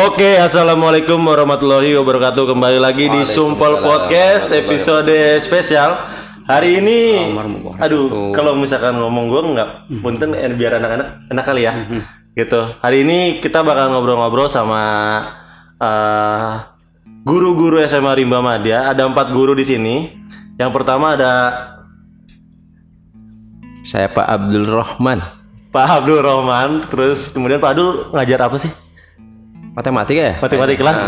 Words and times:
Oke, 0.00 0.40
assalamualaikum 0.40 1.20
warahmatullahi 1.20 1.92
wabarakatuh. 1.92 2.56
Kembali 2.56 2.80
lagi 2.80 3.12
di 3.12 3.20
Sumpel 3.28 3.84
Podcast 3.84 4.48
episode 4.48 5.12
spesial. 5.44 5.92
Hari 6.48 6.80
ini, 6.80 7.28
aduh, 7.76 8.32
kalau 8.32 8.56
misalkan 8.56 8.96
ngomong 8.96 9.28
gue 9.28 9.40
nggak, 9.52 9.70
punten 10.00 10.32
eh, 10.32 10.48
biar 10.56 10.80
anak-anak 10.80 11.28
enak 11.28 11.44
kali 11.44 11.68
ya, 11.68 11.84
gitu. 12.32 12.80
Hari 12.80 13.04
ini 13.04 13.18
kita 13.44 13.60
bakal 13.60 13.92
ngobrol-ngobrol 13.92 14.48
sama 14.48 14.80
eh, 15.76 16.64
guru-guru 17.20 17.84
SMA 17.84 18.24
Rimba 18.24 18.40
Madya. 18.40 18.88
Ada 18.96 19.04
empat 19.04 19.36
guru 19.36 19.52
di 19.52 19.68
sini. 19.68 20.16
Yang 20.56 20.80
pertama 20.80 21.12
ada 21.12 21.32
Saya 23.84 24.08
Pak 24.08 24.24
Abdul 24.24 24.64
Rahman. 24.64 25.20
Pak 25.68 25.88
Abdul 25.92 26.24
Rahman, 26.24 26.88
terus 26.88 27.28
kemudian 27.28 27.60
Pak 27.60 27.76
Abdul 27.76 28.16
ngajar 28.16 28.48
apa 28.48 28.56
sih? 28.56 28.72
Matematika 29.70 30.20
ya? 30.20 30.34
Matematika 30.42 30.80
kelas? 30.82 31.00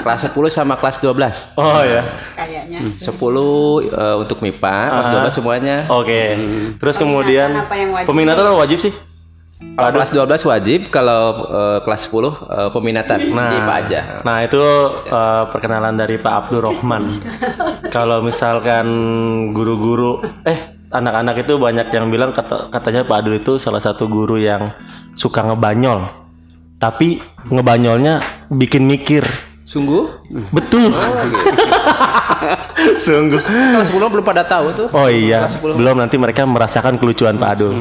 Kelas 0.00 0.20
10 0.32 0.48
sama 0.48 0.74
kelas 0.80 0.96
12. 1.04 1.60
Oh 1.60 1.82
ya. 1.84 2.02
kayaknya 2.34 2.78
10 2.80 3.04
eh, 3.04 4.16
untuk 4.16 4.38
MIPA, 4.40 4.76
kelas 4.88 5.08
12 5.28 5.38
semuanya. 5.38 5.76
Oke. 5.92 6.22
Terus 6.80 6.96
kemudian 6.96 7.52
apa 7.52 7.74
yang 7.76 7.90
wajib? 7.92 8.08
peminatan 8.08 8.44
sih? 8.80 8.94
Kalau 9.72 9.90
kelas 9.94 10.10
12 10.12 10.50
wajib, 10.52 10.80
kalau 10.90 11.22
eh, 11.48 11.78
kelas 11.84 12.02
10 12.10 12.12
eh, 12.12 12.70
peminatan. 12.72 13.20
Nah, 13.32 13.50
IPA 13.56 13.74
aja. 13.86 14.00
Nah 14.24 14.36
itu 14.44 14.62
eh, 15.06 15.42
perkenalan 15.52 15.94
dari 15.96 16.16
Pak 16.18 16.34
Abdul 16.48 16.60
Rahman. 16.64 17.08
Kalau 17.94 18.24
misalkan 18.24 18.86
guru-guru, 19.52 20.24
eh 20.48 20.80
anak-anak 20.92 21.44
itu 21.44 21.60
banyak 21.60 21.88
yang 21.92 22.08
bilang 22.08 22.32
kata- 22.32 22.68
katanya 22.72 23.04
Pak 23.04 23.16
Abdul 23.20 23.36
itu 23.40 23.52
salah 23.60 23.80
satu 23.80 24.08
guru 24.08 24.40
yang 24.40 24.72
suka 25.12 25.44
ngebanyol. 25.44 26.21
Tapi 26.82 27.22
ngebanyolnya 27.46 28.18
bikin 28.50 28.90
mikir. 28.90 29.22
Sungguh? 29.62 30.26
Betul. 30.50 30.90
Sungguh. 33.06 33.38
Kelas 33.38 33.86
10 33.94 34.02
belum 34.02 34.26
pada 34.26 34.42
tahu 34.42 34.74
tuh. 34.74 34.88
Oh 34.90 35.06
iya, 35.06 35.46
belum 35.62 36.02
nanti 36.02 36.18
mereka 36.18 36.42
merasakan 36.42 36.98
kelucuan 36.98 37.38
Pak 37.38 37.50
Adul. 37.54 37.78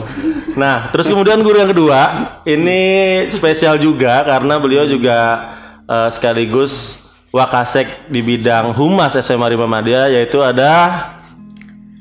Nah, 0.54 0.94
terus 0.94 1.10
kemudian 1.10 1.42
guru 1.42 1.58
yang 1.58 1.74
kedua, 1.74 2.00
ini 2.46 3.26
spesial 3.34 3.82
juga 3.82 4.22
karena 4.22 4.62
beliau 4.62 4.86
juga 4.86 5.50
eh, 5.90 6.10
sekaligus 6.14 7.02
wakasek 7.34 8.12
di 8.12 8.22
bidang 8.22 8.76
humas 8.76 9.18
SMA 9.18 9.56
Rimba 9.56 9.66
Madya 9.66 10.12
yaitu 10.12 10.44
ada 10.44 11.00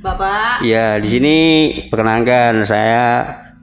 bapak 0.03 0.67
Ya, 0.67 0.99
di 0.99 1.09
sini 1.09 1.37
perkenalkan 1.87 2.67
saya 2.67 3.07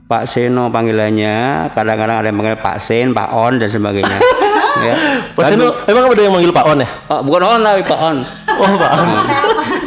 Pak 0.08 0.24
Seno 0.24 0.72
panggilannya. 0.72 1.68
Kadang-kadang 1.76 2.16
ada 2.24 2.26
yang 2.32 2.40
panggil 2.40 2.56
Pak 2.64 2.76
Sen, 2.80 3.12
Pak 3.12 3.28
On 3.28 3.60
dan 3.60 3.68
sebagainya. 3.68 4.18
ya. 4.88 4.94
Pak 5.36 5.44
Seno, 5.52 5.76
emang 5.84 6.08
ada 6.08 6.22
yang 6.24 6.32
manggil 6.32 6.48
Pak 6.48 6.64
On 6.64 6.78
ya? 6.80 6.88
Oh, 7.12 7.20
bukan 7.20 7.44
On 7.44 7.60
tapi 7.60 7.84
Pak 7.84 8.00
On. 8.00 8.18
Oh 8.58 8.74
Pak 8.74 8.90
On. 8.90 9.08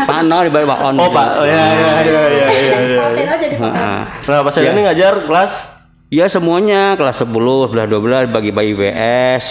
Pak 0.08 0.20
No 0.32 0.38
dibalik 0.48 0.64
Pak 0.64 0.80
On. 0.80 0.96
Oh 0.96 1.12
Pak, 1.12 1.28
oh, 1.42 1.46
ya 1.50 1.60
ya 1.76 1.92
ya 2.08 2.22
ya 2.24 2.48
ya. 2.48 2.78
ya. 2.80 3.04
Seno 3.12 3.34
jadi 3.36 3.56
Nah, 3.60 4.08
Nah, 4.08 4.40
Pak 4.48 4.52
Seno 4.56 4.72
ini 4.72 4.88
ngajar 4.88 5.28
kelas 5.28 5.76
ya 6.08 6.32
semuanya 6.32 6.96
kelas 6.96 7.20
10, 7.20 7.36
11, 7.68 7.92
12 7.92 8.32
bagi 8.32 8.56
bagi 8.56 8.72
IPS 8.78 9.44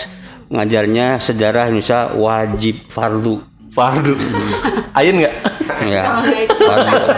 ngajarnya 0.48 1.20
sejarah 1.20 1.68
Indonesia 1.68 2.14
wajib 2.14 2.88
fardu. 2.88 3.42
Fardu. 3.74 4.14
Ain 4.98 5.20
nggak? 5.20 5.49
Ya 5.82 6.02
nggak 6.20 6.40
itu 6.44 6.56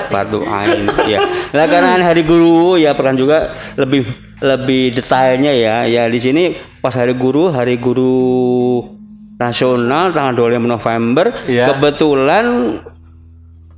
fardu 0.08 0.38
ain 0.42 0.84
ya 1.04 1.18
nah 1.50 1.64
karena 1.64 1.98
hari 2.02 2.22
guru 2.22 2.74
ya 2.74 2.92
pernah 2.92 3.12
juga 3.12 3.38
lebih 3.74 4.06
lebih 4.38 4.92
detailnya 4.92 5.54
ya. 5.54 5.76
Ya 5.86 6.02
di 6.06 6.18
sini 6.18 6.50
pas 6.78 6.90
hari 6.90 7.14
guru 7.14 7.48
hari 7.48 7.78
guru 7.78 8.82
nasional 9.36 10.10
tanggal 10.10 10.34
25 10.50 10.66
November 10.66 11.26
Ya. 11.46 11.70
kebetulan 11.70 12.78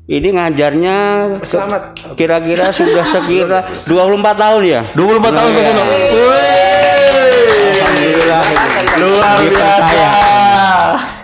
ini 0.04 0.28
ngajarnya 0.32 0.96
ke- 1.40 1.84
kira-kira 2.14 2.68
sudah 2.70 3.04
sekira 3.04 3.60
24 3.84 4.24
tahun 4.34 4.62
ya? 4.64 4.82
24 4.92 5.32
tahun 5.32 5.50
Pak 5.50 5.62
Seno. 5.62 5.84
Alhamdulillah. 7.44 8.42
Luar 8.94 9.36
biasa. 9.42 10.08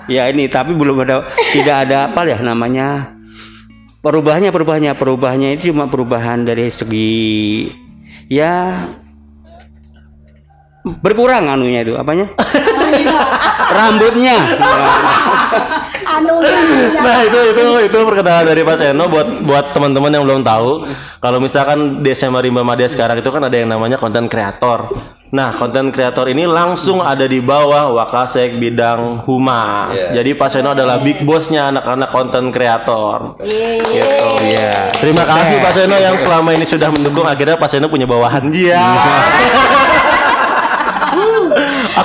ya 0.04 0.26
ini 0.26 0.50
tapi 0.50 0.74
belum 0.74 1.00
ada 1.00 1.22
tidak 1.48 1.86
ada 1.86 2.10
apa 2.10 2.26
ya 2.26 2.38
namanya 2.40 3.14
perubahannya 4.00 4.50
perubahannya 4.52 4.92
perubahannya 4.96 5.48
itu 5.56 5.72
cuma 5.72 5.88
perubahan 5.88 6.44
dari 6.44 6.72
segi 6.72 7.68
ya 8.32 8.88
berkurang 10.80 11.44
anunya 11.44 11.84
itu 11.84 11.92
apanya? 11.96 12.32
Rambutnya. 13.76 14.36
Nah 17.00 17.18
itu 17.22 17.38
itu 17.52 17.64
itu 17.86 17.98
perkenalan 18.02 18.48
dari 18.48 18.64
Pak 18.64 18.76
Seno 18.80 19.06
buat 19.06 19.28
buat 19.44 19.76
teman-teman 19.76 20.10
yang 20.10 20.24
belum 20.24 20.40
tahu. 20.42 20.88
Kalau 21.20 21.38
misalkan 21.38 22.00
SMA 22.16 22.40
Rimba 22.40 22.64
Madya 22.64 22.88
sekarang 22.88 23.20
itu 23.20 23.28
kan 23.28 23.44
ada 23.44 23.56
yang 23.56 23.68
namanya 23.68 24.00
konten 24.00 24.26
kreator. 24.26 24.88
Nah 25.30 25.54
konten 25.54 25.94
kreator 25.94 26.26
ini 26.26 26.42
langsung 26.42 26.98
ada 26.98 27.22
di 27.22 27.38
bawah 27.38 27.94
Wakasek 27.94 28.58
bidang 28.58 29.22
humas. 29.22 30.10
Jadi 30.10 30.34
Pak 30.34 30.50
Seno 30.50 30.74
adalah 30.74 30.98
big 30.98 31.22
bossnya 31.22 31.70
anak-anak 31.70 32.10
konten 32.10 32.50
kreator. 32.50 33.38
Gitu. 33.38 34.26
ya 34.50 34.90
Terima 34.98 35.22
kasih 35.22 35.62
Pak 35.62 35.72
Seno 35.78 35.94
yang 36.02 36.18
selama 36.18 36.50
ini 36.50 36.66
sudah 36.66 36.90
mendukung. 36.90 37.22
Akhirnya 37.30 37.54
Pak 37.54 37.70
Seno 37.70 37.86
punya 37.86 38.10
bawahan 38.10 38.50
dia. 38.50 38.82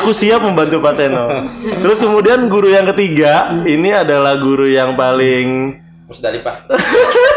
Aku 0.01 0.13
siap 0.13 0.45
membantu 0.45 0.77
Pak 0.85 0.93
Seno. 0.93 1.49
Terus 1.81 1.97
kemudian 1.97 2.45
guru 2.45 2.69
yang 2.69 2.85
ketiga 2.93 3.57
ini 3.65 3.89
adalah 3.89 4.37
guru 4.37 4.69
yang 4.69 4.93
paling 4.93 5.81
Musdalifah. 6.05 6.69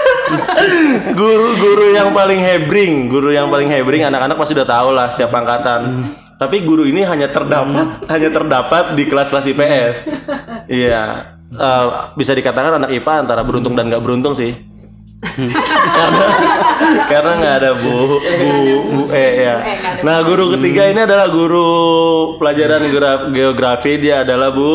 guru-guru 1.14 1.92
yang 1.92 2.10
paling 2.12 2.40
hebring, 2.40 3.08
guru 3.08 3.30
yang 3.32 3.48
paling 3.48 3.68
hebring 3.68 4.04
anak-anak 4.04 4.36
pasti 4.36 4.52
udah 4.56 4.68
tahu 4.68 4.88
lah 4.92 5.06
setiap 5.10 5.32
angkatan. 5.32 6.04
Tapi 6.38 6.62
guru 6.62 6.86
ini 6.86 7.02
hanya 7.02 7.28
terdapat 7.28 7.86
hanya 8.12 8.28
terdapat 8.30 8.84
di 8.94 9.04
kelas-kelas 9.06 9.46
IPS. 9.48 9.96
Iya. 10.70 11.02
Eh, 11.48 11.86
bisa 12.14 12.36
dikatakan 12.36 12.78
anak 12.78 12.92
IPA 12.92 13.26
antara 13.26 13.42
beruntung 13.42 13.74
dan 13.74 13.88
nggak 13.90 14.04
beruntung 14.04 14.36
sih. 14.38 14.54
karena 15.98 16.26
karena 17.10 17.32
nggak 17.42 17.54
ada 17.58 17.70
bu 17.74 18.22
bu 18.22 18.48
bu 18.86 19.02
eh 19.10 19.30
ya. 19.42 19.56
Nah 20.06 20.22
guru 20.22 20.54
ketiga 20.54 20.86
ini 20.86 21.00
adalah 21.02 21.26
guru 21.26 21.66
pelajaran 22.38 22.86
geogra- 22.86 23.26
geografi 23.34 23.98
dia 23.98 24.22
adalah 24.22 24.54
bu 24.54 24.74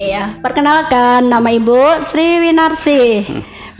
Iya, 0.00 0.40
perkenalkan 0.40 1.28
nama 1.28 1.52
Ibu 1.52 2.00
Sri 2.08 2.40
Winarsi. 2.40 3.20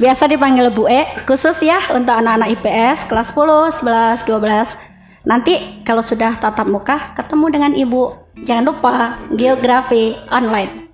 Biasa 0.01 0.33
dipanggil 0.33 0.73
Bu 0.73 0.89
E, 0.89 1.05
khusus 1.29 1.61
ya 1.61 1.77
untuk 1.93 2.17
anak-anak 2.17 2.57
IPS 2.57 3.05
kelas 3.05 3.37
10, 3.37 3.85
11, 3.85 4.25
12. 4.25 5.29
Nanti 5.29 5.85
kalau 5.85 6.01
sudah 6.01 6.41
tatap 6.41 6.65
muka 6.65 7.13
ketemu 7.13 7.47
dengan 7.53 7.73
Ibu. 7.77 8.33
Jangan 8.41 8.65
lupa 8.65 9.21
geografi 9.29 10.17
online. 10.33 10.89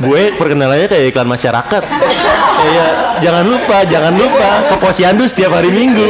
Gue 0.00 0.32
perkenalannya 0.32 0.88
kayak 0.88 1.12
iklan 1.12 1.28
masyarakat. 1.28 1.82
Kayak 2.56 2.90
jangan 3.20 3.44
lupa, 3.44 3.76
jangan 3.84 4.16
lupa 4.16 4.50
ke 4.72 4.76
posyandu 4.80 5.28
setiap 5.28 5.52
hari 5.60 5.68
Minggu. 5.68 6.08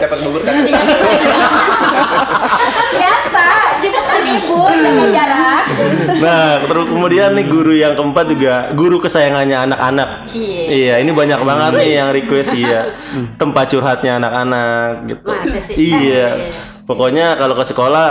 Dapat 0.00 0.18
bubur 0.24 0.40
kan? 0.48 0.64
Biasa, 2.96 3.46
dipesan 3.84 4.22
Ibu 4.32 4.60
jaga 4.64 5.04
jarak. 5.12 5.67
Nah, 6.18 6.66
terus 6.66 6.86
kemudian 6.90 7.34
nih 7.38 7.46
guru 7.46 7.72
yang 7.74 7.94
keempat 7.94 8.26
juga 8.26 8.54
guru 8.74 8.98
kesayangannya 8.98 9.56
anak-anak. 9.70 10.08
Iya, 10.68 10.98
ini 11.00 11.10
banyak 11.14 11.40
banget 11.42 11.72
nih 11.78 11.90
yang 11.98 12.08
request 12.10 12.52
iya. 12.54 12.94
Tempat 13.38 13.64
curhatnya 13.72 14.18
anak-anak 14.18 15.08
gitu. 15.08 15.28
Sih? 15.70 15.92
Iya. 15.92 16.50
Pokoknya 16.84 17.36
kalau 17.36 17.54
ke 17.54 17.64
sekolah 17.68 18.06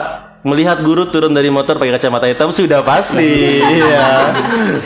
melihat 0.46 0.80
guru 0.80 1.10
turun 1.12 1.34
dari 1.36 1.52
motor 1.52 1.76
pakai 1.76 1.98
kacamata 1.98 2.30
hitam 2.30 2.54
sudah 2.54 2.80
pasti. 2.86 3.60
Iya. 3.60 4.32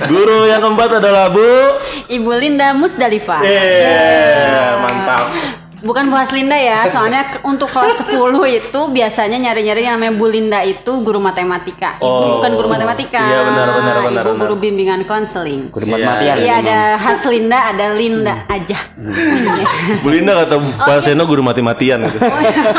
Guru 0.09 0.49
yang 0.49 0.63
keempat 0.63 1.03
adalah 1.03 1.29
Bu 1.29 1.77
Ibu 2.09 2.31
Linda 2.39 2.73
Musdalifah 2.73 3.45
Eh, 3.45 4.71
mantap. 4.81 5.60
Bukan 5.81 6.07
Bu 6.07 6.15
Haslinda 6.15 6.53
ya 6.53 6.85
soalnya 6.85 7.41
untuk 7.41 7.65
kelas 7.65 8.05
10 8.05 8.13
itu 8.47 8.81
biasanya 8.87 9.37
nyari-nyari 9.39 9.81
yang 9.81 9.97
namanya 9.97 10.13
Bu 10.13 10.25
Linda 10.25 10.59
itu 10.61 11.01
guru 11.01 11.17
matematika. 11.17 11.97
Ibu 11.97 12.05
Oh. 12.07 12.37
bukan 12.37 12.51
guru 12.53 12.69
matematika. 12.69 13.17
Iya, 13.17 13.39
benar, 13.43 13.67
benar, 13.67 13.95
benar, 13.97 13.97
ibu 13.97 14.29
benar. 14.29 14.41
guru 14.45 14.55
bimbingan 14.57 15.01
konseling. 15.03 15.73
Guru 15.73 15.85
Iya. 15.85 15.91
matematika 15.91 16.33
iya 16.37 16.53
ada 16.61 16.79
Haslinda 16.95 17.59
ada 17.67 17.85
Linda 17.91 18.33
aja. 18.45 18.77
Bu 19.99 20.07
Linda 20.07 20.37
kata 20.37 20.55
Pak 20.77 21.01
Seno 21.01 21.25
guru 21.25 21.41
mati-matian 21.41 22.05
gitu. 22.05 22.19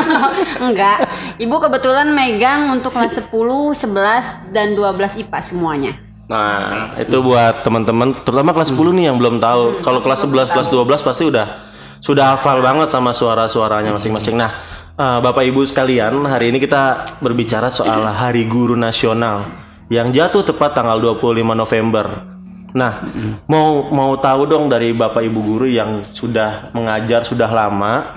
enggak. 0.67 0.97
Ibu 1.37 1.57
kebetulan 1.59 2.07
megang 2.09 2.71
untuk 2.71 2.95
kelas 2.95 3.19
10 3.19 3.75
11 3.75 4.55
dan 4.55 4.73
12 4.73 5.19
IPA 5.19 5.39
semuanya. 5.43 5.93
Nah, 6.31 6.97
itu 6.97 7.19
buat 7.19 7.61
teman-teman 7.61 8.23
terutama 8.23 8.55
kelas 8.55 8.71
10 8.71 8.95
nih 8.95 9.11
yang 9.11 9.19
belum 9.19 9.37
tahu. 9.37 9.83
Kalau 9.83 10.01
kelas 10.01 10.23
11, 10.23 10.49
kelas 10.49 10.69
12 10.71 11.03
pasti 11.03 11.27
udah 11.27 11.72
sudah 12.03 12.35
hafal 12.35 12.59
banget 12.61 12.91
sama 12.91 13.15
suara-suaranya 13.15 13.95
masing-masing. 13.95 14.35
Nah, 14.35 14.51
Eh, 14.93 15.19
Bapak 15.25 15.41
Ibu 15.49 15.65
sekalian, 15.65 16.21
hari 16.29 16.53
ini 16.53 16.61
kita 16.61 17.17
berbicara 17.25 17.73
soal 17.73 18.05
Hari 18.05 18.45
Guru 18.45 18.77
Nasional 18.77 19.49
yang 19.89 20.13
jatuh 20.13 20.45
tepat 20.45 20.77
tanggal 20.77 21.01
25 21.01 21.57
November. 21.57 22.29
Nah, 22.77 23.01
mau 23.49 23.89
mau 23.89 24.13
tahu 24.21 24.45
dong 24.45 24.69
dari 24.69 24.93
Bapak 24.93 25.25
Ibu 25.25 25.41
guru 25.41 25.65
yang 25.65 26.05
sudah 26.05 26.77
mengajar 26.77 27.25
sudah 27.25 27.49
lama, 27.49 28.13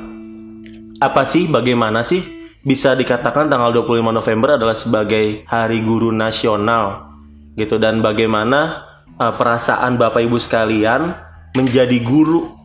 apa 1.00 1.24
sih 1.24 1.48
bagaimana 1.48 2.04
sih 2.04 2.20
bisa 2.60 2.92
dikatakan 2.92 3.48
tanggal 3.48 3.72
25 3.72 4.12
November 4.12 4.60
adalah 4.60 4.76
sebagai 4.76 5.48
Hari 5.48 5.80
Guru 5.80 6.12
Nasional 6.12 7.08
gitu 7.56 7.80
dan 7.80 8.04
bagaimana 8.04 8.84
eh, 9.16 9.32
perasaan 9.32 9.96
Bapak 9.96 10.28
Ibu 10.28 10.36
sekalian 10.44 11.16
menjadi 11.56 12.04
guru 12.04 12.65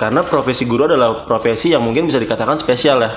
karena 0.00 0.24
profesi 0.24 0.64
guru 0.64 0.88
adalah 0.88 1.28
profesi 1.28 1.76
yang 1.76 1.84
mungkin 1.84 2.08
bisa 2.08 2.16
dikatakan 2.16 2.56
spesial 2.56 3.04
ya. 3.04 3.12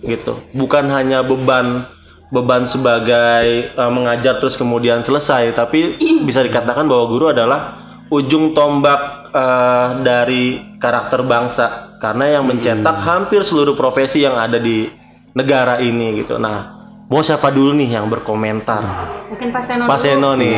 Gitu. 0.00 0.56
Bukan 0.56 0.88
hanya 0.88 1.20
beban 1.20 1.84
beban 2.32 2.64
sebagai 2.64 3.68
eh, 3.68 3.90
mengajar 3.92 4.40
terus 4.40 4.56
kemudian 4.56 5.04
selesai 5.04 5.52
tapi 5.52 6.00
bisa 6.28 6.40
dikatakan 6.40 6.88
bahwa 6.88 7.04
guru 7.12 7.36
adalah 7.36 7.60
ujung 8.08 8.56
tombak 8.56 9.28
eh, 9.28 9.88
dari 10.00 10.72
karakter 10.80 11.20
bangsa. 11.20 12.00
Karena 12.00 12.40
yang 12.40 12.48
mencetak 12.48 12.96
hampir 13.04 13.44
seluruh 13.44 13.76
profesi 13.76 14.24
yang 14.24 14.40
ada 14.40 14.56
di 14.56 14.88
negara 15.36 15.84
ini 15.84 16.24
gitu. 16.24 16.40
Nah 16.40 16.81
mau 17.12 17.20
siapa 17.20 17.52
dulu 17.52 17.76
nih 17.76 17.92
yang 17.92 18.08
berkomentar 18.08 18.80
Mungkin 19.28 19.52
Pak 19.52 19.60
Seno 19.60 19.84
Pak 19.84 20.00
dulu. 20.00 20.04
Seno 20.08 20.30
nih 20.32 20.56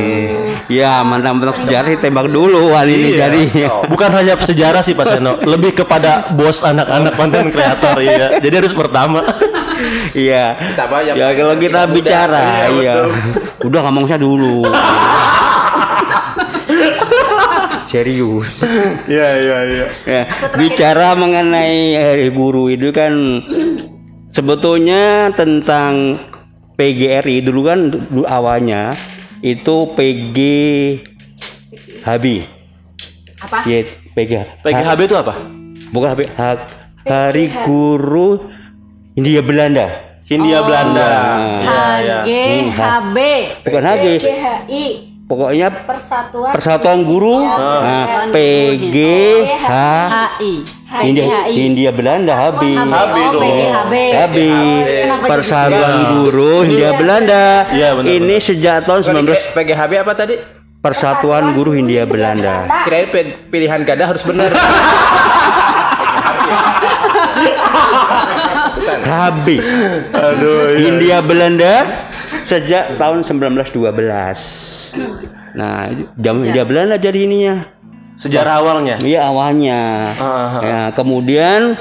Ya, 0.71 1.03
mantap-mantap 1.03 1.59
sejarah 1.59 1.99
tembak 1.99 2.31
dulu 2.31 2.71
wali 2.71 2.95
ini 2.95 3.09
Iya. 3.13 3.27
jadi. 3.27 3.43
Bukan 3.91 4.11
hanya 4.15 4.39
sejarah 4.39 4.81
sih 4.81 4.95
Pak 4.95 5.07
Seno, 5.09 5.43
lebih 5.43 5.75
kepada 5.75 6.31
bos 6.31 6.63
anak-anak 6.63 7.13
konten 7.15 7.51
kreator 7.51 7.99
ya. 7.99 8.39
Jadi 8.39 8.55
harus 8.55 8.71
pertama. 8.71 9.21
Iya. 10.15 10.55
Ya 11.13 11.27
kalau 11.35 11.59
kita 11.59 11.85
muda. 11.85 11.93
bicara, 11.93 12.71
iya. 12.71 13.11
Udah 13.67 13.83
ngomong 13.85 14.07
saya 14.07 14.23
dulu. 14.23 14.63
Serius. 17.91 18.49
Iya 19.07 19.29
iya 19.39 19.59
iya. 19.67 19.87
Ya, 20.07 20.23
bicara 20.57 21.15
mengenai 21.15 21.95
hari 21.95 22.29
guru 22.31 22.67
itu 22.67 22.91
kan 22.91 23.13
sebetulnya 24.31 25.31
tentang 25.35 26.19
PGRI 26.75 27.37
dulu 27.41 27.61
kan 27.65 27.79
dulu 27.91 28.27
awalnya 28.27 28.95
itu 29.41 29.75
PG 29.95 30.39
Habi. 32.03 32.45
Apa? 33.41 33.59
Ya, 33.69 33.85
PG. 34.17 34.33
PGHB 34.65 35.01
itu 35.05 35.17
apa? 35.17 35.35
Bukan 35.93 36.09
HB, 36.17 36.21
Ha- 36.35 36.69
Hari 37.05 37.53
Guru 37.63 38.41
India 39.15 39.45
Belanda. 39.45 39.87
Hindia 40.25 40.65
Belanda. 40.65 41.09
Iya 41.61 41.85
iya. 42.01 42.19
HGHB. 42.25 43.17
Bukan 43.69 43.83
HG, 43.85 44.05
GHI 44.19 44.85
pokoknya 45.29 45.69
Persatuan 45.85 46.53
Persatuan 46.57 47.01
Guru. 47.05 47.45
Nah, 47.45 48.33
PGH 48.33 49.69
HI. 50.95 51.11
India, 51.11 51.39
India 51.51 51.91
Belanda 51.91 52.33
Habi. 52.39 52.79
HB 52.79 53.17
Oh. 53.35 53.43
Habi. 54.15 54.51
Persatuan 55.27 55.95
Guru 56.15 56.63
Hindia 56.63 56.95
Belanda. 56.95 57.67
Iya, 57.75 57.99
benar, 57.99 58.15
Ini 58.15 58.37
sejak 58.39 58.87
tahun 58.87 59.03
Bukan 59.03 59.27
19 59.27 59.59
PGHB 59.59 59.93
apa 60.07 60.13
tadi? 60.15 60.35
Persatuan 60.79 61.51
Guru 61.59 61.75
Hindia 61.75 62.07
Belanda. 62.07 62.71
Kirain 62.87 63.11
pilihan 63.51 63.83
ganda 63.83 64.07
harus 64.07 64.23
benar. 64.23 64.53
Habi. 69.05 69.59
Aduh. 70.13 70.77
iya. 70.77 70.79
Hindia 70.79 71.19
Belanda 71.25 71.75
sejak 72.47 72.95
tahun 72.95 73.25
1912. 73.25 74.95
Nah, 75.55 75.91
jam 76.19 76.43
Hindia 76.45 76.65
Belanda 76.69 76.97
jadi 77.01 77.25
ininya. 77.25 77.74
Sejarah 78.15 78.63
awalnya. 78.63 78.97
Iya 79.03 79.27
awalnya. 79.27 80.07
Aha. 80.15 80.61
Ya, 80.63 80.83
kemudian 80.95 81.75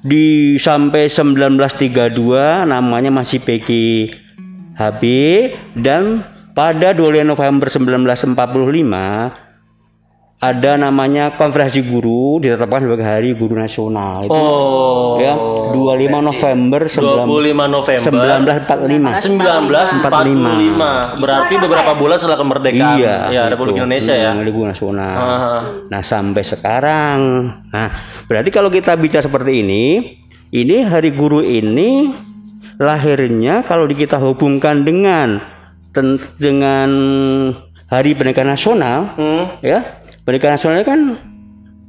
di 0.00 0.56
sampai 0.56 1.10
1932 1.12 2.64
namanya 2.64 3.10
masih 3.12 3.42
PGHB 3.44 5.02
dan 5.76 6.24
pada 6.54 6.94
2 6.96 7.26
November 7.26 7.68
1945 7.68 9.49
ada 10.40 10.72
namanya 10.74 11.36
konferensi 11.36 11.84
guru 11.84 12.40
ditetapkan 12.40 12.80
sebagai 12.80 13.04
hari 13.04 13.36
guru 13.36 13.60
nasional 13.60 14.24
itu 14.24 14.32
Oh. 14.32 15.20
ya 15.20 15.36
25 15.36 16.24
November 16.24 16.88
25 16.88 17.68
November 17.68 18.56
1945 18.56 19.20
1945. 20.00 21.20
Berarti 21.20 21.54
beberapa 21.60 21.92
bulan 21.92 22.16
setelah 22.16 22.40
kemerdekaan 22.40 22.96
iya 22.96 23.16
ya 23.28 23.42
Republik 23.52 23.76
itu. 23.76 23.84
Indonesia 23.84 24.14
ya. 24.16 24.32
Hmm, 24.32 24.48
guru 24.48 24.64
nasional 24.66 25.12
Aha. 25.20 25.56
Nah 25.92 26.00
sampai 26.00 26.40
sekarang, 26.40 27.18
nah 27.68 27.88
berarti 28.24 28.48
kalau 28.48 28.72
kita 28.72 28.96
bicara 28.96 29.20
seperti 29.20 29.60
ini, 29.60 29.84
ini 30.50 30.76
hari 30.82 31.12
guru 31.12 31.44
ini 31.44 32.08
lahirnya 32.80 33.60
kalau 33.60 33.84
kita 33.86 34.16
hubungkan 34.16 34.88
dengan 34.88 35.36
dengan 36.40 36.88
Hari 37.90 38.14
Pendidikan 38.14 38.46
Nasional, 38.46 39.18
Hmm. 39.18 39.44
ya 39.58 39.82
Pendidikan 40.22 40.54
Nasional 40.54 40.84
kan 40.84 41.00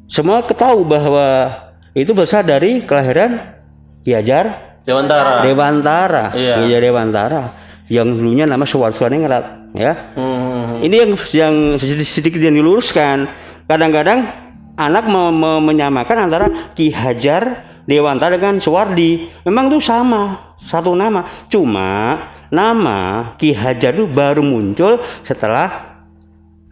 semua 0.08 0.44
ketahui 0.44 0.84
bahwa 0.84 1.52
itu 1.92 2.12
besar 2.12 2.44
dari 2.44 2.84
kelahiran 2.84 3.60
Ki 4.02 4.12
Hajar 4.12 4.72
Dewantara. 4.82 5.46
Dewantara, 5.46 6.24
Iya. 6.34 6.56
Ki 6.58 6.62
Hajar 6.66 6.82
Dewantara, 6.82 7.42
yang 7.86 8.08
dulunya 8.10 8.50
nama 8.50 8.66
Suwarsuaningrat, 8.66 9.76
ya. 9.78 9.94
Hmm. 10.18 10.82
Ini 10.82 10.96
yang 10.98 11.12
yang 11.32 11.56
sedikit, 11.78 12.08
sedikit 12.08 12.42
yang 12.42 12.58
diluruskan. 12.58 13.30
Kadang-kadang 13.70 14.26
anak 14.74 15.06
me- 15.06 15.30
me- 15.30 15.62
menyamakan 15.62 16.18
antara 16.26 16.48
Ki 16.74 16.90
Hajar 16.90 17.62
Dewantara 17.86 18.42
dengan 18.42 18.58
Suwardi. 18.58 19.30
Memang 19.46 19.70
itu 19.70 19.78
sama, 19.80 20.56
satu 20.66 20.98
nama. 20.98 21.30
Cuma 21.46 22.18
nama 22.50 22.98
Ki 23.38 23.54
Hajar 23.54 23.94
itu 23.94 24.10
baru 24.10 24.42
muncul 24.42 24.98
setelah 25.22 25.94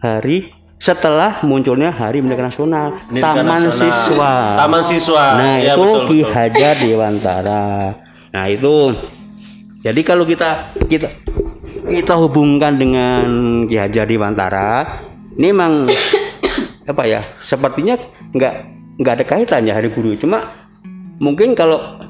hari 0.02 0.50
setelah 0.80 1.44
munculnya 1.44 1.92
Hari 1.92 2.18
Pendidikan 2.18 2.48
Nasional, 2.48 2.86
Pendidikan 3.04 3.36
Taman 3.36 3.60
Nasional. 3.62 3.76
Siswa. 3.76 4.32
Taman 4.56 4.82
Siswa. 4.82 5.24
Nah, 5.36 5.56
Ya, 5.60 5.74
itu 5.74 5.84
betul, 5.84 6.00
Ki 6.02 6.18
betul. 6.18 6.32
Hajar 6.32 6.74
Dewantara. 6.74 7.64
Nah, 8.30 8.44
itu 8.48 8.74
jadi 9.80 10.00
kalau 10.00 10.24
kita 10.24 10.50
kita 10.88 11.08
kita 11.86 12.14
hubungkan 12.16 12.74
dengan 12.74 13.24
Ki 13.64 13.76
Hajar 13.76 14.04
Dewantara, 14.04 14.70
ini 15.34 15.46
memang 15.48 15.84
apa 16.90 17.02
ya? 17.04 17.20
Sepertinya 17.40 18.00
nggak 18.32 18.54
nggak 18.96 19.14
ada 19.14 19.24
kaitannya 19.26 19.72
hari 19.72 19.88
guru. 19.88 20.16
Cuma 20.16 20.48
mungkin 21.18 21.52
kalau 21.52 22.00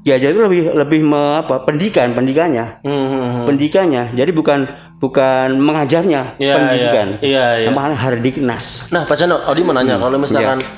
Ki 0.00 0.08
Hajar 0.10 0.32
itu 0.32 0.40
lebih 0.40 0.62
lebih 0.72 1.00
me- 1.04 1.36
apa? 1.38 1.60
pendidikan 1.62 2.16
pendidikannya, 2.16 2.80
Hmm. 2.80 3.44
pendidikannya. 3.44 4.16
Jadi 4.16 4.32
bukan 4.32 4.64
bukan 5.00 5.56
mengajarnya, 5.56 6.36
Iya, 6.36 6.54
pendidikan. 6.54 7.08
iya, 7.18 7.46
iya, 7.56 7.64
iya. 7.64 7.68
Namanya 7.72 7.96
Hardiknas. 7.96 8.86
Nah, 8.88 9.08
Pak 9.08 9.16
Seno, 9.16 9.40
Odi 9.42 9.64
mau 9.64 9.72
nanya, 9.72 9.96
Hmm, 9.96 10.04
kalau 10.04 10.16
misalkan 10.16 10.60
iya. 10.60 10.70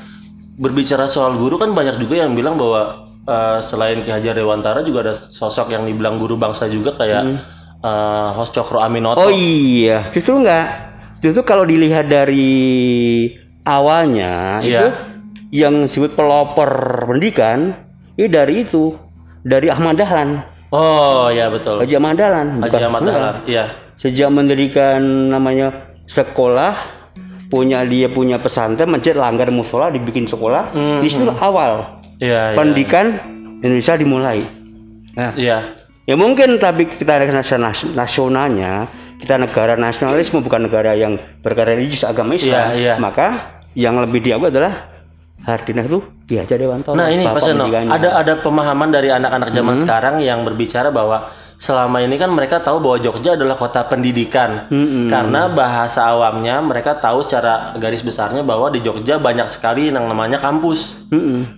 berbicara 0.56 1.10
soal 1.10 1.34
guru 1.34 1.58
kan 1.58 1.74
banyak 1.74 1.98
juga 1.98 2.22
yang 2.22 2.32
bilang 2.32 2.54
bahwa 2.54 3.02
eh, 3.22 3.58
selain 3.60 4.02
Ki 4.02 4.10
Hajar 4.10 4.34
Dewantara 4.34 4.82
juga 4.82 5.06
ada 5.06 5.14
sosok 5.14 5.70
yang 5.70 5.82
dibilang 5.84 6.18
guru 6.18 6.34
bangsa 6.34 6.66
juga 6.66 6.94
kayak 6.94 7.22
eh, 7.78 8.28
Hos 8.32 8.50
Cokro 8.50 8.78
Aminoto. 8.78 9.20
Hmm. 9.20 9.26
Oh 9.26 9.34
iya, 9.34 10.06
justru 10.10 10.38
enggak. 10.38 10.66
Justru 11.18 11.42
kalau 11.42 11.62
dilihat 11.62 12.06
dari 12.06 13.26
awalnya 13.62 14.58
Iya. 14.58 14.78
itu 14.78 14.86
yang 15.52 15.86
disebut 15.86 16.14
pelopor 16.14 16.70
pendidikan 17.06 17.74
itu 18.14 18.26
dari 18.26 18.62
itu 18.62 18.94
dari 19.42 19.70
Ahmad 19.70 19.98
Dahlan. 19.98 20.42
Oh, 20.72 21.28
ya 21.28 21.46
betul. 21.46 21.78
Haji 21.78 21.94
Ahmad 21.94 22.16
Dahlan. 22.16 22.48
Haji 22.58 22.80
Ahmad. 22.80 23.00
Dahlan. 23.04 23.34
Iya. 23.44 23.64
Sejak 24.02 24.34
mendirikan 24.34 24.98
namanya 25.30 25.94
sekolah 26.10 26.74
punya 27.46 27.86
dia 27.86 28.10
punya 28.10 28.40
pesantren 28.42 28.90
masjid 28.90 29.14
langgar 29.14 29.46
musola 29.54 29.92
dibikin 29.92 30.26
sekolah 30.26 30.72
di 30.98 31.06
situ 31.06 31.28
awal 31.28 32.00
Iya, 32.18 32.54
iya. 32.54 32.56
pendidikan 32.58 33.06
Indonesia 33.62 33.94
dimulai. 33.94 34.40
Nah, 35.14 35.36
Iya. 35.38 35.78
Ya 36.02 36.14
mungkin 36.18 36.58
tapi 36.58 36.90
kita 36.90 37.14
nasionalnya, 37.94 38.90
kita 39.22 39.38
negara 39.38 39.78
nasionalisme 39.78 40.42
bukan 40.42 40.66
negara 40.66 40.98
yang 40.98 41.14
berkarya 41.46 41.78
religius 41.78 42.02
agama 42.02 42.34
Islam. 42.34 42.74
Iya, 42.74 42.74
iya. 42.74 42.94
Maka 42.98 43.30
yang 43.78 44.02
lebih 44.02 44.18
dianggap 44.18 44.50
adalah 44.50 44.74
Hardinah 45.42 45.84
itu 45.86 45.98
Ki 46.26 46.38
Hajar 46.38 46.58
Dewantara. 46.58 46.94
Nah 46.94 47.06
ini 47.10 47.26
Pak 47.26 47.42
Seno, 47.42 47.66
ada 47.66 48.08
ada 48.18 48.32
pemahaman 48.42 48.90
dari 48.90 49.10
anak-anak 49.10 49.50
zaman 49.50 49.74
Hmm. 49.78 49.82
sekarang 49.82 50.14
yang 50.22 50.46
berbicara 50.46 50.90
bahwa 50.94 51.30
selama 51.62 52.02
ini 52.02 52.18
kan 52.18 52.26
mereka 52.34 52.58
tahu 52.58 52.82
bahwa 52.82 52.98
Jogja 52.98 53.38
adalah 53.38 53.54
kota 53.54 53.86
pendidikan. 53.86 54.66
Karena 55.06 55.46
bahasa 55.46 56.10
awamnya 56.10 56.58
mereka 56.58 56.98
tahu 56.98 57.22
secara 57.22 57.78
garis 57.78 58.02
besarnya 58.02 58.42
bahwa 58.42 58.66
di 58.74 58.82
Jogja 58.82 59.22
banyak 59.22 59.46
sekali 59.46 59.94
yang 59.94 60.10
namanya 60.10 60.42
kampus. 60.42 60.98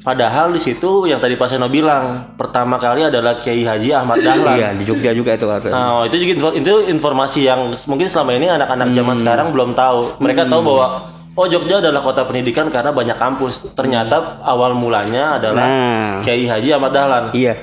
Padahal 0.04 0.52
di 0.52 0.60
situ 0.60 1.08
yang 1.08 1.24
tadi 1.24 1.40
Pak 1.40 1.48
Seno 1.48 1.72
bilang, 1.72 2.36
pertama 2.36 2.76
kali 2.76 3.08
adalah 3.08 3.40
Kiai 3.40 3.64
Haji 3.64 3.96
Ahmad 3.96 4.20
Dahlan. 4.26 4.54
Iya 4.60 4.68
di 4.76 4.84
Jogja 4.84 5.10
juga 5.16 5.40
itu 5.40 5.48
kata. 5.48 5.72
Nah, 5.72 6.04
itu 6.04 6.16
juga 6.20 6.52
itu 6.52 6.74
informasi 6.92 7.48
yang 7.48 7.72
mungkin 7.88 8.04
selama 8.04 8.36
ini 8.36 8.52
anak-anak 8.52 8.92
zaman 8.92 9.16
sekarang 9.16 9.48
belum 9.56 9.72
tahu. 9.72 10.20
Mereka 10.20 10.52
tahu 10.52 10.60
bahwa 10.68 10.86
oh 11.34 11.46
Jogja 11.50 11.82
adalah 11.82 12.00
kota 12.00 12.22
pendidikan 12.24 12.70
karena 12.70 12.94
banyak 12.94 13.18
kampus. 13.18 13.66
Ternyata 13.74 14.40
awal 14.42 14.74
mulanya 14.74 15.38
adalah 15.38 15.62
Nah. 15.66 16.12
Kiai 16.22 16.46
Haji 16.46 16.68
Ahmad 16.72 16.94
Dahlan. 16.94 17.24
Iya, 17.34 17.54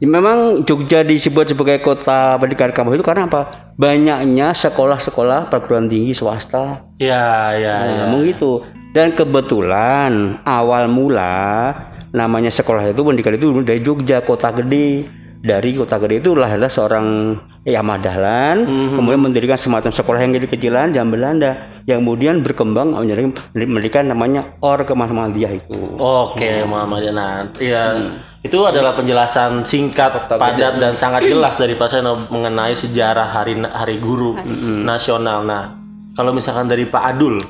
Ya, 0.00 0.06
memang 0.08 0.64
Jogja 0.64 1.04
disebut 1.04 1.52
sebagai 1.52 1.84
kota 1.84 2.40
pendidikan 2.40 2.72
kampus 2.72 2.98
itu 2.98 3.06
karena 3.06 3.28
apa? 3.28 3.72
Banyaknya 3.78 4.56
sekolah-sekolah 4.56 5.52
perguruan 5.52 5.86
tinggi 5.86 6.16
swasta. 6.16 6.88
Ya, 6.98 7.54
ya, 7.54 7.76
ya. 7.84 7.94
Ngomong 8.08 8.22
gitu. 8.26 8.64
Dan 8.90 9.12
kebetulan 9.12 10.40
awal 10.42 10.88
mula 10.88 11.76
namanya 12.10 12.48
sekolah 12.48 12.88
itu 12.88 13.04
pendidikan 13.04 13.36
itu 13.36 13.46
dari 13.62 13.80
Jogja 13.84 14.24
kota 14.24 14.50
gede. 14.50 15.06
Dari 15.38 15.70
kota 15.78 16.02
gede 16.02 16.18
itu 16.18 16.34
lahirlah 16.34 16.66
seorang 16.66 17.38
Ahmad 17.62 18.02
Dahlan, 18.02 18.66
kemudian 18.66 19.22
mendirikan 19.22 19.54
semacam 19.54 19.94
sekolah 19.94 20.18
yang 20.18 20.34
kecil-kecilan 20.34 20.90
zaman 20.90 21.14
Belanda, 21.14 21.77
yang 21.88 22.04
kemudian 22.04 22.44
berkembang 22.44 22.92
menjadi 22.92 23.32
mendirikan 23.56 24.12
namanya 24.12 24.60
Or 24.60 24.76
Muhammadiyah 24.84 25.56
itu. 25.56 25.96
Oke, 25.96 26.60
Muhammad 26.68 27.08
Yanan. 27.08 27.44
Iya. 27.56 28.12
Itu 28.44 28.68
adalah 28.68 28.92
penjelasan 28.92 29.64
singkat, 29.64 30.28
padat 30.28 30.78
dan 30.78 31.00
sangat 31.00 31.24
jelas 31.26 31.56
dari 31.56 31.74
Pak 31.80 31.88
Seno 31.88 32.28
mengenai 32.28 32.76
sejarah 32.76 33.32
hari 33.32 33.56
hari 33.64 33.96
guru 34.04 34.36
nasional. 34.84 35.42
Nah, 35.48 35.74
kalau 36.12 36.36
misalkan 36.36 36.68
dari 36.68 36.84
Pak 36.84 37.02
Adul, 37.16 37.40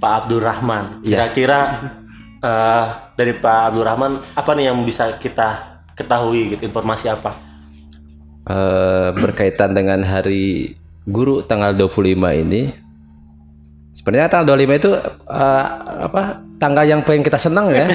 Pak 0.00 0.12
Abdurrahman, 0.24 1.04
kira-kira 1.04 1.60
eh, 2.40 2.84
dari 3.14 3.36
Pak 3.36 3.58
Abdurrahman 3.70 4.32
apa 4.32 4.50
nih 4.56 4.72
yang 4.72 4.80
bisa 4.82 5.20
kita 5.20 5.78
ketahui 5.92 6.56
gitu, 6.56 6.72
informasi 6.72 7.12
apa? 7.12 7.36
Eh, 8.48 9.08
berkaitan 9.14 9.76
dengan 9.76 10.02
hari 10.02 10.74
guru 11.06 11.46
tanggal 11.46 11.76
25 11.78 12.42
ini 12.42 12.81
sebenarnya 13.92 14.28
tanggal 14.28 14.56
25 14.56 14.80
itu 14.80 14.90
eh, 15.28 15.66
apa 16.08 16.22
tanggal 16.62 16.84
yang 16.84 17.02
paling 17.02 17.20
kita 17.20 17.34
senang 17.36 17.66
ya 17.68 17.90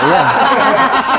Iya 0.00 0.22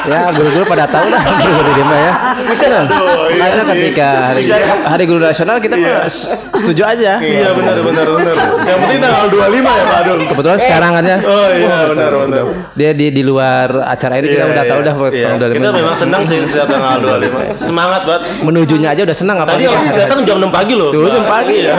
ya 0.01 0.33
guru-guru 0.33 0.65
pada 0.65 0.89
tahu 0.89 1.05
lah 1.05 1.21
guru-guru 1.21 1.71
di 1.71 1.83
mana 1.83 2.01
ya 2.01 2.13
senang 2.51 2.85
karena 2.89 3.63
ketika 3.69 4.07
hari, 4.25 4.43
hari 4.81 5.03
guru 5.05 5.21
nasional 5.21 5.57
kita 5.57 5.77
s- 6.03 6.25
setuju 6.55 6.81
aja 6.87 7.21
Iya 7.21 7.53
benar 7.53 7.77
benar 7.79 8.05
benar. 8.09 8.33
Yang 8.61 8.79
penting 8.79 8.99
tanggal 8.99 9.25
25 9.29 9.37
ya 9.61 9.83
Pak 9.83 9.97
Adul. 10.01 10.17
kebetulan 10.25 10.57
sekarang 10.57 10.91
kan 10.91 11.03
ya 11.05 11.17
Oh 11.21 11.49
iya 11.51 11.77
benar 11.85 12.11
benar. 12.17 12.43
dia 12.73 12.91
di 12.91 13.07
di 13.11 13.21
luar 13.21 13.67
acara 13.85 14.17
ini 14.17 14.27
kita 14.27 14.41
Iya, 14.41 14.49
udah 14.49 14.63
tahu 14.63 14.79
iya. 14.79 14.87
dah 14.87 14.95
Iya, 15.11 15.27
tanggal 15.27 15.37
25. 15.43 15.53
Kita 15.53 15.69
memang 15.71 15.95
senang 15.95 16.21
sih 16.25 16.37
setiap 16.43 16.67
tanggal 16.67 16.97
25. 16.97 17.61
Semangat 17.61 18.01
banget. 18.03 18.21
menujunya 18.41 18.87
aja 18.89 19.01
udah 19.03 19.17
senang 19.17 19.37
Tadi 19.37 19.45
apalagi 19.45 19.65
orang 19.67 19.85
datang 19.95 20.19
jam 20.23 20.35
6 20.39 20.49
pagi 20.49 20.73
loh. 20.73 20.89
Tuh, 20.89 21.05
jam 21.07 21.25
pagi 21.27 21.55
Iya. 21.59 21.75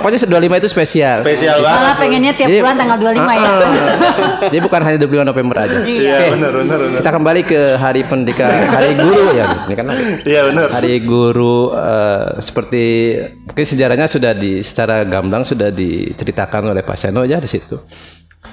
pokoknya 0.00 0.18
25 0.22 0.56
itu 0.56 0.68
spesial 0.70 1.18
Spesial 1.20 1.56
banget. 1.60 1.76
Malah 1.76 1.94
pengennya 1.98 2.32
tiap 2.32 2.48
bulan 2.54 2.74
tanggal 2.74 2.96
25 2.96 3.32
ya. 3.34 3.52
Jadi 4.52 4.60
bukan 4.62 4.80
hanya 4.82 4.98
25 5.02 5.26
November 5.26 5.56
aja. 5.62 5.78
Iya 5.82 6.16
Oke. 6.16 6.26
benar 6.36 6.52
benar 6.52 6.78
benar. 6.80 6.98
Kita 7.02 7.10
kembali 7.12 7.40
ke 7.44 7.60
hari 7.76 8.00
pendidikan, 8.06 8.50
hari 8.52 8.90
guru 8.96 9.24
ya. 9.34 9.46
Ini 9.66 9.74
kan 9.74 9.86
Iya 10.24 10.40
benar. 10.50 10.66
hari 10.72 10.94
guru 11.02 11.72
eh, 11.72 12.26
seperti 12.40 12.84
mungkin 13.46 13.64
sejarahnya 13.66 14.06
sudah 14.08 14.32
di 14.32 14.60
secara 14.64 15.04
gamblang 15.06 15.44
sudah 15.44 15.68
diceritakan 15.70 16.72
oleh 16.74 16.82
Pak 16.82 16.96
Seno 16.96 17.22
ya 17.24 17.38
di 17.38 17.48
situ. 17.48 17.76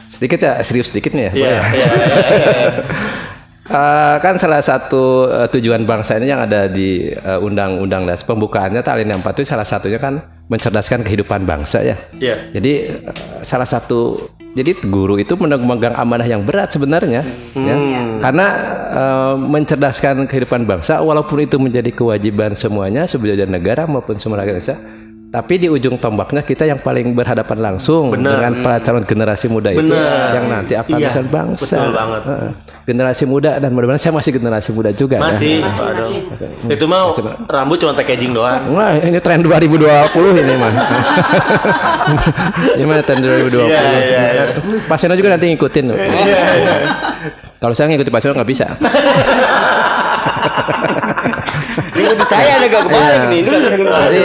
Sedikit 0.10 0.40
ya 0.46 0.62
serius 0.62 0.94
sedikit 0.94 1.12
nih 1.18 1.30
ya. 1.30 1.32
Iya 1.34 1.48
ya? 1.50 1.62
iya 1.74 1.88
iya. 1.90 2.70
Eh, 3.74 4.16
kan 4.22 4.38
salah 4.38 4.62
satu 4.62 5.26
eh, 5.34 5.50
tujuan 5.50 5.82
bangsa 5.90 6.22
ini 6.22 6.30
yang 6.30 6.46
ada 6.46 6.70
di 6.70 7.10
eh, 7.10 7.40
undang-undang 7.42 8.06
das 8.06 8.22
pembukaannya 8.22 8.86
tak 8.86 9.02
yang 9.02 9.26
4 9.26 9.34
itu 9.34 9.50
salah 9.50 9.66
satunya 9.66 9.98
kan 9.98 10.22
mencerdaskan 10.46 11.02
kehidupan 11.02 11.42
bangsa 11.50 11.82
ya. 11.82 11.98
Iya. 12.14 12.54
Jadi 12.54 12.74
eh, 12.94 13.14
salah 13.42 13.66
satu 13.66 14.30
jadi 14.54 14.78
guru 14.86 15.18
itu 15.18 15.34
memegang 15.34 15.98
amanah 15.98 16.30
yang 16.30 16.46
berat 16.46 16.70
sebenarnya 16.70 17.26
ya. 17.58 17.76
Karena 18.22 18.48
eh, 18.94 19.36
mencerdaskan 19.42 20.30
kehidupan 20.30 20.70
bangsa 20.70 21.02
walaupun 21.02 21.42
itu 21.42 21.58
menjadi 21.58 21.90
kewajiban 21.90 22.54
semuanya 22.54 23.10
sebagai 23.10 23.50
negara 23.50 23.90
maupun 23.90 24.22
semua 24.22 24.46
rakyat 24.46 24.54
Indonesia 24.54 24.78
tapi 25.34 25.58
di 25.58 25.66
ujung 25.66 25.98
tombaknya 25.98 26.46
kita 26.46 26.70
yang 26.70 26.78
paling 26.78 27.10
berhadapan 27.18 27.58
langsung 27.74 28.14
dengan 28.14 28.54
para 28.62 28.78
calon 28.78 29.02
generasi 29.02 29.50
muda 29.50 29.74
itu 29.74 29.90
Benar. 29.90 30.30
yang 30.30 30.46
nanti 30.46 30.78
akan 30.78 30.94
Iya, 30.94 31.10
bangsa. 31.26 31.74
betul 31.74 31.90
banget. 31.90 32.22
Generasi 32.86 33.24
muda 33.26 33.58
dan 33.58 33.74
mudah-mudahan 33.74 33.98
saya 33.98 34.14
masih 34.14 34.30
generasi 34.38 34.70
muda 34.70 34.94
juga 34.94 35.18
ya. 35.18 35.26
Masih, 35.26 35.66
Adul. 35.66 36.30
Itu 36.70 36.86
mah 36.86 37.10
rambut 37.50 37.82
cuma 37.82 37.98
packaging 37.98 38.38
doang. 38.38 38.78
Wah, 38.78 38.94
ini 38.94 39.18
tren 39.26 39.42
2020 39.42 40.38
ini 40.38 40.54
mah. 40.54 40.74
ini 42.78 42.84
mah 42.86 43.02
tren 43.02 43.26
2020. 43.26 43.58
Iya, 43.74 43.82
iya, 43.82 44.22
iya. 44.38 44.44
Pak 44.86 45.02
Seno 45.02 45.18
juga 45.18 45.34
nanti 45.34 45.50
ngikutin. 45.50 45.84
loh. 45.90 45.98
Iya 45.98 46.42
iya. 46.62 46.76
Kalau 47.58 47.74
saya 47.74 47.90
ngikutin 47.90 48.14
Pak 48.14 48.22
Seno 48.22 48.38
nggak 48.38 48.50
bisa. 48.54 48.70
Ini 51.94 52.14
saya 52.26 52.58
ada 52.58 52.66
gak 52.68 52.84
kebalik 52.90 53.22
nih. 53.30 53.42
Kebalik. 53.46 53.84
Jadi 53.94 54.24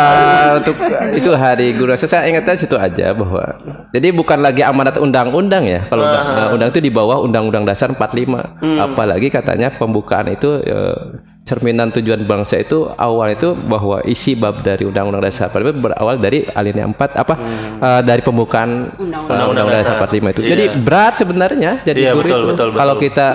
eh, 0.00 0.50
untuk 0.56 0.74
itu 1.12 1.30
hari 1.32 1.76
guru 1.76 1.92
nasional 1.92 2.10
saya 2.10 2.24
ingatnya 2.26 2.56
situ 2.56 2.74
aja 2.74 3.12
bahwa 3.12 3.44
jadi 3.92 4.08
bukan 4.10 4.40
lagi 4.40 4.64
amanat 4.64 4.96
undang-undang 4.96 5.68
ya. 5.68 5.80
Kalau 5.86 6.02
undang, 6.02 6.24
eh, 6.32 6.48
undang 6.56 6.68
itu 6.70 6.80
di 6.80 6.90
bawah 6.90 7.20
Undang-Undang 7.20 7.64
Dasar 7.64 7.92
45. 7.92 8.56
Apalagi 8.80 9.28
katanya 9.28 9.68
pembukaan 9.70 10.26
itu 10.26 10.60
eh, 10.60 10.96
cerminan 11.40 11.90
tujuan 11.90 12.22
bangsa 12.24 12.60
itu 12.60 12.86
awal 12.94 13.32
itu 13.32 13.56
bahwa 13.56 14.04
isi 14.04 14.36
bab 14.36 14.60
dari 14.60 14.86
Undang-Undang 14.86 15.24
Dasar 15.24 15.50
45 15.50 15.82
berawal 15.82 16.16
dari 16.16 16.46
alinea 16.46 16.86
4 16.86 16.96
apa 17.16 17.34
eh, 17.80 18.00
dari 18.02 18.22
pembukaan 18.22 18.86
Undang-Undang. 18.94 19.36
eh, 19.40 19.50
Undang-Undang 19.50 19.82
Dasar 19.82 19.94
45 19.98 20.32
itu. 20.32 20.40
Iya. 20.42 20.50
Jadi 20.54 20.64
berat 20.80 21.14
sebenarnya 21.16 21.70
jadi 21.82 21.98
Iya, 22.00 22.12
guru 22.14 22.22
betul, 22.24 22.38
itu. 22.38 22.48
betul, 22.54 22.66
betul. 22.70 22.78
Kalau 22.78 22.94
kita 22.96 23.26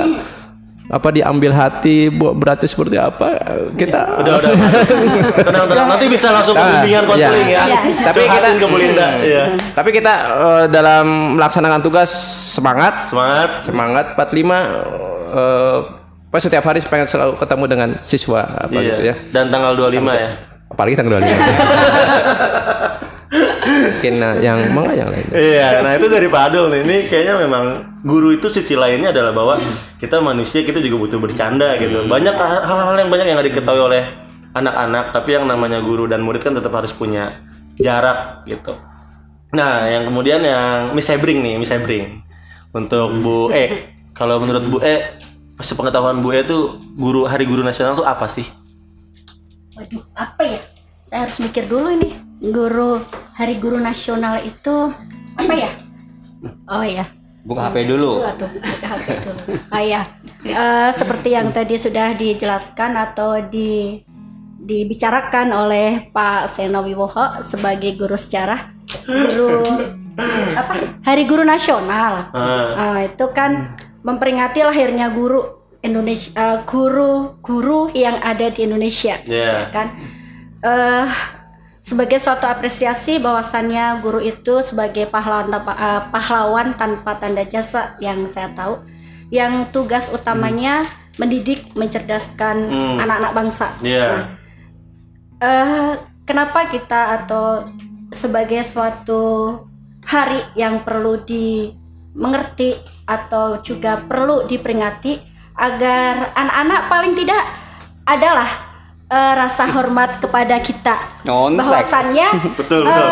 apa 0.86 1.08
diambil 1.10 1.50
hati 1.50 2.08
bu- 2.08 2.32
beratnya 2.32 2.66
seperti 2.66 2.94
apa 2.94 3.34
kita 3.74 4.22
Udah 4.22 4.34
udah. 4.38 4.52
Tenang 5.42 5.66
tenang. 5.66 5.88
Nanti 5.90 6.06
bisa 6.06 6.30
langsung 6.30 6.54
ke 6.54 6.62
Nah, 6.62 6.72
bimbingan 6.78 7.04
konseling 7.06 7.48
iya. 7.48 7.58
ya. 7.58 7.66
Iya. 7.66 7.80
Tapi 8.06 8.20
kita- 8.24 8.54
ke 8.56 8.66
Bu 8.66 8.78
Linda. 8.78 9.08
Iya. 9.18 9.44
Tapi 9.74 9.90
kita 9.92 10.14
eh, 10.30 10.66
dalam 10.70 11.06
melaksanakan 11.36 11.80
tugas 11.82 12.10
semangat, 12.52 13.10
Semangat. 13.10 13.50
semangat 13.62 14.06
45 14.14 14.62
eh 15.32 15.78
pas 16.30 16.42
setiap 16.42 16.64
hari 16.64 16.84
pengen 16.84 17.08
selalu 17.08 17.34
ketemu 17.36 17.66
dengan 17.66 17.90
siswa 18.00 18.42
apa 18.46 18.76
Iya. 18.76 18.88
gitu 18.92 19.02
ya. 19.04 19.16
Dan 19.32 19.50
tanggal 19.50 19.74
25 19.74 20.14
ya. 20.14 20.30
Apalagi 20.68 20.96
tanggal 20.96 21.18
25. 21.18 21.34
Mungkin 23.66 24.14
nah, 24.22 24.38
yang 24.38 24.62
mana 24.78 24.94
yang 24.94 25.10
lain. 25.10 25.26
Iya, 25.34 25.82
nah 25.82 25.98
itu 25.98 26.06
dari 26.06 26.30
Pak 26.30 26.42
Adul 26.54 26.70
nih. 26.70 26.82
Ini 26.86 26.98
kayaknya 27.10 27.36
memang 27.42 27.66
guru 28.06 28.30
itu 28.30 28.46
sisi 28.54 28.78
lainnya 28.78 29.10
adalah 29.10 29.34
bahwa 29.34 29.58
kita 29.98 30.22
manusia 30.22 30.62
kita 30.62 30.78
juga 30.78 31.10
butuh 31.10 31.20
bercanda 31.20 31.74
gitu. 31.82 32.06
Banyak 32.06 32.36
hal-hal 32.38 32.96
yang 33.02 33.10
banyak 33.10 33.26
yang 33.26 33.36
nggak 33.42 33.50
diketahui 33.50 33.82
oleh 33.82 34.04
anak-anak, 34.54 35.12
tapi 35.12 35.36
yang 35.36 35.50
namanya 35.50 35.82
guru 35.82 36.06
dan 36.06 36.22
murid 36.22 36.46
kan 36.46 36.54
tetap 36.54 36.72
harus 36.78 36.94
punya 36.94 37.34
jarak 37.82 38.46
gitu. 38.48 38.78
Nah, 39.52 39.88
yang 39.88 40.08
kemudian 40.08 40.44
yang 40.44 40.94
Miss 40.94 41.10
Hebring 41.10 41.42
nih, 41.42 41.56
Miss 41.60 41.74
Hebring. 41.74 42.22
Untuk 42.76 43.08
Bu 43.24 43.56
E, 43.56 43.96
kalau 44.12 44.40
menurut 44.40 44.64
Bu 44.68 44.78
E, 44.84 45.16
sepengetahuan 45.64 46.20
Bu 46.20 46.36
E 46.36 46.44
itu 46.44 46.80
guru 46.96 47.24
Hari 47.24 47.48
Guru 47.48 47.64
Nasional 47.64 47.96
itu 47.96 48.04
apa 48.04 48.28
sih? 48.28 48.44
Waduh, 49.76 50.04
apa 50.16 50.44
ya? 50.44 50.62
Saya 51.04 51.28
harus 51.28 51.40
mikir 51.40 51.68
dulu 51.72 51.88
ini. 51.92 52.25
Guru 52.40 53.00
Hari 53.34 53.56
Guru 53.58 53.80
Nasional 53.80 54.44
itu 54.44 54.92
apa 55.36 55.54
ya? 55.56 55.72
Oh 56.70 56.84
ya, 56.86 57.06
Buka 57.46 57.70
HP 57.70 57.86
dulu. 57.86 58.22
Waduh, 58.26 58.50
buka 58.50 58.88
HP 58.90 59.06
dulu. 59.22 59.42
Ah 59.70 59.82
ya, 59.82 60.02
Eh, 60.46 60.90
seperti 60.94 61.34
yang 61.34 61.50
tadi 61.50 61.74
sudah 61.74 62.14
dijelaskan 62.14 62.94
atau 62.94 63.42
di 63.50 63.98
dibicarakan 64.56 65.54
oleh 65.54 66.10
Pak 66.10 66.50
Seno 66.50 66.82
Wiwoho 66.82 67.42
sebagai 67.42 67.94
guru 67.98 68.18
sejarah, 68.18 68.74
guru 69.06 69.62
apa? 70.58 70.74
Hari 71.06 71.24
Guru 71.26 71.46
Nasional. 71.46 72.30
Ah, 72.34 73.02
itu 73.06 73.26
kan 73.30 73.74
memperingati 74.02 74.62
lahirnya 74.62 75.10
guru 75.10 75.42
Indonesia, 75.82 76.34
eh, 76.34 76.58
guru-guru 76.66 77.94
yang 77.94 78.18
ada 78.22 78.50
di 78.50 78.66
Indonesia, 78.66 79.22
Iya. 79.22 79.50
ya 79.54 79.66
kan? 79.70 79.88
Eh, 80.66 81.06
sebagai 81.86 82.18
suatu 82.18 82.50
apresiasi 82.50 83.22
bahwasannya 83.22 84.02
guru 84.02 84.18
itu 84.18 84.66
sebagai 84.66 85.06
pahlawan 85.06 85.54
tanpa 85.54 85.74
eh, 85.78 86.02
pahlawan 86.10 86.68
tanpa 86.74 87.14
tanda 87.22 87.46
jasa 87.46 87.94
yang 88.02 88.26
saya 88.26 88.50
tahu, 88.58 88.82
yang 89.30 89.70
tugas 89.70 90.10
utamanya 90.10 90.90
mendidik, 91.22 91.70
mencerdaskan 91.78 92.74
anak-anak 92.98 93.32
bangsa. 93.38 93.68
Iya. 93.86 94.02
Nah, 94.10 94.26
eh, 95.46 95.92
kenapa 96.26 96.74
kita 96.74 97.22
atau 97.22 97.70
sebagai 98.10 98.66
suatu 98.66 99.62
hari 100.02 100.42
yang 100.58 100.82
perlu 100.82 101.22
dimengerti 101.22 102.82
atau 103.06 103.62
juga 103.62 104.02
perlu 104.02 104.50
diperingati 104.50 105.22
agar 105.54 106.34
anak-anak 106.34 106.82
paling 106.90 107.14
tidak 107.14 107.46
adalah 108.10 108.65
eh, 109.08 109.34
rasa 109.36 109.64
hormat 109.70 110.18
kepada 110.18 110.58
kita 110.60 110.96
Nyontek. 111.24 111.60
bahwasannya 111.62 112.28
Betul, 112.60 112.82
betul. 112.84 113.10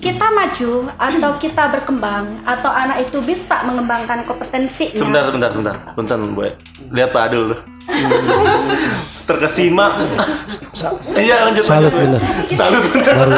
kita 0.00 0.26
maju 0.28 0.70
atau 0.96 1.30
kita 1.36 1.64
berkembang 1.68 2.24
atau 2.42 2.70
anak 2.70 3.04
itu 3.04 3.20
bisa 3.20 3.60
mengembangkan 3.62 4.24
kompetensinya 4.24 4.96
Sebentar, 4.96 5.22
sebentar, 5.26 5.50
sebentar. 5.50 5.74
Punten, 5.92 6.32
Bu. 6.32 6.48
Lihat 6.90 7.10
Pak 7.10 7.22
Adul 7.26 7.52
tuh. 7.52 7.60
Terkesima. 9.28 9.86
Iya, 11.12 11.44
lanjut. 11.44 11.64
Salut 11.64 11.92
bener. 11.92 12.20
Salut 12.50 12.80
bener. 12.88 13.14
baru 13.14 13.36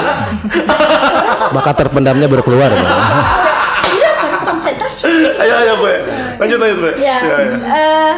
bakat 1.52 1.74
terpendamnya 1.76 2.26
baru 2.26 2.42
keluar. 2.42 2.70
Iya, 2.70 4.10
baru 4.16 4.38
konsentrasi 4.46 5.10
Ayo, 5.36 5.54
ayo, 5.58 5.72
Bu. 5.76 5.86
Lanjut, 6.38 6.58
lanjut, 6.58 6.78
Bu. 6.78 6.88
ya 6.94 7.16
Iya, 7.18 7.18
iya. 7.18 7.56
eh, 7.58 8.14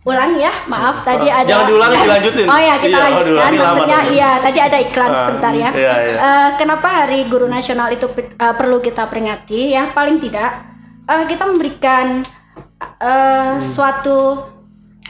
ulang 0.00 0.32
ya 0.34 0.48
maaf 0.64 1.04
tadi 1.04 1.28
ada 1.28 1.44
Jangan 1.44 1.66
diulangi, 1.66 1.96
dilanjutin. 2.00 2.46
oh 2.48 2.56
ya 2.58 2.74
kita 2.74 2.88
Iya, 2.88 2.96
oh, 2.96 3.04
lanjutkan 3.04 3.52
lama 3.52 3.60
maksudnya 3.60 4.00
iya 4.08 4.30
tadi 4.38 4.58
ada 4.58 4.78
iklan 4.78 5.10
Ah, 5.10 5.18
sebentar 5.18 5.52
ya 5.54 5.70
iya, 5.72 5.94
iya. 6.00 6.16
Eh, 6.18 6.48
kenapa 6.56 6.88
hari 6.88 7.28
guru 7.28 7.44
nasional 7.46 7.88
itu 7.88 8.08
eh, 8.16 8.54
perlu 8.56 8.80
kita 8.80 9.04
peringati 9.06 9.70
ya 9.70 9.92
paling 9.92 10.16
tidak 10.16 10.50
eh, 11.04 11.24
kita 11.26 11.44
memberikan 11.44 12.24
eh, 12.98 13.50
Hmm. 13.50 13.60
suatu 13.60 14.40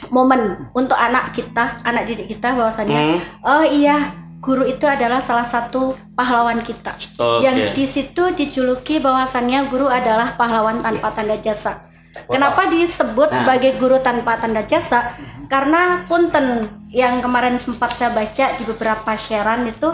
momen 0.09 0.73
untuk 0.73 0.97
anak 0.97 1.30
kita 1.30 1.78
anak 1.82 2.04
didik 2.04 2.26
kita 2.28 2.50
bahwasannya 2.52 3.00
Hmm. 3.14 3.18
oh 3.42 3.62
iya 3.62 4.11
guru 4.40 4.64
itu 4.64 4.82
adalah 4.85 5.20
salah 5.20 5.44
satu 5.44 5.94
pahlawan 6.16 6.59
kita 6.59 6.97
Oke. 7.14 7.44
yang 7.44 7.54
di 7.70 7.85
situ 7.85 8.32
dijuluki 8.32 8.99
bahwasannya 8.99 9.68
guru 9.68 9.87
adalah 9.87 10.35
pahlawan 10.35 10.80
tanpa 10.80 11.12
tanda 11.12 11.37
jasa. 11.37 11.85
Kenapa 12.11 12.67
disebut 12.67 13.31
sebagai 13.31 13.79
guru 13.79 14.02
tanpa 14.02 14.38
tanda 14.43 14.67
jasa? 14.67 15.14
Karena 15.47 16.07
punten 16.11 16.67
yang 16.90 17.23
kemarin 17.23 17.59
sempat 17.59 17.95
saya 17.95 18.11
baca 18.11 18.50
di 18.59 18.62
beberapa 18.67 19.14
sharean 19.14 19.67
itu 19.71 19.88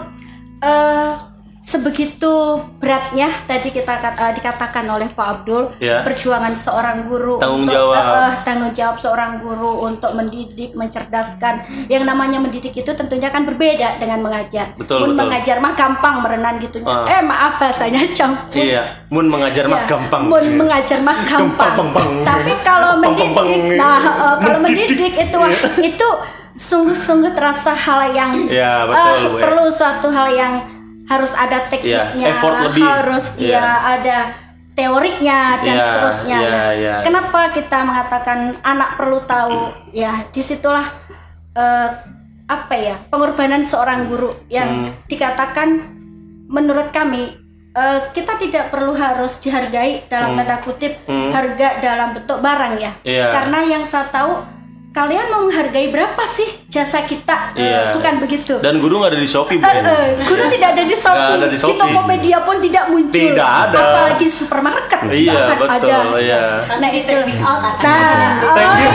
eh 0.61 1.36
sebegitu 1.67 2.31
beratnya 2.79 3.27
tadi 3.43 3.67
kita 3.69 3.99
eh, 3.99 4.33
dikatakan 4.33 4.87
oleh 4.87 5.11
Pak 5.11 5.27
Abdul 5.27 5.67
Ya. 5.77 5.99
perjuangan 5.99 6.55
seorang 6.55 7.03
guru 7.03 7.35
Tanggung 7.37 7.67
untuk, 7.67 7.75
jawab. 7.75 7.99
eh, 7.99 8.33
tanggung 8.41 8.71
jawab 8.71 8.95
seorang 8.95 9.43
guru 9.43 9.83
untuk 9.83 10.15
mendidik, 10.15 10.71
mencerdaskan. 10.73 11.67
Yang 11.85 12.07
namanya 12.07 12.39
mendidik 12.39 12.71
itu 12.71 12.87
tentunya 12.89 13.27
kan 13.27 13.43
berbeda 13.43 13.99
dengan 13.99 14.23
mengajar. 14.23 14.71
Betul, 14.79 15.03
Mun 15.03 15.11
betul. 15.11 15.19
mengajar 15.21 15.57
mah 15.59 15.73
gampang 15.75 16.15
merenan 16.23 16.55
gitu. 16.57 16.79
Ah. 16.81 17.03
Eh 17.05 17.19
maaf 17.21 17.59
bahasanya 17.59 17.99
campur. 18.15 18.63
Iya, 18.63 19.03
mun 19.11 19.27
mengajar 19.27 19.67
mah 19.67 19.77
Ya, 19.77 19.87
gampang. 19.89 20.21
Mun 20.23 20.45
mengajar 20.55 20.99
mah 21.03 21.17
gampang. 21.21 21.73
Gampang, 21.75 21.87
bang. 21.91 22.11
Tapi 22.23 22.51
kalau 22.63 22.91
Bang, 22.95 23.11
bang, 23.11 23.27
mendidik, 23.27 23.35
bang. 23.35 23.75
nah 23.75 23.99
eh, 23.99 24.35
kalau 24.39 24.59
Mendidik. 24.63 24.87
mendidik 24.87 25.13
itu 25.19 25.35
wah, 25.35 25.51
itu 25.83 26.07
sungguh-sungguh 26.57 27.31
terasa 27.31 27.69
hal 27.69 28.07
yang 28.09 28.47
Ya, 28.47 28.87
betul, 28.87 29.35
ya. 29.35 29.41
perlu 29.43 29.65
suatu 29.69 30.07
hal 30.09 30.31
yang 30.31 30.53
harus 31.07 31.31
ada 31.33 31.63
tekniknya, 31.65 32.11
Ya, 32.13 32.27
effort 32.29 32.57
lebih. 32.67 32.83
harus 32.83 33.25
Ya. 33.35 33.57
ya 33.57 33.65
ada 33.95 34.17
teoriknya 34.73 35.39
dan 35.63 35.75
Ya, 35.75 35.81
seterusnya. 35.81 36.37
ya, 36.37 36.49
Nah, 36.51 36.71
ya. 36.71 36.95
Kenapa 37.01 37.49
kita 37.49 37.77
mengatakan 37.81 38.39
anak 38.61 38.93
perlu 38.93 39.19
tahu? 39.23 39.73
Ya, 39.89 40.27
di 40.29 40.39
situlah 40.39 40.85
eh, 41.51 41.89
apa 42.45 42.75
ya 42.75 42.95
pengorbanan 43.09 43.59
seorang 43.59 44.05
guru 44.05 44.29
yang 44.47 44.87
Hmm. 44.87 44.93
dikatakan 45.05 45.89
menurut 46.47 46.93
kami 46.93 47.33
eh, 47.73 47.99
kita 48.09 48.37
tidak 48.37 48.69
perlu 48.69 48.93
harus 48.93 49.37
dihargai 49.37 50.05
dalam 50.05 50.33
tanda 50.33 50.57
kutip 50.59 50.97
Hmm. 51.05 51.29
harga 51.29 51.77
dalam 51.77 52.13
bentuk 52.13 52.37
barang 52.37 52.73
ya. 52.77 52.89
Iya. 53.01 53.29
Karena 53.29 53.59
yang 53.63 53.81
saya 53.81 54.05
tahu 54.07 54.33
kalian 54.97 55.29
mau 55.29 55.45
menghargai 55.45 55.93
berapa 55.93 56.23
sih 56.25 56.49
jasa 56.65 57.05
kita? 57.05 57.53
Eh, 57.53 57.61
Iya. 57.61 57.93
bukan 57.93 58.17
begitu. 58.17 58.57
Dan 58.57 58.81
guru 58.81 58.97
nggak 58.97 59.13
ada 59.13 59.19
di 59.21 59.29
Shopee, 59.29 59.61
Bu. 59.61 59.69
Eh, 59.69 60.25
guru 60.25 60.49
tidak 60.49 60.73
ada 60.73 60.83
di 60.83 60.95
Shopee. 60.97 61.21
Nggak 61.21 61.37
ada 61.37 61.45
di 61.45 61.53
Di 61.53 61.57
Shopee. 61.61 61.77
Tokopedia 61.77 62.37
pun 62.41 62.57
tidak 62.57 62.85
muncul. 62.89 63.13
Tidak 63.13 63.49
ada. 63.69 63.77
Apalagi 63.77 64.25
supermarket. 64.25 64.99
Iya, 65.05 65.53
betul, 65.53 65.69
ada. 65.69 66.17
iya. 66.17 66.41
Nah, 66.81 66.89
itu 66.89 67.13
out 67.37 67.61
akan 67.61 67.83
Nah, 67.85 68.01
Thank 68.57 68.73
oh, 68.73 68.77
you. 68.81 68.89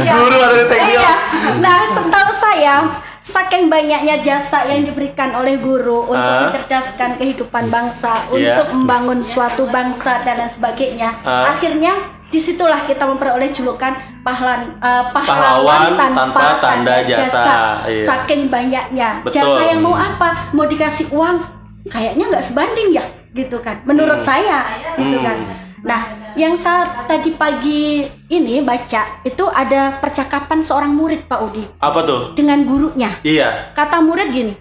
Ya. 0.00 0.12
Guru 0.16 0.36
ada 0.38 0.56
di 0.56 0.66
teknik. 0.66 0.96
Iya. 0.96 1.12
Nah, 1.60 1.78
setahu 1.86 2.30
saya 2.32 2.76
saking 3.20 3.68
banyaknya 3.68 4.16
jasa 4.24 4.64
yang 4.64 4.80
diberikan 4.82 5.36
oleh 5.36 5.60
guru 5.60 6.08
untuk 6.08 6.24
Ah. 6.24 6.48
mencerdaskan 6.48 7.20
kehidupan 7.20 7.68
bangsa, 7.68 8.24
Iya. 8.32 8.56
untuk 8.56 8.68
membangun 8.72 9.20
suatu 9.20 9.68
bangsa 9.68 10.24
dan 10.24 10.40
lain 10.40 10.48
sebagainya. 10.48 11.20
Ah. 11.20 11.52
Akhirnya 11.52 11.92
di 12.30 12.38
situlah 12.38 12.86
kita 12.86 13.02
memperoleh 13.04 13.50
julukan 13.50 13.90
pahlawan 14.22 14.78
eh, 14.78 15.04
Pahlawan 15.10 15.98
tanpa 15.98 16.62
tanda 16.62 17.02
jasa. 17.02 17.82
Iya. 17.84 18.06
Saking 18.06 18.46
banyaknya 18.46 19.26
Betul. 19.26 19.42
jasa 19.42 19.62
yang 19.66 19.82
mau 19.82 19.98
apa? 19.98 20.48
Mau 20.54 20.64
dikasih 20.64 21.10
uang? 21.10 21.42
Kayaknya 21.90 22.24
nggak 22.30 22.44
sebanding 22.44 22.88
ya, 22.94 23.04
gitu 23.34 23.58
kan? 23.58 23.82
Menurut 23.82 24.22
saya, 24.22 24.62
gitu 24.94 25.18
Hmm. 25.18 25.26
kan. 25.26 25.38
Nah, 25.80 26.00
yang 26.36 26.52
saat 26.52 27.08
tadi 27.08 27.32
pagi 27.32 28.04
ini 28.28 28.60
baca 28.60 29.24
itu 29.24 29.44
ada 29.48 29.96
percakapan 29.96 30.60
seorang 30.60 30.92
murid 30.92 31.24
Pak 31.24 31.40
Udi 31.40 31.64
Apa 31.80 32.04
tuh? 32.04 32.36
dengan 32.36 32.62
gurunya. 32.68 33.08
Iya. 33.24 33.72
Kata 33.72 33.98
murid 34.04 34.28
gini, 34.28 34.52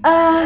eh 0.00 0.42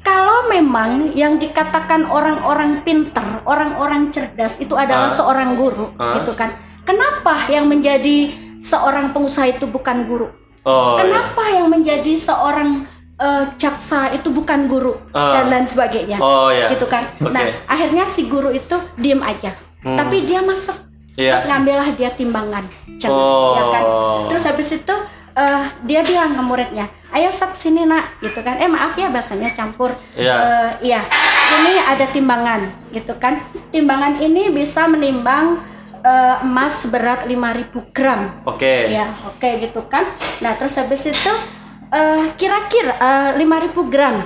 kalau 0.00 0.48
memang 0.48 1.12
yang 1.12 1.36
dikatakan 1.36 2.06
orang-orang 2.06 2.80
pinter, 2.82 3.42
orang-orang 3.44 4.08
cerdas 4.08 4.56
itu 4.58 4.72
adalah 4.72 5.10
Ah. 5.10 5.14
seorang 5.14 5.54
guru, 5.54 5.92
Ah. 5.96 6.16
gitu 6.18 6.32
kan? 6.32 6.54
Kenapa 6.82 7.46
yang 7.46 7.68
menjadi 7.68 8.32
seorang 8.56 9.12
pengusaha 9.12 9.48
itu 9.48 9.66
bukan 9.66 10.04
guru? 10.04 10.28
Oh. 10.62 10.96
iya. 10.96 11.04
Kenapa 11.04 11.42
yang 11.48 11.66
menjadi 11.68 12.12
seorang 12.12 12.84
eh, 13.18 13.44
jaksa 13.58 14.14
itu 14.14 14.30
bukan 14.30 14.70
guru 14.70 14.94
Ah. 15.10 15.34
dan 15.34 15.50
lain 15.50 15.66
sebagainya? 15.66 16.22
Oh, 16.22 16.54
iya. 16.54 16.70
Gitu 16.70 16.86
kan? 16.86 17.02
Oke. 17.18 17.34
Nah, 17.34 17.50
akhirnya 17.66 18.06
si 18.06 18.30
guru 18.30 18.54
itu 18.54 18.78
diem 18.94 19.18
aja, 19.18 19.58
Hmm. 19.82 19.98
tapi 19.98 20.22
dia 20.22 20.38
masuk, 20.38 20.78
Iya. 21.18 21.34
terus 21.34 21.50
ngambillah 21.50 21.98
dia 21.98 22.14
timbangan, 22.14 22.62
Ceng, 22.94 23.10
Oh. 23.10 23.58
ya 23.58 23.64
kan? 23.74 23.84
Terus 24.30 24.44
habis 24.46 24.70
itu 24.70 24.94
eh, 25.38 25.62
dia 25.86 26.02
bilang 26.02 26.34
ke 26.34 26.42
muridnya, 26.42 26.86
ayo 27.08 27.30
sak 27.30 27.54
sini 27.54 27.86
nak, 27.86 28.18
gitu 28.18 28.42
kan? 28.42 28.58
Eh 28.58 28.66
maaf 28.66 28.98
ya 28.98 29.06
bahasanya 29.08 29.54
campur. 29.54 29.94
Iya. 30.12 30.34
Eh, 30.34 30.70
iya, 30.90 31.00
ini 31.56 31.78
ada 31.78 32.10
timbangan, 32.10 32.74
gitu 32.90 33.14
kan? 33.16 33.46
Timbangan 33.70 34.18
ini 34.18 34.50
bisa 34.50 34.84
menimbang 34.84 35.62
eh, 35.98 36.36
emas 36.42 36.82
seberat 36.82 37.22
5000 37.24 37.94
gram. 37.94 38.42
Oke. 38.44 38.90
Ya, 38.90 39.06
oke 39.24 39.62
gitu 39.62 39.86
kan. 39.86 40.02
Nah, 40.38 40.58
terus 40.58 40.74
habis 40.74 41.06
itu 41.06 41.32
eh, 41.88 42.22
kira-kira 42.34 42.98
eh, 42.98 43.30
5000 43.38 43.86
gram. 43.86 44.16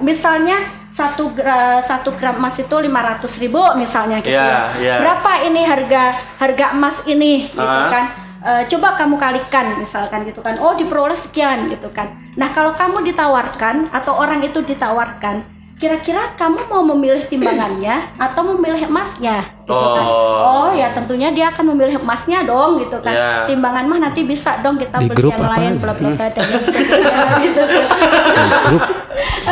Misalnya 0.00 0.54
satu 0.86 1.34
satu 1.82 2.14
gram 2.14 2.38
emas 2.38 2.54
itu 2.58 2.70
500 2.70 3.26
ribu 3.42 3.58
misalnya 3.74 4.22
gitu 4.22 4.38
Ya, 4.38 4.70
ya. 4.78 4.78
ya. 4.78 4.96
Berapa 5.02 5.42
ini 5.42 5.66
harga 5.66 6.14
harga 6.38 6.66
emas 6.78 7.02
ini 7.10 7.50
gitu 7.50 7.58
Ah. 7.58 7.90
kan? 7.90 8.04
Eh, 8.40 8.64
coba 8.72 8.96
kamu 8.96 9.20
kalikan 9.20 9.76
misalkan 9.76 10.24
gitu 10.24 10.40
kan. 10.40 10.56
Oh, 10.56 10.72
diperoleh 10.72 11.16
sekian 11.16 11.68
gitu 11.68 11.92
kan. 11.92 12.16
Nah, 12.40 12.48
kalau 12.56 12.72
kamu 12.72 13.04
ditawarkan 13.04 13.92
atau 13.92 14.16
orang 14.16 14.40
itu 14.40 14.64
ditawarkan, 14.64 15.44
kira-kira 15.76 16.32
kamu 16.40 16.64
mau 16.72 16.80
memilih 16.96 17.20
timbangannya 17.28 18.08
atau 18.32 18.40
memilih 18.56 18.88
emasnya 18.88 19.44
gitu 19.68 19.86
kan. 19.92 20.04
Oh. 20.08 20.40
Oh, 20.40 20.68
ya 20.72 20.88
tentunya 20.96 21.28
dia 21.36 21.52
akan 21.52 21.76
memilih 21.76 22.00
emasnya 22.00 22.40
dong 22.48 22.80
gitu 22.80 22.96
kan. 23.04 23.12
Ya. 23.12 23.44
Timbangan 23.44 23.84
mah 23.84 24.08
nanti 24.08 24.24
bisa 24.24 24.56
dong 24.64 24.80
kita 24.80 24.96
Di 25.04 25.12
beli 25.12 25.20
grup 25.20 25.36
yang 25.36 25.44
lain 25.44 25.72
bla 25.76 25.92
bla 25.92 26.08
bla 26.16 26.26
dan 26.32 26.44
sebagainya 26.48 27.20
gitu. 27.44 27.62
grup 27.68 27.88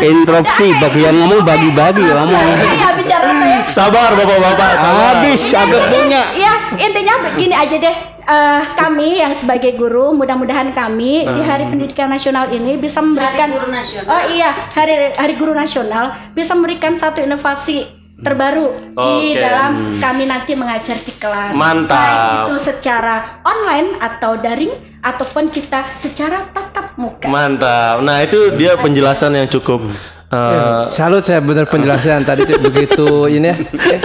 Interupsi 0.16 0.72
bagi 0.80 1.00
yang 1.04 1.16
ngomong 1.28 1.44
bagi-bagi 1.44 2.08
ngomong. 2.08 2.46
Iya 2.76 2.88
bicara 2.96 3.28
saya. 3.36 3.58
Sabar 3.68 4.10
Bapak-bapak. 4.16 4.72
Habis 4.80 5.52
agak 5.52 5.92
punya. 5.92 6.24
Ya 6.32 6.52
intinya 6.80 7.20
begini 7.20 7.52
aja 7.52 7.76
deh. 7.76 8.17
Eh, 8.28 8.62
kami 8.76 9.24
yang 9.24 9.32
sebagai 9.32 9.72
guru, 9.72 10.12
mudah-mudahan 10.12 10.76
kami 10.76 11.24
di 11.32 11.40
Hari 11.40 11.72
Pendidikan 11.72 12.12
Nasional 12.12 12.52
ini 12.52 12.76
bisa 12.76 13.00
memberikan 13.00 13.48
Guru 13.48 13.72
Nasional. 13.72 14.04
Oh 14.04 14.22
iya, 14.28 14.52
Hari 14.52 15.16
Hari 15.16 15.34
Guru 15.40 15.56
Nasional 15.56 16.12
bisa 16.36 16.52
memberikan 16.52 16.92
satu 16.92 17.24
inovasi 17.24 17.88
terbaru 18.20 18.92
di 18.92 19.32
Oke. 19.32 19.40
dalam 19.40 19.96
kami 19.96 20.28
nanti 20.28 20.52
mengajar 20.52 21.00
di 21.00 21.16
kelas. 21.16 21.56
Mantap. 21.56 21.96
Baik 21.96 22.52
itu 22.52 22.54
secara 22.68 23.40
online 23.48 23.96
atau 23.96 24.36
daring 24.36 24.76
ataupun 25.00 25.48
kita 25.48 25.88
secara 25.96 26.52
tatap 26.52 27.00
muka. 27.00 27.32
Mantap. 27.32 28.04
Nah, 28.04 28.20
itu 28.20 28.52
dia 28.60 28.76
penjelasan 28.76 29.40
yang 29.40 29.48
cukup 29.48 29.88
eh, 30.28 30.84
Salut 30.92 31.24
saya 31.24 31.40
benar 31.40 31.64
penjelasan 31.64 32.28
tadi 32.28 32.44
tuh 32.44 32.60
begitu 32.60 33.24
ini 33.32 33.56
ya. 33.56 33.56
Eh, 33.56 34.00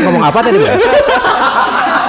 ngomong 0.00 0.24
apa 0.24 0.40
tadi? 0.40 0.56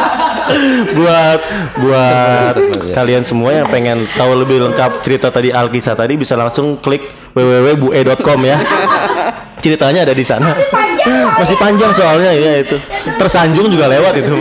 buat 0.97 1.39
buat 1.81 2.55
kalian 2.93 3.23
semua 3.23 3.63
yang 3.63 3.67
pengen 3.67 4.07
tahu 4.15 4.31
lebih 4.43 4.63
lengkap 4.69 5.03
cerita 5.03 5.27
tadi 5.29 5.51
Alkisah 5.51 5.95
tadi 5.95 6.15
bisa 6.15 6.33
langsung 6.39 6.79
klik 6.79 7.03
www.bue.com 7.37 8.39
ya. 8.45 8.57
Ceritanya 9.61 10.05
ada 10.05 10.13
di 10.13 10.25
sana. 10.25 10.53
Masih 11.37 11.57
panjang 11.57 11.91
soalnya 11.93 12.33
ya 12.33 12.61
itu. 12.61 12.77
Tersanjung 13.17 13.69
juga 13.69 13.89
lewat 13.89 14.13
itu. 14.21 14.33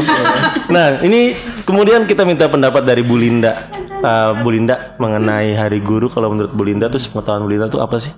Nah, 0.72 1.00
ini 1.04 1.36
kemudian 1.64 2.04
kita 2.08 2.24
minta 2.24 2.48
pendapat 2.48 2.84
dari 2.84 3.04
Bu 3.04 3.16
Linda. 3.20 3.68
Eh, 3.96 4.30
Bu 4.40 4.48
Linda 4.52 4.96
mengenai 5.00 5.56
Hari 5.56 5.80
Guru 5.80 6.12
kalau 6.12 6.32
menurut 6.32 6.52
Bu 6.52 6.62
Linda 6.64 6.92
tuh 6.92 7.00
pengetahuan 7.00 7.42
Bu 7.44 7.50
Linda 7.52 7.66
tuh 7.68 7.80
apa 7.80 7.96
sih? 8.00 8.12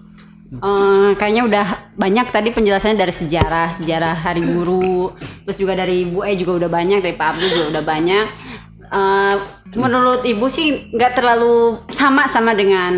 Eh, 0.49 1.11
kayaknya 1.15 1.43
udah 1.45 1.67
banyak 1.93 2.33
tadi 2.33 2.49
penjelasannya 2.49 2.97
dari 2.97 3.13
sejarah 3.13 3.69
sejarah 3.71 4.17
Hari 4.17 4.41
Guru, 4.41 5.13
terus 5.45 5.61
juga 5.61 5.77
dari 5.77 6.09
Ibu 6.09 6.25
E 6.25 6.35
juga 6.35 6.57
udah 6.57 6.71
banyak, 6.73 6.99
dari 6.99 7.13
Pak 7.13 7.37
Abdul 7.37 7.49
juga 7.51 7.67
udah 7.69 7.85
banyak. 7.85 8.27
Eh, 8.89 9.35
menurut 9.77 10.25
Ibu 10.25 10.49
sih 10.49 10.89
nggak 10.89 11.13
terlalu 11.15 11.85
sama 11.93 12.25
sama 12.25 12.57
dengan 12.57 12.97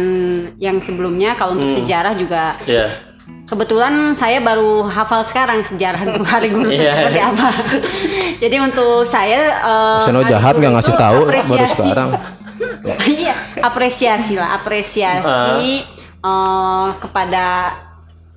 yang 0.57 0.79
sebelumnya. 0.79 1.35
Kalau 1.35 1.59
untuk 1.59 1.75
sejarah 1.75 2.15
juga 2.15 2.55
Iya. 2.63 3.03
kebetulan 3.43 4.15
saya 4.15 4.39
baru 4.39 4.87
hafal 4.87 5.27
sekarang 5.27 5.67
sejarah 5.67 6.07
Hari 6.31 6.55
Guru 6.55 6.71
itu 6.71 6.87
Iya. 6.87 6.95
seperti 6.95 7.19
apa. 7.21 7.49
Jadi 8.47 8.57
untuk 8.63 9.03
saya 9.03 9.59
eh, 9.59 10.01
Seno 10.07 10.23
jahat 10.23 10.55
nggak 10.55 10.71
ngasih 10.71 10.95
tahu 10.95 11.19
baru 11.27 11.35
apresiasi. 11.35 11.83
sekarang. 11.83 12.11
iya 13.19 13.35
apresiasi 13.59 14.39
lah 14.39 14.55
apresiasi 14.55 15.83
eh, 16.21 16.89
kepada 17.01 17.45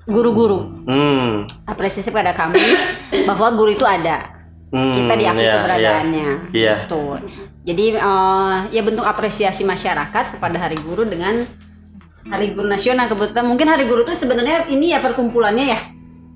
guru-guru. 0.03 0.83
Hmm. 0.83 1.47
apresiasi 1.63 2.11
kepada 2.11 2.35
kami 2.35 2.59
bahwa 3.29 3.47
guru 3.55 3.71
itu 3.71 3.87
ada. 3.87 4.31
Hmm, 4.73 4.89
kita 4.97 5.13
diakui 5.13 5.45
iya, 5.45 5.53
keberadaannya. 5.61 6.27
iya. 6.49 6.49
Iya. 6.49 6.75
gitu. 6.89 7.03
Jadi 7.63 7.85
eh, 7.95 8.55
ya 8.73 8.81
bentuk 8.83 9.05
apresiasi 9.05 9.63
masyarakat 9.63 10.39
kepada 10.39 10.57
hari 10.59 10.75
guru 10.81 11.07
dengan 11.07 11.47
hari 12.27 12.55
guru 12.55 12.67
nasional 12.67 13.07
kebetulan. 13.11 13.45
Mungkin 13.47 13.67
hari 13.67 13.85
guru 13.87 14.03
itu 14.07 14.15
sebenarnya 14.15 14.67
ini 14.71 14.91
ya 14.91 14.99
perkumpulannya 15.03 15.65
ya. 15.67 15.79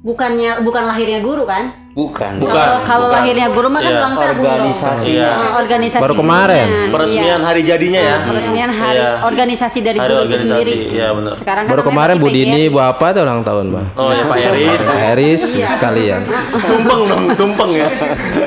Bukannya 0.05 0.61
bukan 0.61 0.83
lahirnya 0.87 1.19
guru 1.19 1.43
kan 1.43 1.86
Bukan. 1.97 2.37
kalau 2.37 2.77
kalau 2.85 3.07
lahirnya 3.09 3.49
guru 3.49 3.73
mah 3.73 3.81
kan 3.81 3.89
Iya. 3.89 3.97
ulang 3.97 4.13
tahun 4.13 4.35
Organisasi. 4.37 5.09
Iya. 5.09 5.29
Eh, 5.33 5.51
organisasi 5.57 6.03
Baru 6.05 6.13
kemarin. 6.13 6.65
gurunya. 6.69 6.91
Peresmian 6.93 7.25
Iya. 7.25 7.47
hari 7.49 7.61
jadinya 7.65 8.01
ya. 8.05 8.15
peresmian 8.21 8.69
hari 8.69 9.01
Iya. 9.01 9.11
organisasi 9.25 9.79
dari 9.81 9.97
Hari 9.97 10.05
guru 10.05 10.13
itu 10.13 10.25
organisasi, 10.29 10.45
sendiri. 10.45 10.73
iya 10.93 11.07
benar. 11.09 11.31
Sekarang 11.33 11.63
kan 11.65 11.71
Baru 11.73 11.81
kemarin 11.81 12.15
Bu. 12.15 12.27
Dini, 12.29 12.69
Bu 12.69 12.77
apa 12.77 13.05
tuh 13.11 13.25
ulang 13.25 13.41
tahun, 13.41 13.65
Bang. 13.73 13.87
Oh 13.97 14.13
ya 14.13 14.23
Pak 14.23 14.37
Eris. 14.37 14.77
Pak 14.79 15.01
Eris 15.09 15.41
sekalian. 15.49 16.21
tumpeng 16.61 17.01
dong, 17.09 17.23
tumpeng 17.33 17.71
ya. 17.73 17.89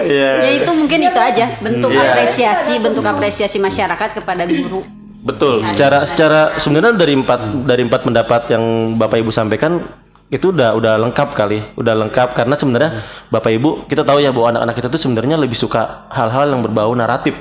Iya. 0.06 0.30
Ya 0.46 0.50
itu 0.54 0.70
mungkin 0.70 0.98
itu 1.02 1.18
aja 1.20 1.46
bentuk 1.58 1.90
Iya. 1.90 2.06
apresiasi, 2.06 2.78
bentuk 2.78 3.02
apresiasi 3.02 3.58
masyarakat 3.58 4.14
kepada 4.14 4.46
guru. 4.46 4.86
Betul. 5.20 5.66
Secara 5.66 6.06
secara 6.06 6.40
sebenarnya 6.54 6.94
dari 6.94 7.12
empat 7.12 7.40
dari 7.66 7.82
empat 7.82 8.00
pendapat 8.06 8.42
yang 8.48 8.62
Bapak 8.94 9.18
Ibu 9.18 9.28
sampaikan 9.28 9.82
itu 10.30 10.54
udah 10.54 10.78
udah 10.78 10.94
lengkap 10.94 11.34
kali, 11.34 11.58
udah 11.74 11.94
lengkap 12.06 12.38
karena 12.38 12.54
sebenarnya 12.54 12.90
Bapak 13.34 13.50
Ibu 13.50 13.90
kita 13.90 14.06
tahu 14.06 14.22
ya 14.22 14.30
bahwa 14.30 14.54
anak-anak 14.54 14.74
kita 14.78 14.88
tuh 14.88 15.02
sebenarnya 15.02 15.34
lebih 15.34 15.58
suka 15.58 16.06
hal-hal 16.06 16.54
yang 16.54 16.62
berbau 16.62 16.94
naratif. 16.94 17.34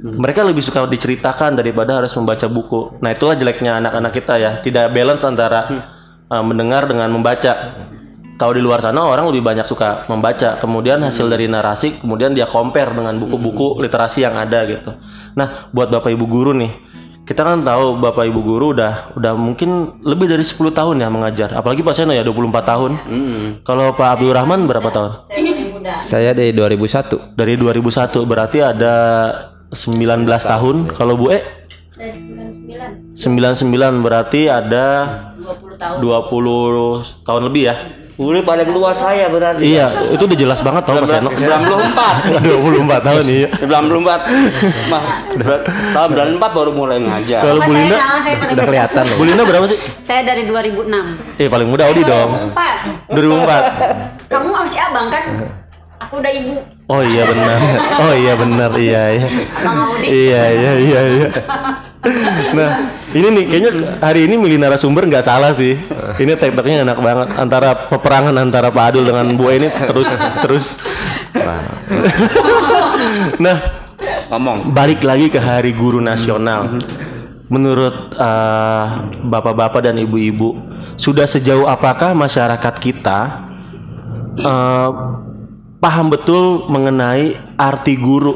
Mereka 0.00 0.42
lebih 0.42 0.64
suka 0.64 0.88
diceritakan 0.88 1.60
daripada 1.60 2.02
harus 2.02 2.10
membaca 2.18 2.48
buku. 2.50 2.98
Nah 2.98 3.12
itulah 3.14 3.36
jeleknya 3.36 3.78
anak-anak 3.78 4.12
kita 4.16 4.34
ya, 4.40 4.50
tidak 4.64 4.90
balance 4.96 5.22
antara 5.22 5.60
uh, 6.26 6.42
mendengar 6.42 6.90
dengan 6.90 7.12
membaca. 7.12 7.52
Kalau 8.40 8.56
di 8.56 8.64
luar 8.64 8.80
sana 8.80 9.04
orang 9.04 9.28
lebih 9.28 9.44
banyak 9.44 9.68
suka 9.68 10.08
membaca, 10.08 10.56
kemudian 10.56 11.04
hasil 11.04 11.28
dari 11.28 11.44
narasi, 11.44 12.00
kemudian 12.00 12.32
dia 12.32 12.48
compare 12.48 12.88
dengan 12.88 13.20
buku-buku 13.20 13.84
literasi 13.84 14.24
yang 14.24 14.32
ada 14.40 14.64
gitu. 14.64 14.96
Nah, 15.36 15.68
buat 15.76 15.92
bapak 15.92 16.08
ibu 16.08 16.24
guru 16.24 16.56
nih, 16.56 16.72
kita 17.28 17.46
kan 17.46 17.62
tahu 17.62 18.00
bapak 18.00 18.26
ibu 18.26 18.42
guru 18.42 18.74
udah 18.74 19.14
udah 19.14 19.32
mungkin 19.38 20.02
lebih 20.02 20.26
dari 20.26 20.42
10 20.42 20.56
tahun 20.74 20.98
ya 20.98 21.08
mengajar, 21.12 21.54
apalagi 21.54 21.84
Pak 21.86 21.94
Seno 21.94 22.10
ya 22.10 22.26
24 22.26 22.62
tahun. 22.66 22.92
Kalau 23.62 23.94
Pak 23.94 24.08
Abdul 24.18 24.34
Rahman 24.34 24.66
berapa 24.66 24.90
tahun? 24.90 25.10
Saya 25.94 26.34
dari 26.34 26.50
2001. 26.52 27.38
Dari 27.38 27.54
2001 27.54 28.26
berarti 28.26 28.58
ada 28.60 28.94
19 29.70 30.26
tahun. 30.26 30.76
Kalau 30.96 31.14
Bu 31.14 31.30
E? 31.30 31.38
99 33.14 34.00
berarti 34.00 34.48
ada 34.48 34.86
20 35.36 35.76
tahun. 35.76 35.96
20 36.00 37.28
tahun 37.28 37.42
lebih 37.46 37.62
ya. 37.68 37.76
Guru 38.20 38.44
paling 38.44 38.68
tua 38.68 38.92
saya 38.92 39.32
berarti. 39.32 39.64
Iya, 39.64 40.12
itu 40.12 40.20
udah 40.28 40.36
jelas 40.36 40.60
banget 40.60 40.84
tau 40.84 41.00
Mas 41.00 41.08
Eno. 41.08 41.32
94. 41.32 42.36
24 42.36 43.00
tahun 43.00 43.24
iya. 43.32 43.48
94. 43.56 44.92
Mah, 44.92 45.04
tahun 45.96 46.36
94 46.36 46.52
baru 46.52 46.70
mulai 46.76 47.00
ngajar. 47.00 47.40
Kalau 47.40 47.64
Bu 47.64 47.72
Pas 47.72 47.72
saya 47.72 47.80
Linda, 47.80 47.96
nyala 47.96 48.20
saya 48.20 48.36
paling 48.36 48.52
Udah 48.52 48.64
kelihatan 48.68 49.02
loh. 49.08 49.16
Bu 49.16 49.24
Linda 49.24 49.42
berapa 49.48 49.66
sih? 49.72 49.78
Saya 50.04 50.20
dari 50.28 50.44
2006. 50.44 51.40
Eh 51.40 51.48
paling 51.48 51.68
muda 51.72 51.88
Odi 51.88 52.02
dong. 52.04 52.30
2004. 53.08 53.16
2004. 53.16 54.28
Kamu 54.28 54.48
masih 54.52 54.80
abang 54.84 55.08
kan? 55.08 55.24
Aku 56.04 56.20
udah 56.20 56.32
ibu. 56.36 56.60
Oh 56.92 57.00
iya 57.00 57.24
benar. 57.24 57.58
Oh 58.04 58.12
iya 58.12 58.32
benar. 58.36 58.70
Iya 58.76 59.02
iya. 59.16 59.28
Bang 59.64 59.78
Audi. 59.80 60.06
Iya 60.12 60.42
iya 60.52 60.72
iya 60.76 61.00
iya. 61.08 61.28
Nah, 62.00 62.96
ini 63.12 63.28
nih 63.28 63.44
kayaknya 63.44 63.72
hari 64.00 64.24
ini 64.24 64.40
milih 64.40 64.56
narasumber 64.56 65.04
nggak 65.04 65.26
salah 65.28 65.52
sih. 65.52 65.76
Ini 66.16 66.32
tekniknya 66.40 66.88
enak 66.88 66.96
banget 66.96 67.28
antara 67.36 67.76
peperangan 67.76 68.32
antara 68.40 68.72
Pak 68.72 68.84
Adul 68.92 69.04
dengan 69.04 69.28
Bu 69.36 69.52
ini 69.52 69.68
terus 69.68 70.08
terus. 70.40 70.66
nah, 73.44 73.56
Ngomong. 74.32 74.72
balik 74.72 75.04
lagi 75.04 75.28
ke 75.28 75.36
Hari 75.36 75.76
Guru 75.76 76.00
Nasional. 76.00 76.80
Menurut 77.52 78.16
eh, 78.16 78.84
bapak-bapak 79.20 79.84
dan 79.84 80.00
ibu-ibu, 80.00 80.56
sudah 80.96 81.28
sejauh 81.28 81.68
apakah 81.68 82.16
masyarakat 82.16 82.74
kita 82.80 83.44
eh, 84.40 84.90
paham 85.76 86.06
betul 86.08 86.64
mengenai 86.72 87.36
arti 87.60 87.92
guru 88.00 88.32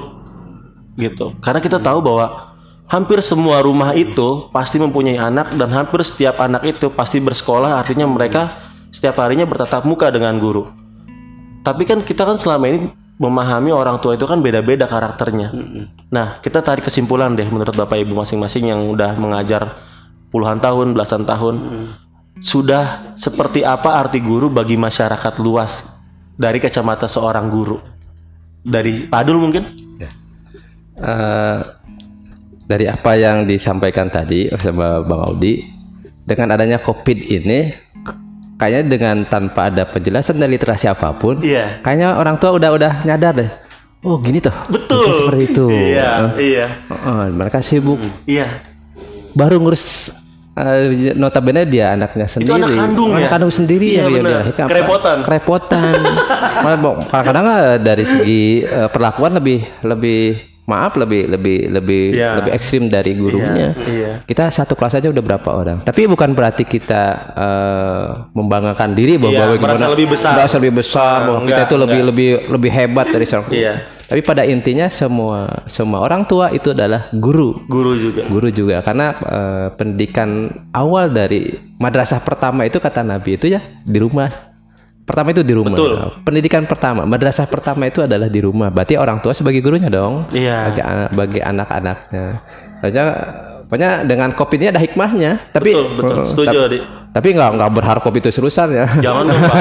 gitu? 1.00 1.32
Karena 1.40 1.64
kita 1.64 1.80
tahu 1.80 2.04
bahwa 2.04 2.53
hampir 2.88 3.20
semua 3.24 3.64
rumah 3.64 3.96
itu 3.96 4.48
pasti 4.52 4.76
mempunyai 4.76 5.16
anak 5.16 5.56
dan 5.56 5.70
hampir 5.72 6.04
setiap 6.04 6.40
anak 6.40 6.64
itu 6.64 6.92
pasti 6.92 7.20
bersekolah, 7.20 7.80
artinya 7.80 8.04
mereka 8.04 8.60
setiap 8.92 9.18
harinya 9.20 9.48
bertatap 9.48 9.82
muka 9.88 10.12
dengan 10.12 10.36
guru. 10.38 10.70
Tapi 11.64 11.82
kan 11.88 12.04
kita 12.04 12.28
kan 12.28 12.36
selama 12.36 12.64
ini 12.68 12.78
memahami 13.16 13.70
orang 13.72 14.02
tua 14.02 14.18
itu 14.18 14.26
kan 14.28 14.42
beda-beda 14.42 14.84
karakternya. 14.84 15.48
Nah, 16.10 16.38
kita 16.42 16.60
tarik 16.60 16.84
kesimpulan 16.84 17.32
deh 17.32 17.46
menurut 17.46 17.72
Bapak 17.72 17.96
Ibu 18.04 18.12
masing-masing 18.20 18.68
yang 18.68 18.80
udah 18.90 19.16
mengajar 19.16 19.80
puluhan 20.28 20.60
tahun, 20.60 20.92
belasan 20.92 21.24
tahun. 21.24 21.54
Sudah 22.42 23.14
seperti 23.14 23.62
apa 23.62 23.96
arti 23.96 24.18
guru 24.18 24.50
bagi 24.50 24.74
masyarakat 24.74 25.38
luas 25.40 25.86
dari 26.34 26.58
kacamata 26.58 27.06
seorang 27.06 27.46
guru? 27.48 27.78
Dari 28.60 29.06
Padul 29.06 29.38
mungkin? 29.38 29.62
Eh, 30.94 31.60
dari 32.64 32.88
apa 32.88 33.12
yang 33.14 33.44
disampaikan 33.44 34.08
tadi 34.08 34.48
sama 34.56 35.04
Bang 35.04 35.20
Audi 35.20 35.64
dengan 36.24 36.56
adanya 36.56 36.80
Covid 36.80 37.18
ini 37.20 37.68
kayaknya 38.56 38.82
dengan 38.88 39.16
tanpa 39.24 39.68
ada 39.68 39.84
penjelasan 39.84 40.40
dan 40.40 40.48
literasi 40.48 40.88
apa 40.88 41.12
pun 41.12 41.42
Iya. 41.44 41.84
kayaknya 41.84 42.16
orang 42.16 42.40
tua 42.40 42.56
udah 42.56 42.70
udah 42.72 42.92
nyadar 43.04 43.34
deh 43.36 43.50
oh 44.00 44.16
gini 44.16 44.40
tuh 44.40 44.54
Betul. 44.70 44.96
Mungkin 44.96 45.12
seperti 45.12 45.42
itu 45.50 45.66
Iya, 45.68 46.10
iya. 46.38 46.66
oh, 46.88 47.28
mereka 47.28 47.60
sibuk 47.60 48.00
Iya. 48.24 48.48
baru 49.36 49.60
ngurus 49.60 50.14
eh, 50.54 51.12
notabene 51.12 51.66
dia 51.66 51.92
anaknya 51.92 52.24
sendiri 52.24 52.54
anak 52.56 52.72
kandung 52.72 53.10
ya? 53.12 53.18
anak 53.20 53.30
kandung 53.34 53.52
sendiri 53.52 53.86
Iya, 53.92 54.04
dilahirkan. 54.08 54.64
Apa? 54.64 54.70
Kerepotan. 54.72 55.16
kerepotan 55.26 55.94
Malah, 56.64 56.78
kadang-kadang 57.10 57.46
eh, 57.60 57.76
dari 57.82 58.04
segi 58.08 58.42
eh, 58.64 58.88
perlakuan 58.88 59.36
lebih 59.36 59.60
lebih 59.84 60.53
maaf 60.64 60.94
lebih 60.94 61.28
lebih 61.28 61.68
lebih 61.70 62.02
Iya. 62.12 62.40
lebih 62.40 62.52
ekstrim 62.52 62.86
dari 62.86 63.12
gurunya 63.12 63.76
Iya, 63.76 63.84
iya. 63.86 64.12
kita 64.24 64.48
satu 64.48 64.72
kelas 64.72 64.96
aja 64.96 65.08
udah 65.08 65.20
berapa 65.20 65.50
orang 65.50 65.78
tapi 65.80 66.04
bukan 66.04 66.32
berarti 66.32 66.64
kita 66.64 67.02
eh, 67.34 68.06
membanggakan 68.32 68.92
diri 68.92 69.16
bahwa 69.16 69.32
Iya, 69.34 69.58
merasa 69.58 69.86
lebih 69.86 70.08
besar. 70.08 70.32
merasa 70.34 70.54
lebih 70.56 70.74
besar 70.74 71.16
bahwa 71.22 71.40
kita 71.40 71.52
enggak, 71.54 71.66
itu 71.66 71.76
lebih 71.76 71.92
enggak. 71.94 72.08
lebih 72.08 72.28
lebih 72.50 72.70
hebat 72.70 73.06
dari 73.08 73.24
seorang 73.24 73.50
Iya. 73.50 73.74
tapi 74.04 74.20
pada 74.20 74.42
intinya 74.42 74.86
semua 74.88 75.38
semua 75.66 76.00
orang 76.00 76.24
tua 76.24 76.48
itu 76.50 76.70
adalah 76.70 77.08
guru 77.10 77.60
Guru 77.66 77.92
juga. 77.94 78.22
guru 78.24 78.48
juga 78.48 78.80
karena 78.80 79.06
eh, 79.12 79.66
pendidikan 79.74 80.30
awal 80.70 81.08
dari 81.08 81.52
madrasah 81.76 82.18
pertama 82.18 82.64
itu 82.64 82.78
kata 82.78 83.00
Nabi 83.00 83.36
itu 83.36 83.46
ya 83.46 83.60
di 83.80 83.98
rumah 83.98 84.53
pertama 85.04 85.36
itu 85.36 85.44
di 85.44 85.52
rumah 85.52 85.76
Betul. 85.76 86.24
pendidikan 86.24 86.64
pertama 86.64 87.04
madrasah 87.04 87.44
pertama 87.44 87.84
itu 87.84 88.00
adalah 88.00 88.28
di 88.32 88.40
rumah 88.40 88.72
berarti 88.72 88.96
orang 88.96 89.20
tua 89.20 89.36
sebagai 89.36 89.60
gurunya 89.60 89.92
dong 89.92 90.28
Iya. 90.32 90.72
bagi, 90.72 90.82
bagi 91.12 91.40
anak-anaknya 91.44 92.26
Harusnya 92.80 93.06
pokoknya 93.64 94.04
dengan 94.04 94.30
kopi 94.30 94.56
ini 94.56 94.68
ada 94.68 94.78
hikmahnya. 94.78 95.50
Tapi 95.50 95.70
Betul, 95.70 95.86
betul. 95.94 96.16
eh, 96.16 96.26
Setuju, 96.26 96.56
tap- 96.56 96.68
Adik. 96.68 96.82
tapi 97.10 97.28
nggak 97.30 97.50
nggak 97.54 97.70
berharap 97.72 98.00
kopi 98.00 98.18
itu 98.18 98.30
terusan 98.30 98.68
ya. 98.70 98.86
Jangan 99.00 99.24
dong. 99.24 99.40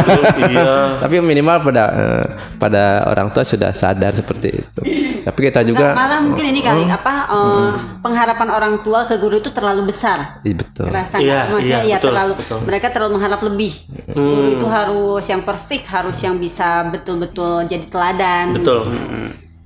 Iya. 0.43 0.99
tapi 0.99 1.17
minimal 1.19 1.63
pada 1.63 1.83
eh, 1.89 2.25
pada 2.57 2.83
orang 3.05 3.29
tua 3.29 3.41
sudah 3.41 3.71
sadar 3.71 4.11
seperti 4.11 4.49
itu. 4.53 4.79
Tapi 5.23 5.39
kita 5.41 5.61
Nggak, 5.61 5.69
juga 5.69 5.87
malah 5.93 6.19
mungkin 6.19 6.45
ini 6.45 6.59
kali 6.59 6.83
apa 6.85 7.13
eh, 7.27 7.69
pengharapan 7.99 8.49
orang 8.49 8.73
tua 8.81 9.05
ke 9.05 9.15
guru 9.15 9.37
itu 9.37 9.49
terlalu 9.49 9.87
besar. 9.87 10.41
Iya, 10.41 10.55
betul. 10.59 10.85
Rasa 10.89 11.15
Iya, 11.17 11.39
maksudnya 11.49 11.79
iya, 11.79 11.87
ya 11.87 11.97
betul, 11.97 12.07
terlalu 12.11 12.33
betul. 12.37 12.59
mereka 12.65 12.87
terlalu 12.89 13.11
mengharap 13.15 13.41
lebih. 13.41 13.71
Guru 14.09 14.49
itu 14.51 14.65
harus 14.67 15.23
yang 15.23 15.41
perfect 15.41 15.85
harus 15.87 16.17
yang 16.19 16.35
bisa 16.35 16.69
betul-betul 16.89 17.63
jadi 17.63 17.85
teladan. 17.85 18.45
Betul. 18.53 18.79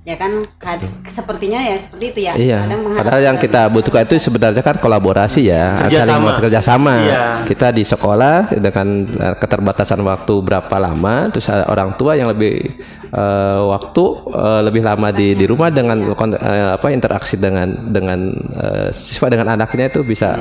Ya 0.08 0.16
kan 0.16 0.32
kad- 0.56 0.88
sepertinya 1.04 1.60
ya 1.60 1.76
seperti 1.76 2.04
itu 2.16 2.20
ya 2.24 2.32
Iya, 2.32 2.58
padahal 2.96 3.20
yang 3.20 3.36
kita 3.36 3.68
butuhkan 3.68 4.08
itu 4.08 4.16
sebenarnya 4.16 4.64
kan 4.64 4.80
kolaborasi 4.80 5.52
ya, 5.52 5.84
Kerjasama. 5.84 6.00
saling 6.08 6.24
bekerja 6.32 6.60
sama. 6.64 6.94
Iya. 7.04 7.20
Kita 7.44 7.68
di 7.76 7.84
sekolah 7.84 8.56
dengan 8.56 8.88
eh, 9.04 9.36
keterbatasan 9.36 10.00
waktu 10.00 10.34
berapa 10.40 10.76
lama, 10.80 11.28
terus 11.28 11.52
ada 11.52 11.68
orang 11.68 11.92
tua 12.00 12.16
yang 12.16 12.32
lebih 12.32 12.80
eh, 13.12 13.60
waktu 13.68 14.04
eh, 14.32 14.60
lebih 14.64 14.80
lama 14.80 15.08
di 15.12 15.36
di 15.36 15.44
rumah 15.44 15.68
dengan 15.68 16.00
eh, 16.16 16.68
apa 16.72 16.88
interaksi 16.88 17.36
dengan 17.36 17.68
dengan 17.92 18.32
eh, 18.56 18.88
siswa 18.88 19.28
dengan 19.28 19.60
anaknya 19.60 19.92
itu 19.92 20.00
bisa 20.08 20.40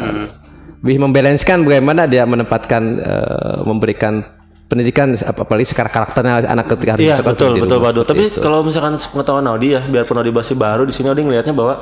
lebih 0.79 1.03
membalanskan 1.03 1.67
bagaimana 1.67 2.07
dia 2.07 2.23
menempatkan 2.23 2.83
eh, 3.03 3.57
memberikan 3.67 4.23
pendidikan 4.67 5.15
ap- 5.15 5.47
apalagi 5.47 5.71
sekarang 5.71 5.91
karakternya 5.91 6.43
anak 6.43 6.67
ketika 6.67 6.99
harus 6.99 7.03
Iya 7.03 7.15
di 7.15 7.19
sekolah 7.23 7.33
betul 7.33 7.49
di 7.55 7.61
betul 7.63 7.77
Pak 7.79 7.91
seperti 7.91 8.07
Tapi 8.11 8.23
itu. 8.27 8.39
kalau 8.43 8.59
misalkan 8.61 8.93
pengetahuan 8.99 9.45
Audi 9.47 9.67
ya, 9.73 9.81
biarpun 9.81 10.15
Audi 10.19 10.31
masih 10.31 10.55
baru 10.59 10.83
di 10.83 10.93
sini 10.93 11.07
Audi 11.07 11.23
ngelihatnya 11.23 11.55
bahwa 11.55 11.75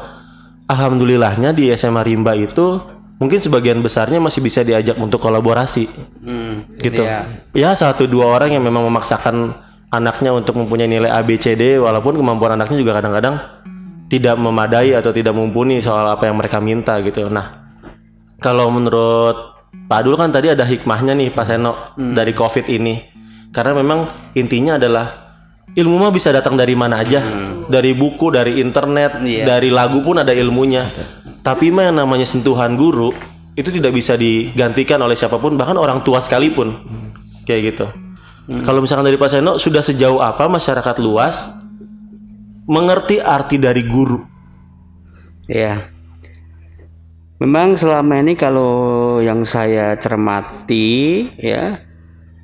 alhamdulillahnya 0.65 1.49
di 1.51 1.73
SMA 1.73 2.01
Rimba 2.01 2.33
itu 2.37 2.77
mungkin 3.17 3.39
sebagian 3.39 3.79
besarnya 3.79 4.19
masih 4.19 4.43
bisa 4.43 4.61
diajak 4.61 4.97
untuk 4.97 5.17
kolaborasi. 5.17 5.85
gitu. 6.77 7.01
iya. 7.01 7.41
Ya 7.55 7.71
satu 7.73 8.05
dua 8.05 8.29
orang 8.29 8.53
yang 8.53 8.63
memang 8.63 8.85
memaksakan 8.85 9.55
anaknya 9.89 10.35
untuk 10.35 10.59
mempunyai 10.59 10.89
nilai 10.89 11.09
A 11.09 11.23
B 11.23 11.39
C 11.39 11.55
D 11.55 11.79
walaupun 11.79 12.19
kemampuan 12.19 12.59
anaknya 12.59 12.77
juga 12.77 12.99
kadang-kadang 12.99 13.35
tidak 14.05 14.35
memadai 14.37 14.93
atau 14.93 15.09
tidak 15.09 15.33
mumpuni 15.33 15.81
soal 15.81 16.05
apa 16.05 16.27
yang 16.29 16.37
mereka 16.37 16.61
minta 16.61 16.99
gitu. 17.01 17.25
Nah, 17.31 17.73
kalau 18.37 18.69
menurut 18.69 19.54
Pak 19.85 20.01
kan 20.17 20.33
tadi 20.33 20.49
ada 20.49 20.65
hikmahnya 20.65 21.13
nih 21.13 21.29
Pak 21.29 21.45
Seno 21.45 21.93
dari 21.95 22.33
COVID 22.33 22.65
ini. 22.69 22.95
Karena 23.53 23.77
memang 23.77 24.31
intinya 24.35 24.75
adalah 24.75 25.05
ilmu 25.71 25.95
mah 26.01 26.11
bisa 26.11 26.33
datang 26.33 26.57
dari 26.57 26.73
mana 26.73 27.05
aja. 27.05 27.21
Dari 27.65 27.93
buku, 27.93 28.33
dari 28.33 28.61
internet, 28.61 29.21
dari 29.21 29.69
lagu 29.69 30.01
pun 30.01 30.17
ada 30.17 30.33
ilmunya. 30.33 30.89
Tapi 31.45 31.69
mah 31.69 31.93
yang 31.93 32.01
namanya 32.01 32.25
sentuhan 32.25 32.73
guru 32.73 33.13
itu 33.55 33.71
tidak 33.71 33.95
bisa 33.95 34.19
digantikan 34.19 34.99
oleh 34.99 35.15
siapa 35.15 35.39
pun, 35.39 35.55
bahkan 35.55 35.77
orang 35.77 36.01
tua 36.01 36.19
sekalipun. 36.19 36.81
Kayak 37.45 37.61
gitu. 37.71 37.85
Kalau 38.65 38.81
misalkan 38.81 39.05
dari 39.09 39.17
Pak 39.17 39.29
Seno 39.29 39.57
sudah 39.57 39.81
sejauh 39.81 40.21
apa 40.21 40.45
masyarakat 40.45 41.01
luas 41.01 41.49
mengerti 42.65 43.21
arti 43.21 43.57
dari 43.61 43.85
guru? 43.85 44.21
Ya. 45.45 45.94
Memang 47.35 47.75
selama 47.75 48.23
ini 48.23 48.33
kalau 48.39 49.19
yang 49.19 49.43
saya 49.43 49.99
cermati 49.99 51.27
ya 51.35 51.83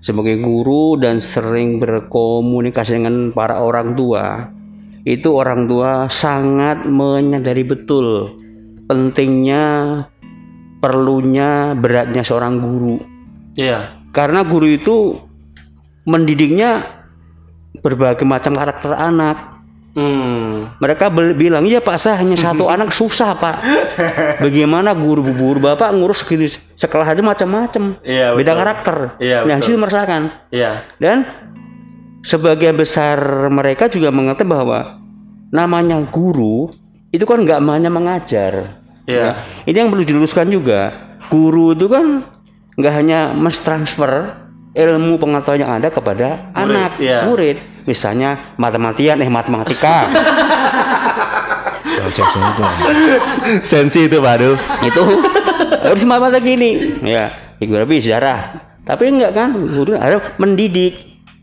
sebagai 0.04 0.42
guru 0.44 1.00
dan 1.00 1.24
sering 1.24 1.80
berkomunikasi 1.80 3.00
dengan 3.00 3.32
para 3.32 3.64
orang 3.64 3.96
tua, 3.96 4.52
itu 5.08 5.32
orang 5.32 5.70
tua 5.72 6.12
sangat 6.12 6.84
menyadari 6.86 7.64
betul 7.64 8.36
pentingnya 8.92 9.64
perlunya 10.84 11.78
beratnya 11.78 12.26
seorang 12.26 12.60
guru. 12.60 13.00
Iya. 13.56 13.96
Karena 14.12 14.44
guru 14.44 14.68
itu 14.68 15.16
mendidiknya 16.04 16.84
berbagai 17.80 18.28
macam 18.28 18.60
karakter 18.60 18.92
anak. 18.92 19.51
Hmm. 19.92 20.72
Mereka 20.80 21.12
bilang, 21.36 21.68
iya 21.68 21.84
Pak 21.84 22.00
saya 22.00 22.24
hanya 22.24 22.40
satu 22.40 22.68
anak 22.74 22.96
susah 22.96 23.36
Pak. 23.36 23.58
Bagaimana 24.40 24.96
guru 24.96 25.24
guru 25.36 25.60
bapak 25.60 25.92
ngurus 25.92 26.24
segini 26.24 26.48
sekolah 26.80 27.04
aja 27.04 27.20
macam-macam. 27.20 28.00
Iya, 28.00 28.32
Beda 28.32 28.56
karakter. 28.56 29.20
Iya, 29.20 29.44
Yang 29.44 29.60
situ 29.68 29.78
merasakan. 29.78 30.32
Iya. 30.48 30.88
Dan 30.96 31.28
sebagian 32.24 32.80
besar 32.80 33.20
mereka 33.52 33.92
juga 33.92 34.16
mengerti 34.16 34.48
bahwa 34.48 35.02
namanya 35.52 36.00
guru 36.08 36.72
itu 37.12 37.28
kan 37.28 37.44
nggak 37.44 37.60
hanya 37.60 37.92
mengajar. 37.92 38.80
Iya. 39.04 39.44
Ini 39.68 39.76
yang 39.76 39.92
perlu 39.92 40.08
diluruskan 40.08 40.48
juga. 40.48 41.12
Guru 41.28 41.76
itu 41.76 41.92
kan 41.92 42.24
nggak 42.80 42.94
hanya 42.96 43.36
mentransfer 43.36 44.41
ilmu 44.72 45.20
pengetahuan 45.20 45.60
yang 45.68 45.72
ada 45.78 45.92
kepada 45.92 46.52
anak 46.56 46.98
iya. 46.98 47.28
murid. 47.28 47.60
Misalnya 47.84 48.56
matematian 48.56 49.20
eh 49.20 49.28
matematika. 49.28 50.08
Sensi 53.64 54.00
itu 54.08 54.18
Adul. 54.24 54.56
itu 54.84 55.04
harus 55.82 56.04
matematika 56.06 56.40
gini 56.42 56.72
ya 57.04 57.30
geografi 57.58 58.02
sejarah 58.02 58.40
tapi 58.84 59.12
enggak 59.12 59.32
kan 59.34 59.54
guru 59.54 59.98
harus 59.98 60.22
mendidik 60.38 60.98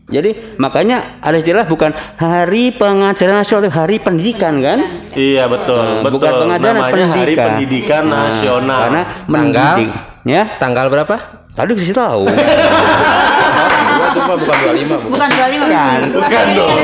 jadi 0.09 0.57
makanya 0.57 1.21
ada 1.21 1.37
istilah 1.37 1.69
bukan 1.69 1.93
hari 2.17 2.73
pengajaran 2.73 3.45
nasional 3.45 3.69
hari 3.69 4.01
pendidikan 4.01 4.57
kan 4.57 4.79
Iya 5.13 5.45
betul, 5.45 5.77
Nah, 5.77 6.01
betul. 6.01 6.13
bukan 6.17 6.31
pengajaran 6.33 6.75
Namanya 6.81 6.89
pendidikan 6.89 7.13
Hari 7.13 7.33
Pendidikan 7.37 8.03
Nah, 8.09 8.17
Nasional. 8.25 8.79
karena 8.81 9.01
Tanggal? 9.29 9.75
mendidik 9.77 9.89
ya 10.25 10.43
tanggal 10.57 10.85
berapa? 10.89 11.15
Tadi 11.51 11.71
kasih 11.73 11.91
tahu 11.93 12.23
Itu 12.29 14.19
mah 14.29 14.37
bukan 14.37 14.57
25 14.73 14.89
bukan. 14.89 15.09
bukan 15.11 15.29
25 15.29 15.69
Kan, 15.69 15.99
bukan 16.07 16.45
dong 16.49 16.77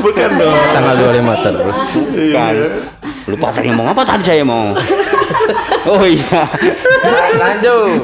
Bukan 0.00 0.30
dong. 0.36 0.56
Tanggal 0.72 0.94
25 0.96 1.44
terus. 1.44 1.80
kan 2.32 2.54
lupa 3.26 3.46
tadi 3.50 3.70
mau 3.70 3.86
apa 3.86 4.02
tadi 4.02 4.22
saya 4.24 4.42
mau 4.42 4.70
oh 5.90 6.02
iya 6.02 6.42
Lanjut. 7.36 8.02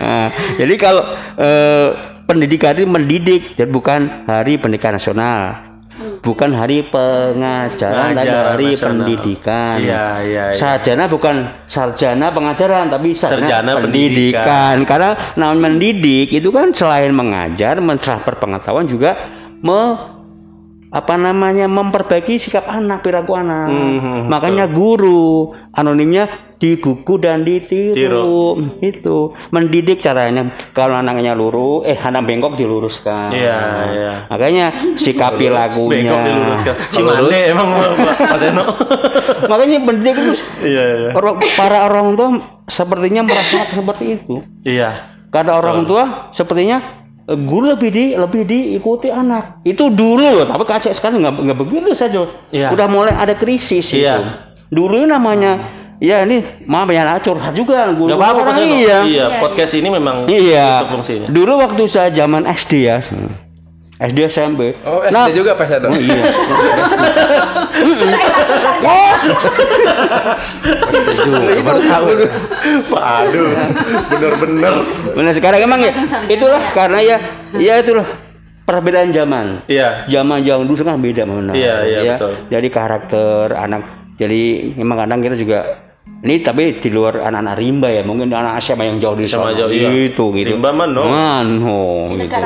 Nah, 0.00 0.28
jadi 0.60 0.74
kalau 0.76 1.02
eh, 1.36 1.86
pendidikan 2.24 2.74
itu 2.74 2.86
mendidik 2.86 3.42
dan 3.54 3.68
bukan 3.68 4.00
hari 4.24 4.56
pendidikan 4.56 4.94
nasional 4.94 5.69
bukan 6.20 6.50
hari 6.52 6.82
pengajaran 6.84 7.76
tapi 8.10 8.16
Pengajaran 8.16 8.46
hari 8.50 8.66
nasional. 8.66 8.84
pendidikan 8.86 9.76
Iya, 9.76 10.04
iya, 10.20 10.44
iya. 10.48 10.56
sarjana 10.56 11.04
bukan 11.06 11.36
sarjana 11.64 12.26
pengajaran 12.28 12.88
tapi 12.88 13.08
sarjana, 13.12 13.40
Sarjana 13.42 13.72
pendidikan. 13.78 14.76
karena 14.84 15.10
namanya 15.34 15.60
mendidik 15.62 16.28
itu 16.30 16.48
kan 16.48 16.70
selain 16.70 17.10
mengajar 17.10 17.78
mentransfer 17.78 18.34
pengetahuan 18.34 18.84
juga 18.84 19.16
me 19.58 19.80
apa 20.90 21.14
namanya 21.14 21.64
memperbaiki 21.64 22.34
sikap 22.36 22.66
anak 22.66 23.00
perilaku 23.00 23.32
anak 23.32 23.70
Hmm, 23.70 24.26
makanya 24.26 24.66
guru 24.66 25.52
anonimnya 25.70 26.49
di 26.60 26.76
buku 26.76 27.16
dan 27.16 27.40
ditiru 27.40 27.96
Tiru. 27.96 28.36
itu 28.84 29.32
mendidik 29.48 30.04
caranya 30.04 30.52
kalau 30.76 30.92
anaknya 30.92 31.32
lurus 31.32 31.88
eh 31.88 31.96
anak 31.96 32.28
bengkok 32.28 32.52
diluruskan 32.52 33.32
Iya, 33.32 33.60
iya. 33.96 34.12
makanya 34.28 34.66
sikapi 34.92 35.48
lagunya 35.48 36.12
Bengkok 36.12 36.20
diluruskan. 36.20 36.74
Cimande 36.92 37.38
emang 37.48 37.68
Pak 37.72 37.90
Pak 38.12 38.38
Seno. 38.38 38.64
makanya 39.50 39.76
pendidik 39.80 40.16
itu 40.20 40.32
Iya, 40.60 40.84
iya. 41.00 41.10
orang, 41.16 41.40
para 41.56 41.78
orang 41.88 42.08
tua 42.12 42.28
sepertinya 42.68 43.24
merasa 43.24 43.64
seperti 43.64 44.04
itu 44.20 44.44
Iya. 44.60 44.90
karena 45.32 45.56
orang 45.56 45.88
tua 45.88 46.28
sepertinya 46.36 46.76
eh, 47.24 47.40
guru 47.40 47.72
lebih 47.72 47.88
di 47.88 48.04
lebih 48.12 48.44
diikuti 48.44 49.08
anak 49.08 49.64
itu 49.64 49.88
dulu 49.88 50.20
loh 50.20 50.44
tapi 50.44 50.68
kacau 50.68 50.92
sekarang 50.92 51.24
nggak 51.24 51.40
nggak 51.40 51.56
begitu 51.58 51.96
saja 51.96 52.28
Iya. 52.52 52.68
udah 52.68 52.84
mulai 52.84 53.16
ada 53.16 53.32
krisis 53.32 53.96
Iya. 53.96 54.20
itu 54.20 54.22
dulu 54.70 55.02
namanya 55.02 55.79
ya 56.00 56.24
ini 56.24 56.40
maaf 56.64 56.88
ya 56.88 57.04
curhat 57.20 57.52
juga 57.52 57.92
guru 57.92 58.08
Gak 58.08 58.16
apa-apa 58.16 58.40
orang 58.42 58.72
iya 58.72 58.98
Iya, 59.04 59.26
podcast 59.38 59.72
ini 59.76 59.88
memang 59.88 60.24
iya 60.26 60.80
itu 60.80 60.86
fungsinya. 60.90 61.28
dulu 61.28 61.60
waktu 61.60 61.82
saya 61.84 62.08
zaman 62.08 62.48
SD 62.48 62.72
ya 62.82 63.04
SD 64.00 64.18
SMP 64.26 64.80
Oh, 64.80 65.04
SD 65.04 65.12
Nah, 65.12 65.28
juga 65.28 65.52
Pak 65.52 65.66
Seno. 65.68 65.92
oh, 65.92 66.00
iya 66.00 66.24
Baru 71.60 71.80
tahu. 71.84 72.06
Adul. 72.96 73.48
Bener-bener. 74.08 74.74
Benar 75.12 75.32
sekarang 75.36 75.60
emang 75.60 75.80
ya 75.84 75.92
itulah 76.26 76.62
karena 76.72 76.98
ya 77.04 77.16
ya 77.56 77.74
itulah 77.80 78.08
perbedaan 78.64 79.12
zaman. 79.12 79.60
Iya. 79.68 80.08
Zaman 80.08 80.42
zaman 80.42 80.64
dulu 80.64 80.80
kan 80.80 80.96
beda 80.96 81.28
mana. 81.28 81.52
Iya, 81.52 81.74
iya, 81.84 81.98
ya. 82.00 82.14
betul. 82.16 82.32
Jadi 82.48 82.68
karakter 82.70 83.52
anak 83.52 83.82
jadi 84.16 84.42
memang 84.76 84.96
kadang 85.04 85.20
kita 85.20 85.36
juga 85.36 85.58
ini 86.20 86.44
tapi 86.44 86.84
di 86.84 86.92
luar 86.92 87.24
anak-anak 87.24 87.54
rimba 87.56 87.88
ya 87.88 88.04
mungkin 88.04 88.28
anak 88.28 88.60
SMA 88.60 88.92
yang 88.92 88.98
jauh 89.00 89.16
di 89.16 89.24
sana 89.24 89.56
jauh, 89.56 89.72
iya. 89.72 89.88
gitu 89.88 90.36
gitu. 90.36 90.52
Rimba 90.56 90.70
mah 90.76 90.86
no. 90.86 91.08
Man, 91.08 91.48
oh, 91.64 92.12
gitu. 92.12 92.36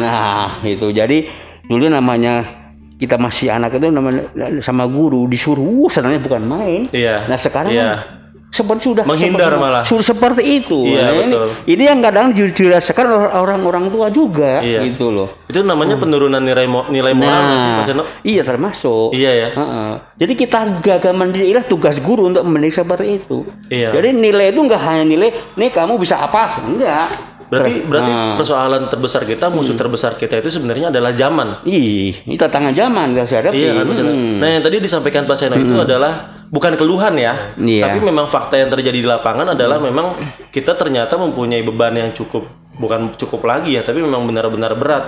Nah 0.00 0.64
itu 0.64 0.88
jadi 0.88 1.28
dulu 1.68 1.92
namanya 1.92 2.64
kita 2.96 3.20
masih 3.20 3.52
anak 3.52 3.76
itu 3.76 3.92
namanya 3.92 4.32
sama 4.64 4.88
guru 4.88 5.28
disuruh 5.28 5.84
uh, 5.84 5.90
senangnya 5.92 6.24
bukan 6.24 6.42
main. 6.48 6.80
Iya. 6.96 7.28
Nah 7.28 7.36
sekarang 7.36 7.76
Iya. 7.76 8.23
Seperti 8.54 8.82
sudah 8.86 9.02
Menghindar 9.02 9.50
seperti, 9.50 9.64
malah. 9.66 9.82
sudah 9.82 10.04
seperti 10.06 10.42
itu. 10.62 10.78
Iya, 10.86 11.00
Nah, 11.00 11.10
ini, 11.10 11.22
betul. 11.26 11.46
ini 11.66 11.82
yang 11.82 11.98
kadang 11.98 12.26
dirasakan 12.30 13.04
oleh 13.04 13.30
orang-orang 13.34 13.84
tua 13.90 14.06
juga 14.08 14.62
Iya. 14.62 14.86
gitu 14.86 15.10
loh. 15.10 15.28
Itu 15.44 15.60
namanya 15.60 15.98
penurunan 15.98 16.38
nilai 16.38 16.64
mo- 16.64 16.86
nilai 16.86 17.10
moral 17.10 17.42
nggak 17.42 17.58
sih, 17.58 17.94
iya 18.24 18.42
termasuk. 18.42 19.10
Iya 19.10 19.30
ya. 19.34 19.48
Heeh. 19.52 19.92
Jadi 20.16 20.32
kita 20.36 20.58
gagal 20.78 21.12
mendidik 21.12 21.50
lah 21.52 21.64
tugas 21.64 21.98
guru 21.98 22.30
untuk 22.30 22.46
mendidik 22.46 22.78
seperti 22.78 23.18
itu. 23.18 23.42
Iya. 23.66 23.90
Jadi 23.90 24.14
nilai 24.14 24.54
itu 24.54 24.60
enggak 24.62 24.80
hanya 24.80 25.04
nilai, 25.04 25.28
nih 25.52 25.68
kamu 25.68 25.98
bisa 25.98 26.16
apa? 26.16 26.62
Enggak. 26.62 27.33
Berarti 27.48 27.72
berarti 27.84 28.10
Nah. 28.10 28.34
persoalan 28.36 28.82
terbesar 28.88 29.22
kita, 29.24 29.48
musuh 29.48 29.74
terbesar 29.74 30.14
kita 30.14 30.38
itu 30.38 30.48
sebenarnya 30.48 30.88
adalah 30.88 31.10
zaman. 31.10 31.64
Ih, 31.64 32.14
ini 32.24 32.34
tantangan 32.34 32.72
zaman 32.72 33.12
yang 33.12 33.26
saya 33.26 33.48
hadapi. 33.48 33.56
Iya 33.56 33.70
kan? 33.74 33.86
Hmm. 33.90 34.38
Nah 34.40 34.48
yang 34.48 34.62
tadi 34.62 34.76
disampaikan 34.80 35.24
Pak 35.24 35.36
Seno 35.36 35.56
itu 35.56 35.74
adalah 35.74 36.44
bukan 36.48 36.78
keluhan 36.78 37.18
ya, 37.18 37.34
Iya. 37.58 37.90
tapi 37.90 37.98
memang 37.98 38.30
fakta 38.30 38.54
yang 38.54 38.70
terjadi 38.70 38.94
di 38.94 39.08
lapangan 39.08 39.58
adalah 39.58 39.82
memang 39.82 40.06
kita 40.48 40.78
ternyata 40.78 41.18
mempunyai 41.18 41.60
beban 41.60 41.90
yang 41.92 42.10
cukup 42.14 42.46
bukan 42.74 43.14
cukup 43.18 43.42
lagi 43.42 43.74
ya, 43.74 43.82
tapi 43.82 43.98
memang 43.98 44.22
benar-benar 44.24 44.78
berat 44.78 45.04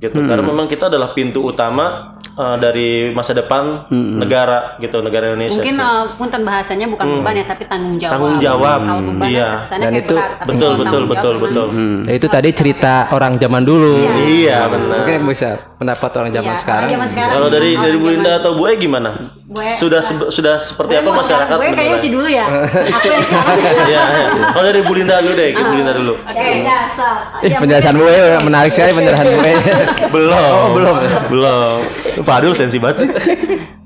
gitu. 0.00 0.16
Karena 0.18 0.40
memang 0.40 0.64
kita 0.64 0.88
adalah 0.88 1.12
pintu 1.12 1.44
utama 1.44 2.16
uh, 2.32 2.56
dari 2.56 3.12
masa 3.12 3.30
depan 3.30 3.84
negara 3.92 4.74
gitu, 4.78 4.98
negara 4.98 5.28
Indonesia. 5.28 5.54
Mungkin 5.54 5.76
eh, 5.76 6.04
punten 6.16 6.40
bahasanya 6.40 6.88
bukan 6.88 7.20
beban 7.20 7.34
ya 7.34 7.44
tapi 7.44 7.62
tanggung 7.64 7.94
jawab. 7.94 8.12
Tanggung 8.16 8.36
jawab, 8.38 8.80
Kalau 8.80 9.02
beban 9.06 9.28
iya. 9.28 9.48
Dan 9.60 9.78
kayak 9.86 10.00
itu 10.00 10.16
berat, 10.16 10.30
tapi 10.34 10.48
betul 10.48 10.72
betul 10.74 11.02
betul 11.04 11.32
jawab 11.32 11.44
betul. 11.44 11.66
memang- 11.68 11.88
Nah, 12.00 12.14
itu 12.16 12.26
tadi 12.26 12.48
cerita 12.50 12.92
orang 13.10 13.36
zaman 13.36 13.62
dulu. 13.62 13.94
Iya 14.18 14.58
benar. 14.66 15.04
Mungkin 15.04 15.20
bisa 15.28 15.48
pendapat 15.76 16.10
orang 16.14 16.30
zaman 16.30 16.48
Iya, 16.50 16.58
sekarang. 16.58 16.80
orang 16.80 16.92
zaman 16.96 17.08
sekarang. 17.08 17.34
Kalau 17.36 17.48
dari 17.48 17.70
dari 17.74 17.96
Bu 17.96 18.06
Linda 18.08 18.32
atau 18.36 18.50
Bu 18.54 18.62
E 18.66 18.72
gimana? 18.74 19.10
Bu 19.44 19.58
E, 19.58 19.68
Sudah 19.74 20.00
se- 20.00 20.30
sudah 20.30 20.56
seperti 20.56 20.94
apa 20.94 21.02
Gue 21.02 21.10
mau 21.10 21.20
masyarakat? 21.20 21.52
gue 21.52 21.68
kayaknya 21.70 21.94
masih 21.94 22.10
dulu 22.10 22.28
ya. 22.30 22.46
Aku 22.48 23.06
yang 23.06 23.20
sekarang. 23.22 23.58
Iya, 23.90 24.02
iya. 24.06 24.26
Kalau 24.48 24.64
dari 24.64 24.80
Bu 24.80 24.92
Linda 24.94 25.16
dulu 25.18 25.34
deh, 25.34 25.48
Bu 25.52 25.74
Linda 25.74 25.92
dulu. 25.92 26.14
Oke. 26.16 26.46
dasar. 26.62 27.14
Ih, 27.42 27.52
penjelasan 27.52 27.94
gue 27.94 28.14
menarik 28.40 28.70
sekali 28.70 28.90
penjelasan 28.94 29.26
gue. 29.28 29.52
Belum. 30.08 30.66
belum. 30.72 30.96
Belum. 31.28 31.78
Pak 32.20 32.34
Adul 32.36 32.52
sensi 32.52 32.76
banget 32.76 32.96
sih. 32.98 33.08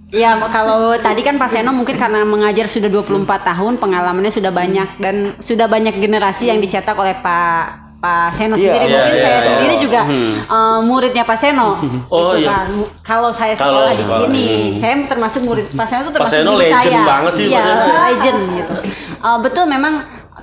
Ya 0.08 0.38
kalau 0.46 0.94
tadi 0.96 1.20
kan 1.20 1.34
Pak 1.34 1.50
Seno 1.50 1.70
mungkin 1.70 1.94
karena 1.94 2.22
mengajar 2.22 2.64
sudah 2.64 2.86
24 2.86 3.26
tahun 3.26 3.72
pengalamannya 3.76 4.30
sudah 4.30 4.48
banyak 4.48 4.88
dan 4.96 5.14
sudah 5.36 5.66
banyak 5.66 5.90
generasi 5.96 6.46
yang 6.46 6.58
dicetak 6.58 6.94
oleh 6.94 7.18
Pak 7.18 7.58
Pak 7.98 8.30
Seno 8.30 8.54
Iya, 8.54 8.62
sendiri 8.62 8.84
iya, 8.84 8.94
mungkin 8.94 9.10
iya, 9.10 9.24
saya 9.24 9.34
iya. 9.34 9.46
sendiri 9.48 9.74
juga 9.76 10.00
eh, 10.06 10.78
muridnya 10.82 11.24
Pak 11.24 11.34
Seno 11.34 11.82
Oh, 12.06 12.30
Gitu 12.30 12.46
iya. 12.46 12.48
kan. 12.52 12.66
kalau 13.02 13.30
saya 13.30 13.56
Kalau 13.56 13.74
sekolah 13.74 13.92
di 13.92 14.04
sekolah. 14.04 14.20
sini 14.22 14.46
saya 14.72 14.94
termasuk 15.02 15.40
murid 15.42 15.66
Pak 15.68 15.86
Seno 15.88 16.00
itu 16.00 16.06
Pak 16.06 16.14
termasuk 16.14 16.36
Seno 16.36 16.50
guru 16.52 16.62
legend 16.62 16.78
saya 16.86 17.02
banget 17.02 17.32
sih, 17.34 17.44
iya 17.48 17.58
Pak 17.58 17.74
Seno. 17.74 17.94
legend 17.98 18.40
gitu 18.54 18.74
Eh, 19.18 19.38
betul 19.40 19.64
memang 19.66 19.94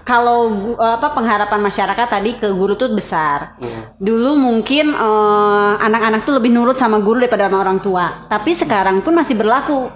kalau 0.02 0.52
apa 0.80 1.14
pengharapan 1.14 1.60
masyarakat 1.62 2.08
tadi 2.10 2.36
ke 2.36 2.48
guru 2.52 2.74
tuh 2.76 2.92
besar. 2.92 3.56
Iya. 3.62 3.94
Dulu 3.98 4.36
mungkin 4.36 4.92
eh, 4.92 5.72
anak-anak 5.80 6.26
tuh 6.26 6.38
lebih 6.42 6.52
nurut 6.52 6.76
sama 6.76 7.00
guru 7.00 7.22
daripada 7.22 7.48
sama 7.48 7.62
orang 7.62 7.80
tua. 7.80 8.26
Tapi 8.28 8.52
sekarang 8.52 9.00
pun 9.06 9.14
masih 9.14 9.38
berlaku. 9.38 9.90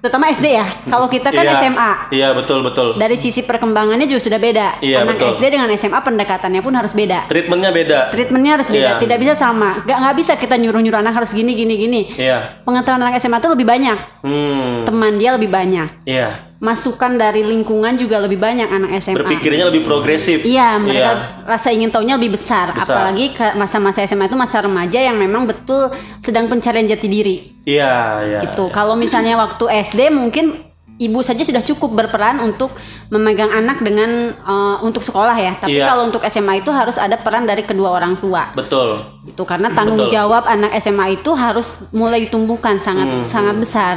Terutama 0.00 0.32
SD 0.32 0.56
ya. 0.56 0.64
Kalau 0.88 1.12
kita 1.12 1.28
kan 1.28 1.44
Iya. 1.44 1.60
SMA. 1.60 1.92
Iya, 2.08 2.32
betul 2.32 2.64
betul. 2.64 2.96
Dari 2.96 3.20
sisi 3.20 3.44
perkembangannya 3.44 4.08
juga 4.08 4.24
sudah 4.24 4.40
beda. 4.40 4.80
Iya, 4.80 5.04
Anak 5.04 5.20
betul. 5.20 5.36
SD 5.36 5.44
dengan 5.52 5.68
SMA 5.76 6.00
pendekatannya 6.00 6.64
pun 6.64 6.72
harus 6.72 6.96
beda. 6.96 7.28
Treatmentnya 7.28 7.68
beda. 7.68 7.98
Treatmentnya 8.08 8.56
harus 8.56 8.72
beda, 8.72 8.96
Iya. 8.96 9.00
tidak 9.04 9.20
bisa 9.20 9.36
sama. 9.36 9.76
Gak 9.84 10.00
nggak 10.00 10.16
bisa 10.16 10.32
kita 10.40 10.56
nyuruh-nyuruh 10.56 11.04
anak 11.04 11.20
harus 11.20 11.36
gini 11.36 11.52
gini 11.52 11.76
gini. 11.76 12.00
Iya. 12.16 12.64
Pengetahuan 12.64 13.04
anak 13.04 13.20
SMA 13.20 13.44
itu 13.44 13.52
lebih 13.52 13.68
banyak, 13.68 13.98
Hmm. 14.24 14.88
teman 14.88 15.20
dia 15.20 15.36
lebih 15.36 15.52
banyak, 15.52 16.08
Iya. 16.08 16.48
Masukan 16.60 17.16
dari 17.16 17.40
lingkungan 17.40 17.96
juga 17.96 18.20
lebih 18.20 18.36
banyak 18.36 18.68
anak 18.68 19.00
SMA. 19.00 19.16
Berpikirnya 19.16 19.72
lebih 19.72 19.80
progresif. 19.82 20.44
Iya, 20.44 20.76
mereka 20.76 21.10
Iya. 21.10 21.48
rasa 21.48 21.72
ingin 21.72 21.88
tahunya 21.88 22.20
lebih 22.20 22.36
besar. 22.36 22.76
Besar. 22.76 23.00
Apalagi 23.00 23.32
ke 23.32 23.56
masa-masa 23.56 24.04
SMA 24.04 24.28
itu 24.28 24.36
masa 24.36 24.60
remaja 24.60 25.00
yang 25.00 25.16
memang 25.16 25.48
betul 25.48 25.88
sedang 26.20 26.52
pencarian 26.52 26.84
jati 26.84 27.08
diri. 27.08 27.36
Iya, 27.64 27.92
iya. 28.22 28.38
Itu 28.44 28.68
kalau 28.68 28.92
misalnya 28.92 29.40
waktu 29.40 29.72
SD 29.72 30.12
mungkin 30.12 30.68
ibu 31.00 31.24
saja 31.24 31.40
sudah 31.40 31.64
cukup 31.64 31.96
berperan 31.96 32.44
untuk 32.44 32.76
memegang 33.08 33.48
anak 33.48 33.80
dengan 33.80 34.36
eh, 34.36 34.76
untuk 34.84 35.00
sekolah 35.00 35.32
ya. 35.34 35.56
Tapi 35.56 35.80
Iya. 35.80 35.88
kalau 35.88 36.12
untuk 36.12 36.20
SMA 36.22 36.60
itu 36.60 36.68
harus 36.68 37.00
ada 37.00 37.16
peran 37.16 37.48
dari 37.48 37.64
kedua 37.64 37.88
orang 37.90 38.20
tua. 38.20 38.52
Betul. 38.52 39.00
Itu 39.24 39.48
karena 39.48 39.72
tanggung 39.72 40.12
Betul. 40.12 40.12
jawab 40.12 40.44
anak 40.44 40.76
SMA 40.76 41.16
itu 41.16 41.32
harus 41.32 41.88
mulai 41.96 42.20
ditumbuhkan 42.20 42.76
sangat 42.76 43.08
Hmm, 43.08 43.24
sangat 43.24 43.56
besar. 43.56 43.96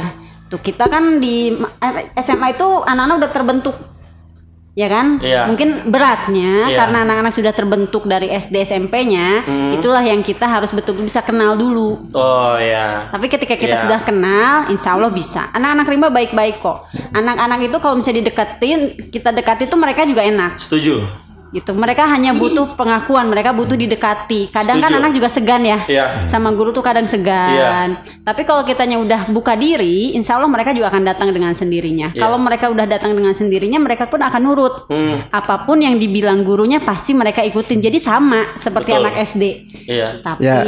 Tuh 0.54 0.62
kita 0.62 0.86
kan 0.86 1.18
di 1.18 1.50
eh, 1.50 1.94
SMA 2.22 2.54
itu 2.54 2.68
anak-anak 2.86 3.26
udah 3.26 3.32
terbentuk. 3.34 3.74
Ya 4.74 4.90
kan? 4.90 5.22
Iya. 5.22 5.46
Mungkin 5.50 5.90
beratnya 5.90 6.70
Iya. 6.70 6.78
karena 6.78 7.06
anak-anak 7.06 7.30
sudah 7.30 7.54
terbentuk 7.54 8.06
dari 8.06 8.26
SD 8.26 8.58
SMP-nya, 8.62 9.46
Hmm. 9.46 9.70
itulah 9.70 10.02
yang 10.02 10.18
kita 10.18 10.50
harus 10.50 10.74
betul-betul 10.74 11.06
bisa 11.06 11.22
kenal 11.22 11.54
dulu. 11.54 12.10
Oh, 12.10 12.54
ya. 12.58 13.06
Tapi 13.10 13.26
ketika 13.30 13.54
kita 13.54 13.78
Iya. 13.78 13.82
sudah 13.86 14.00
kenal, 14.02 14.70
insya 14.70 14.94
Allah 14.98 15.14
bisa. 15.14 15.46
Anak-anak 15.54 15.86
rimba 15.86 16.10
baik-baik 16.10 16.58
kok. 16.58 16.90
Anak-anak 16.90 17.70
itu 17.70 17.76
kalau 17.78 17.98
misalnya 17.98 18.26
dideketin, 18.26 18.78
kita 19.14 19.30
dekati 19.30 19.66
itu 19.66 19.78
mereka 19.78 20.02
juga 20.06 20.22
enak. 20.22 20.58
Setuju. 20.58 21.02
Gitu. 21.54 21.70
Mereka 21.70 22.02
hanya 22.10 22.34
butuh 22.34 22.74
pengakuan, 22.74 23.30
mereka 23.30 23.54
butuh 23.54 23.78
didekati. 23.78 24.50
Kadang 24.50 24.82
kan 24.82 24.90
Setuju. 24.90 25.00
anak 25.06 25.10
juga 25.14 25.28
segan 25.30 25.62
ya. 25.62 25.78
Iya. 25.86 26.06
Sama 26.26 26.50
guru 26.50 26.74
tuh 26.74 26.82
kadang 26.82 27.06
segan. 27.06 27.94
Tapi 28.26 28.42
kalau 28.42 28.66
kitanya 28.66 28.98
udah 28.98 29.30
buka 29.30 29.54
diri, 29.54 30.18
insya 30.18 30.34
Allah 30.34 30.50
mereka 30.50 30.74
juga 30.74 30.90
akan 30.90 31.06
datang 31.06 31.30
dengan 31.30 31.54
sendirinya. 31.54 32.10
Iya. 32.10 32.18
Kalau 32.18 32.42
mereka 32.42 32.74
udah 32.74 32.86
datang 32.90 33.14
dengan 33.14 33.30
sendirinya, 33.30 33.78
mereka 33.78 34.10
pun 34.10 34.18
akan 34.18 34.40
nurut. 34.42 34.90
Hmm. 34.90 35.30
Apa 35.30 35.62
pun 35.62 35.78
yang 35.78 35.94
dibilang 35.94 36.42
gurunya 36.42 36.82
pasti 36.82 37.14
mereka 37.14 37.46
ikutin. 37.46 37.78
Jadi 37.78 38.02
sama 38.02 38.58
seperti 38.58 38.90
Betul. 38.90 39.02
anak 39.06 39.14
SD. 39.22 39.44
Iya. 39.86 40.08
Tapi 40.26 40.42
Ya. 40.42 40.58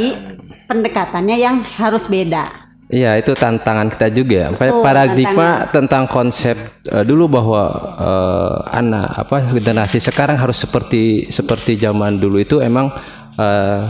pendekatannya 0.71 1.35
yang 1.35 1.67
harus 1.67 2.07
beda. 2.07 2.66
Iya 2.87 3.19
itu 3.19 3.35
tantangan 3.35 3.91
kita 3.91 4.07
juga. 4.15 4.47
Makanya 4.55 4.71
Betul, 4.79 4.83
paradigma 4.87 5.49
tentang 5.75 6.07
konsep 6.07 6.55
eh, 6.87 7.03
dulu 7.03 7.27
bahwa 7.27 7.63
eh, 7.99 8.79
anak 8.79 9.27
apa 9.27 9.37
generasi 9.59 9.99
sekarang 9.99 10.39
harus 10.39 10.55
seperti 10.63 11.27
seperti 11.27 11.75
zaman 11.75 12.15
dulu 12.15 12.39
itu 12.39 12.63
emang 12.63 12.87
eh, 13.35 13.81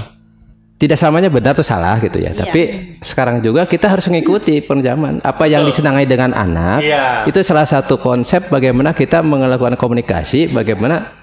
tidak 0.82 0.98
samanya 0.98 1.30
benar 1.30 1.54
atau 1.54 1.66
salah 1.66 2.02
gitu 2.02 2.18
ya. 2.22 2.34
Tapi 2.34 2.94
sekarang 2.98 3.42
juga 3.42 3.70
kita 3.70 3.86
harus 3.86 4.10
mengikuti 4.10 4.62
penjaman. 4.66 5.22
Apa 5.22 5.46
yang 5.46 5.66
disenangi 5.66 6.10
dengan 6.10 6.34
anak 6.34 6.82
Iya. 6.82 7.30
itu 7.30 7.38
salah 7.46 7.66
satu 7.70 8.02
konsep 8.02 8.50
bagaimana 8.50 8.98
kita 8.98 9.22
melakukan 9.22 9.78
komunikasi, 9.78 10.50
bagaimana 10.50 11.14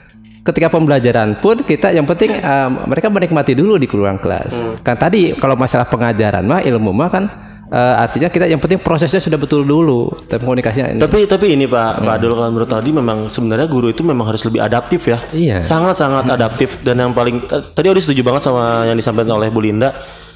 ketika 0.47 0.71
pembelajaran 0.71 1.43
pun 1.43 1.59
kita 1.67 1.91
yang 1.91 2.07
penting 2.07 2.39
eh, 2.39 2.69
mereka 2.87 3.11
menikmati 3.11 3.59
dulu 3.59 3.83
di 3.83 3.91
ruang 3.91 4.23
kelas. 4.23 4.79
Kan 4.87 4.95
tadi 4.95 5.35
kalau 5.35 5.59
masalah 5.59 5.91
pengajaran 5.91 6.47
mah 6.47 6.63
ilmu 6.63 6.95
mah 6.95 7.11
kan 7.11 7.25
eh, 7.75 7.95
artinya 7.99 8.31
kita 8.31 8.47
yang 8.47 8.63
penting 8.63 8.79
prosesnya 8.79 9.19
sudah 9.19 9.35
betul 9.35 9.67
dulu 9.67 10.15
dan 10.31 10.39
komunikasinya 10.39 10.95
ini. 10.95 11.01
Tapi 11.03 11.27
tapi 11.27 11.59
ini 11.59 11.67
Pak 11.67 12.01
Pak 12.01 12.15
Adul 12.15 12.31
kalau 12.33 12.49
menurut 12.49 12.71
tadi 12.71 12.91
memang 12.91 13.27
sebenarnya 13.27 13.67
guru 13.67 13.91
itu 13.91 14.07
memang 14.07 14.31
harus 14.31 14.47
lebih 14.47 14.63
adaptif 14.63 15.03
ya. 15.05 15.19
Iya. 15.35 15.59
Sangat-sangat 15.59 16.31
adaptif 16.31 16.79
dan 16.81 17.03
yang 17.03 17.11
paling 17.11 17.43
t- 17.43 17.75
tadi 17.75 17.91
Odi 17.91 17.99
setuju 17.99 18.23
banget 18.23 18.47
sama 18.47 18.87
yang 18.87 18.95
disampaikan 18.95 19.35
oleh 19.35 19.51
Bu 19.51 19.59
Linda 19.59 19.91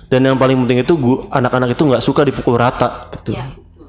dan 0.08 0.20
yang 0.20 0.34
paling 0.34 0.58
penting 0.58 0.82
itu 0.82 0.98
gu- 0.98 1.30
anak-anak 1.30 1.78
itu 1.78 1.82
nggak 1.86 2.02
suka 2.02 2.26
dipukul 2.26 2.58
rata. 2.58 3.06
Betul. 3.14 3.38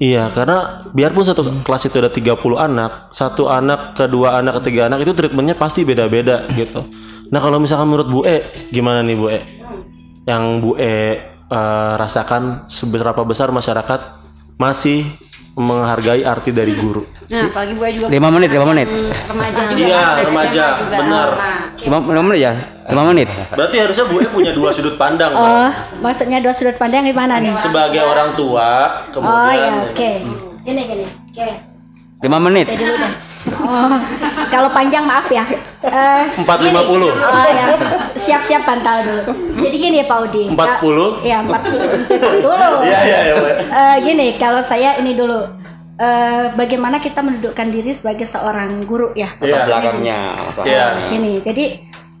Iya, 0.00 0.32
karena 0.32 0.80
biarpun 0.96 1.28
satu 1.28 1.44
kelas 1.60 1.84
itu 1.84 2.00
ada 2.00 2.08
30 2.08 2.32
anak, 2.56 3.12
satu 3.12 3.52
anak, 3.52 3.92
kedua 3.92 4.40
anak, 4.40 4.64
ketiga 4.64 4.88
anak 4.88 5.04
itu 5.04 5.12
treatmentnya 5.12 5.52
pasti 5.52 5.84
beda-beda 5.84 6.48
gitu. 6.56 6.88
Nah 7.28 7.36
kalau 7.36 7.60
misalkan 7.60 7.84
menurut 7.84 8.08
Bu 8.08 8.20
E, 8.24 8.48
gimana 8.72 9.04
nih 9.04 9.12
Bu 9.12 9.28
E? 9.28 9.44
Yang 10.24 10.42
Bu 10.64 10.70
E 10.74 10.96
eh, 11.50 11.92
rasakan 11.98 12.70
seberapa 12.70 13.20
besar 13.26 13.50
masyarakat 13.50 14.00
masih 14.56 15.04
menghargai 15.58 16.22
arti 16.22 16.54
dari 16.54 16.72
guru? 16.78 17.02
Nah, 17.26 17.50
apalagi 17.50 17.74
gue 17.74 17.88
juga 17.98 18.06
Lima 18.08 18.28
menit, 18.30 18.48
lima 18.54 18.66
menit. 18.70 18.86
Hmm, 18.88 19.10
remaja 19.10 19.60
juga. 19.68 19.82
Iya, 19.82 20.02
kan, 20.02 20.24
remaja, 20.30 20.64
benar. 20.88 21.28
Nah, 21.34 21.58
Lima, 21.80 21.96
lima 22.00 22.22
menit 22.26 22.40
ya? 22.40 22.52
Lima 22.90 23.02
menit. 23.12 23.28
Berarti 23.54 23.76
harusnya 23.78 24.04
Bu 24.08 24.16
E 24.22 24.26
punya 24.30 24.52
dua 24.54 24.70
sudut 24.70 24.94
pandang. 24.94 25.32
Oh, 25.34 25.70
maksudnya 26.00 26.38
dua 26.38 26.54
sudut 26.54 26.76
pandang 26.78 27.02
gimana 27.04 27.42
nih? 27.42 27.52
Sebagai 27.54 28.02
orang 28.02 28.38
tua, 28.38 28.88
Oh 28.90 29.12
kemudian 29.12 29.58
ya, 29.58 29.72
oke. 29.90 30.10
Gini 30.64 30.82
gini. 30.86 31.06
Oke. 31.34 31.48
Lima 32.20 32.38
menit. 32.38 32.66
Oke 32.68 32.78
dulu 32.78 32.94
deh. 33.00 33.12
Oh, 33.48 33.96
kalau 34.48 34.68
panjang 34.70 35.04
maaf 35.04 35.28
ya. 35.28 35.48
Eh, 35.80 36.22
450. 36.36 37.08
gini. 37.08 37.08
Oh 37.08 37.48
ya, 37.48 37.66
siap-siap 38.12 38.62
bantal 38.64 39.00
dulu. 39.00 39.22
Jadi 39.64 39.76
gini 39.76 39.96
ya 40.00 40.06
Pak 40.06 40.18
Udi. 40.28 40.44
410? 40.52 41.24
Iya, 41.24 41.38
410 41.40 42.42
dulu. 42.44 42.72
Iya, 42.84 43.00
iya, 43.00 43.18
iya. 43.24 43.34
Eh, 43.64 43.96
gini, 44.04 44.26
kalau 44.36 44.60
saya 44.60 45.00
ini 45.00 45.16
dulu. 45.16 45.40
Eh, 45.96 46.44
bagaimana 46.56 46.96
kita 46.96 47.20
mendudukkan 47.20 47.68
diri 47.68 47.92
sebagai 47.92 48.24
seorang 48.24 48.84
guru 48.84 49.12
ya? 49.12 49.36
Iya. 49.38 49.68
Belakangnya. 49.68 50.20
Iya. 50.64 50.84
Gini, 51.08 51.40
jadi 51.40 51.64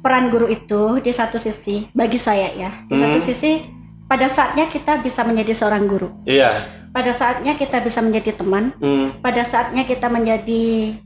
peran 0.00 0.28
guru 0.28 0.48
itu 0.48 1.00
di 1.00 1.12
satu 1.12 1.36
sisi 1.36 1.88
bagi 1.92 2.16
saya 2.16 2.48
ya, 2.52 2.70
di 2.88 2.96
satu 2.96 3.20
sisi 3.20 3.60
pada 4.04 4.24
saatnya 4.26 4.64
kita 4.66 5.00
bisa 5.00 5.24
menjadi 5.24 5.52
seorang 5.52 5.84
guru. 5.84 6.08
Iya. 6.24 6.60
Pada 6.90 7.12
saatnya 7.14 7.54
kita 7.54 7.78
bisa 7.80 8.02
menjadi 8.02 8.34
teman, 8.34 8.74
Hmm. 8.76 9.14
pada 9.22 9.46
saatnya 9.46 9.86
kita 9.86 10.10
menjadi 10.10 10.96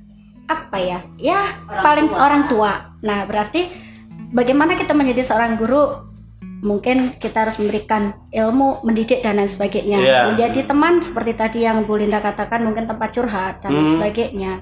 apa 0.45 0.77
ya? 0.77 0.99
Ya 1.17 1.41
paling 1.69 2.13
orang 2.13 2.47
tua. 2.49 2.97
Nah 3.01 3.25
berarti 3.25 3.69
bagaimana 4.33 4.77
kita 4.77 4.93
menjadi 4.93 5.25
seorang 5.25 5.57
guru? 5.57 6.05
Mungkin 6.65 7.21
kita 7.21 7.45
harus 7.45 7.61
memberikan 7.61 8.17
ilmu, 8.33 8.81
mendidik 8.89 9.21
dan 9.21 9.37
lain 9.37 9.53
sebagainya. 9.53 10.01
Iya. 10.01 10.21
Menjadi 10.33 10.65
teman 10.65 11.05
seperti 11.05 11.37
tadi 11.37 11.69
yang 11.69 11.85
Bu 11.85 12.01
Linda 12.01 12.25
katakan 12.25 12.65
mungkin 12.65 12.89
tempat 12.89 13.13
curhat 13.13 13.61
dan 13.61 13.77
lain 13.77 13.85
Hmm. 13.85 13.95
sebagainya. 14.01 14.53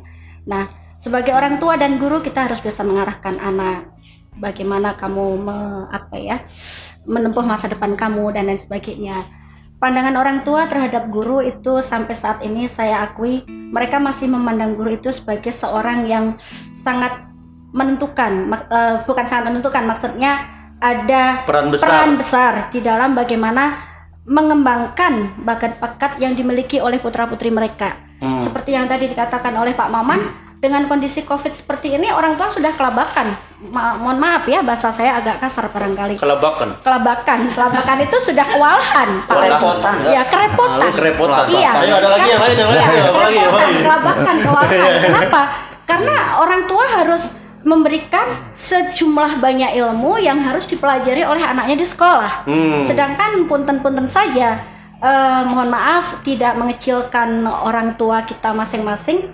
Nah 0.51 0.67
sebagai 0.99 1.31
orang 1.31 1.63
tua 1.63 1.79
dan 1.79 2.03
guru 2.03 2.19
kita 2.19 2.51
harus 2.51 2.59
bisa 2.59 2.83
mengarahkan 2.83 3.39
anak. 3.39 3.87
Bagaimana 4.35 4.99
kamu 4.99 5.25
me- 5.47 5.87
apa 5.95 6.17
ya 6.19 6.43
menempuh 7.07 7.43
masa 7.47 7.71
depan 7.71 7.95
kamu 7.95 8.35
dan 8.35 8.51
lain 8.51 8.59
sebagainya. 8.59 9.23
Pandangan 9.83 10.15
orang 10.15 10.47
tua 10.47 10.71
terhadap 10.71 11.11
guru 11.11 11.43
itu 11.43 11.83
sampai 11.83 12.15
saat 12.15 12.39
ini 12.47 12.71
saya 12.71 13.03
akui 13.03 13.43
mereka 13.51 13.99
masih 13.99 14.31
memandang 14.31 14.79
guru 14.79 14.95
itu 14.95 15.11
sebagai 15.11 15.51
seorang 15.51 16.07
yang 16.07 16.39
sangat 16.71 17.27
menentukan, 17.75 18.47
eh, 18.71 19.03
bukan 19.03 19.27
sangat 19.27 19.51
menentukan, 19.51 19.83
maksudnya 19.83 20.47
ada 20.79 21.43
Peran 21.43 21.75
besar. 21.75 21.89
peran 21.91 22.13
besar 22.15 22.53
di 22.71 22.79
dalam 22.79 23.19
bagaimana 23.19 23.75
mengembangkan 24.23 25.43
bakat-bakat 25.43 26.23
yang 26.23 26.39
dimiliki 26.39 26.79
oleh 26.79 27.03
putra-putri 27.03 27.51
mereka. 27.51 27.99
Hmm. 28.23 28.39
Seperti 28.39 28.79
yang 28.79 28.87
tadi 28.87 29.11
dikatakan 29.11 29.51
oleh 29.59 29.75
Pak 29.75 29.91
Maman, 29.91 30.21
dengan 30.63 30.87
kondisi 30.87 31.27
COVID 31.27 31.51
seperti 31.51 31.99
ini 31.99 32.15
orang 32.15 32.39
tua 32.39 32.47
sudah 32.47 32.79
kelabakan. 32.79 33.35
Ma- 33.65 33.95
mohon 33.95 34.19
maaf 34.19 34.43
ya 34.45 34.59
bahasa 34.61 34.91
saya 34.91 35.17
agak 35.17 35.39
kasar 35.39 35.69
barangkali 35.69 36.19
Kelabakan. 36.19 36.83
kelabakan 36.83 37.39
kelabakan 37.49 37.97
itu 38.03 38.17
sudah 38.19 38.43
kewalahan 38.45 39.23
Pak. 39.23 39.39
Kerepotan. 39.39 39.95
ya 40.09 40.23
kerepotan 40.27 40.91
Kerepotan. 40.91 41.45
iya 41.47 41.71
Ayo 41.79 41.95
ada 41.97 42.09
lagi 42.11 42.27
yang 42.27 42.43
lain, 42.43 42.57
yang 42.57 42.71
lain. 42.71 42.83
Iya, 43.31 43.47
lagi? 43.49 43.79
kelabakan 43.81 44.37
kewalahan 44.37 44.93
kenapa 45.07 45.41
karena 45.85 46.17
orang 46.37 46.63
tua 46.65 46.85
harus 46.93 47.23
memberikan 47.63 48.27
sejumlah 48.53 49.39
banyak 49.39 49.71
ilmu 49.77 50.19
yang 50.19 50.43
harus 50.43 50.67
dipelajari 50.67 51.23
oleh 51.23 51.41
anaknya 51.41 51.77
di 51.77 51.87
sekolah 51.87 52.43
Hmm. 52.43 52.83
sedangkan 52.83 53.47
punten-punten 53.47 54.07
saja 54.07 54.59
eh, 54.99 55.43
mohon 55.45 55.69
maaf 55.69 56.19
tidak 56.21 56.55
mengecilkan 56.57 57.43
orang 57.47 57.95
tua 57.95 58.23
kita 58.23 58.51
masing-masing 58.51 59.31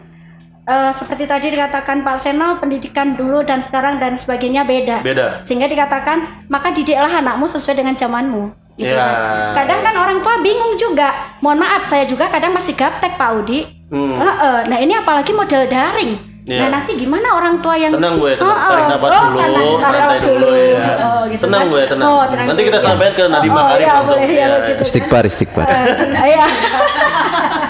Eh, 0.68 0.92
seperti 0.92 1.24
tadi 1.24 1.48
dikatakan 1.48 2.04
Pak 2.04 2.16
Seno 2.18 2.60
pendidikan 2.60 3.16
dulu 3.16 3.40
dan 3.40 3.56
sekarang 3.58 3.96
dan 3.96 4.12
sebagainya 4.14 4.62
beda 4.62 5.00
Beda. 5.00 5.40
sehingga 5.40 5.64
dikatakan 5.64 6.20
maka 6.46 6.68
didiklah 6.68 7.08
anakmu 7.08 7.48
sesuai 7.48 7.72
dengan 7.74 7.96
zamanmu 7.96 8.52
gitu 8.76 8.92
Ya. 8.92 9.00
kan. 9.00 9.16
kadang 9.56 9.80
kan 9.80 9.94
orang 9.96 10.18
tua 10.20 10.36
bingung 10.38 10.76
juga 10.76 11.08
mohon 11.40 11.56
maaf 11.56 11.82
saya 11.82 12.04
juga 12.04 12.28
kadang 12.28 12.52
masih 12.52 12.76
gaptek 12.76 13.16
Pak 13.16 13.30
Udi 13.34 13.64
Hmm. 13.88 14.20
Heeh. 14.20 14.68
nah 14.68 14.76
ini 14.76 14.92
apalagi 14.92 15.32
model 15.32 15.64
daring 15.64 16.20
Ya. 16.44 16.60
nah 16.60 16.76
nanti 16.76 16.92
gimana 16.94 17.28
orang 17.30 17.58
tua 17.58 17.72
yang 17.72 17.92
Tenang 17.94 18.20
gue, 18.20 18.32
tenang. 18.34 18.52
Heeh. 18.52 18.68
Tarik 18.70 18.86
napas 18.90 19.08
Oh, 19.10 19.24
dulu, 19.26 19.68
tarik 19.78 20.00
napas 20.00 20.20
dulu, 20.22 20.48
ya. 20.52 20.92
Oh, 20.98 21.22
gitu 21.26 21.42
Tenang 21.44 21.60
kan. 21.60 21.72
gue, 21.72 21.82
tenang. 21.86 22.06
Oh, 22.06 22.22
tenang 22.24 22.46
Nanti 22.46 22.62
kita 22.62 22.78
sampaikan 22.78 23.12
ke 23.14 23.24
Nadiem 23.26 23.50
Oh, 23.50 23.56
Makarim 23.58 23.80
ya, 23.80 23.92
langsung. 23.94 24.16
boleh 24.16 24.28
ya, 24.30 24.36
Ya, 24.38 24.56
begitu. 24.58 24.80
Istighfar, 24.82 25.22
istighfar. 25.24 25.66
Eh, 25.66 25.84
Iya. 26.26 26.44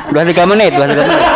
Udah 0.08 0.22
tiga 0.24 0.44
menit, 0.44 0.70
udah 0.72 0.86
tiga 0.88 1.02
menit. 1.04 1.26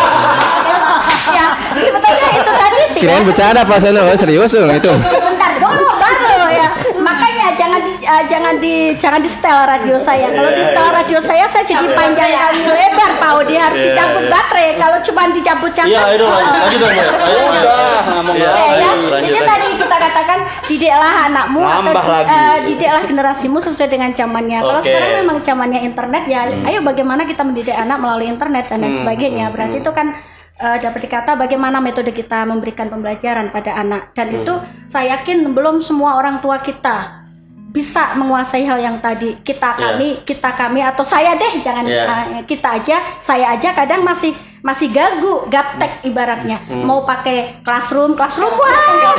Ya, 2.03 2.11
sebetulnya 2.11 2.33
itu 2.35 2.53
tadi 2.53 2.81
sih. 2.83 2.91
ya. 2.93 3.03
Kirain 3.03 3.23
bercanda 3.23 3.61
Pak 3.63 3.79
Seno, 3.79 4.01
oh, 4.03 4.15
serius 4.15 4.51
dong 4.51 4.71
itu. 4.71 4.93
sebentar 5.05 5.53
dulu 5.57 5.85
baru 5.93 6.27
ya 6.51 6.69
makanya 6.99 7.47
jangan 7.53 7.81
di 7.81 7.93
eh, 7.99 8.23
jangan 8.27 8.55
di 8.57 8.75
jangan 8.95 9.21
di 9.21 9.27
setel 9.27 9.59
radio 9.65 9.97
saya 9.97 10.29
kalau 10.29 10.51
di 10.51 10.63
setel 10.63 10.89
radio 10.89 11.19
saya 11.19 11.45
saya 11.47 11.65
jadi 11.65 11.87
panjang 11.89 12.31
kali 12.31 12.61
lebar 12.65 13.11
Pak 13.17 13.31
Udi 13.41 13.55
harus 13.57 13.79
Iya, 13.79 13.87
dicabut 13.91 14.23
iya. 14.23 14.31
baterai 14.31 14.69
kalau 14.77 14.99
cuma 15.01 15.23
dicabut 15.31 15.71
casan 15.73 15.91
Iya, 15.91 16.01
ayo 16.05 16.17
dong, 16.21 16.31
lanjut 16.31 16.79
dong, 16.79 16.93
Mbak. 16.93 17.07
Ayo, 17.23 17.43
ngomong 18.05 18.35
Iya, 18.35 18.49
Oke 18.49 18.67
ya, 18.73 18.91
jadi 19.21 19.41
tadi 19.43 19.69
kita 19.77 19.97
katakan 19.99 20.39
didiklah 20.65 21.15
anakmu 21.27 21.61
Nambah 21.61 21.93
atau 21.97 22.13
lagi. 22.13 22.29
eh, 22.29 22.57
didiklah 22.67 23.03
generasimu 23.05 23.59
sesuai 23.59 23.89
dengan 23.89 24.11
zamannya. 24.11 24.59
Kalau 24.61 24.73
Oke. 24.73 24.83
Hmm. 24.83 24.89
sekarang 24.89 25.11
memang 25.21 25.37
zamannya 25.41 25.81
internet 25.83 26.23
ya, 26.27 26.41
ayo 26.49 26.79
bagaimana 26.83 27.23
kita 27.25 27.43
mendidik 27.43 27.75
anak 27.75 27.99
melalui 27.99 28.27
internet 28.27 28.65
dan 28.69 28.79
lain 28.81 28.95
sebagainya. 28.95 29.51
Berarti 29.51 29.79
itu 29.79 29.91
kan 29.91 30.15
eh, 30.63 30.79
dapat 30.79 31.01
dikata 31.03 31.35
bagaimana 31.35 31.79
metode 31.79 32.11
kita 32.11 32.45
memberikan 32.45 32.87
pembelajaran 32.87 33.51
pada 33.51 33.75
anak 33.75 34.03
dan 34.13 34.31
Hmm. 34.31 34.39
itu 34.39 34.55
saya 34.87 35.19
yakin 35.19 35.51
belum 35.51 35.83
semua 35.83 36.15
orang 36.15 36.39
tua 36.39 36.57
kita 36.59 37.19
bisa 37.69 38.13
menguasai 38.15 38.63
hal 38.63 38.79
yang 38.79 39.01
tadi 39.01 39.41
kita 39.41 39.65
Iya. 39.71 39.81
kami 39.83 40.09
kita 40.23 40.51
kami 40.53 40.81
atau 40.81 41.03
saya 41.03 41.35
deh 41.35 41.53
jangan 41.59 41.83
Iya. 41.83 42.05
eh, 42.31 42.45
kita 42.45 42.79
aja 42.79 42.97
saya 43.19 43.51
aja 43.51 43.73
kadang 43.73 44.01
masih 44.03 44.31
masih 44.63 44.89
gagu 44.89 45.43
gaptek 45.49 46.05
ibaratnya 46.05 46.61
Hmm. 46.63 46.85
mau 46.85 47.03
pakai 47.03 47.59
classroom 47.61 48.15
classroom 48.15 48.53
wah 48.53 48.71
oh, 49.11 49.19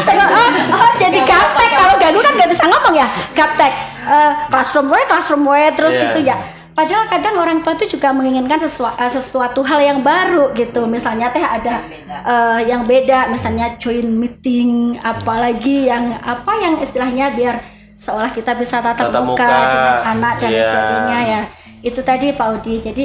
oh, 0.72 0.92
jadi 0.96 1.20
gaptek 1.20 1.72
kalau 1.74 1.96
gagu 1.98 2.20
kan 2.22 2.32
nggak 2.32 2.50
bisa 2.50 2.64
ngomong 2.66 2.96
ya 2.96 3.08
gaptek 3.34 3.74
Eh, 4.04 4.32
classroom 4.52 4.92
way 4.92 5.00
classroom 5.08 5.44
way 5.44 5.72
terus 5.72 5.96
Iya. 5.96 6.04
gitu 6.06 6.20
ya 6.24 6.36
padahal 6.74 7.06
kadang 7.08 7.38
orang 7.38 7.62
tua 7.62 7.78
itu 7.78 7.98
juga 7.98 8.12
menginginkan 8.12 8.58
sesuatu, 8.60 8.98
sesuatu 9.10 9.62
hal 9.66 9.80
yang 9.82 10.00
baru 10.02 10.54
gitu. 10.58 10.86
Misalnya 10.90 11.30
teh 11.30 11.42
ada 11.42 11.82
eh, 12.10 12.60
yang 12.68 12.86
beda. 12.90 13.30
Misalnya 13.30 13.78
join 13.78 14.10
meeting 14.10 14.98
apalagi 15.00 15.88
yang 15.88 16.14
apa 16.20 16.54
yang 16.60 16.82
istilahnya 16.82 17.34
biar 17.34 17.62
seolah 17.94 18.34
kita 18.34 18.58
bisa 18.58 18.82
tatap, 18.82 19.14
Tatap 19.14 19.24
muka, 19.24 19.46
muka, 19.46 19.72
dengan 19.72 19.96
anak 20.18 20.34
dan 20.42 20.50
iya. 20.52 20.66
sebagainya 20.66 21.20
ya. 21.24 21.42
Itu 21.86 22.00
tadi 22.02 22.34
Pak 22.34 22.48
Udi. 22.60 22.76
Jadi 22.82 23.04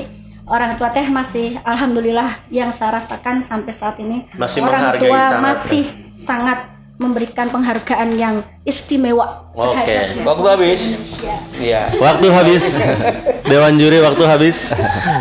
orang 0.49 0.75
tua 0.81 0.89
teh 0.91 1.05
masih 1.05 1.61
alhamdulillah 1.63 2.49
yang 2.49 2.73
saya 2.73 2.97
rasakan 2.97 3.45
sampai 3.45 3.73
saat 3.73 4.01
ini 4.01 4.25
Masih 4.35 4.65
orang 4.65 4.97
tua 4.97 5.21
sangat, 5.21 5.45
masih 5.45 5.85
sangat 6.17 6.78
memberikan 6.99 7.47
penghargaan 7.47 8.19
yang 8.19 8.43
istimewa 8.67 9.49
Oke, 9.55 9.87
terhadap 9.87 10.27
Waktu 10.27 10.47
habis. 10.51 10.81
Indonesia. 10.83 11.35
Iya. 11.55 11.83
Waktu 11.95 12.27
habis. 12.35 12.65
Dewan 13.47 13.75
juri 13.79 13.99
waktu 14.03 14.25
habis. 14.27 14.75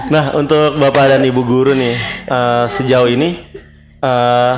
Nah, 0.09 0.33
untuk 0.33 0.81
Bapak 0.81 1.13
dan 1.13 1.21
Ibu 1.21 1.41
guru 1.45 1.77
nih, 1.77 1.95
eh, 2.25 2.65
sejauh 2.73 3.09
ini 3.13 3.37
eh, 4.01 4.55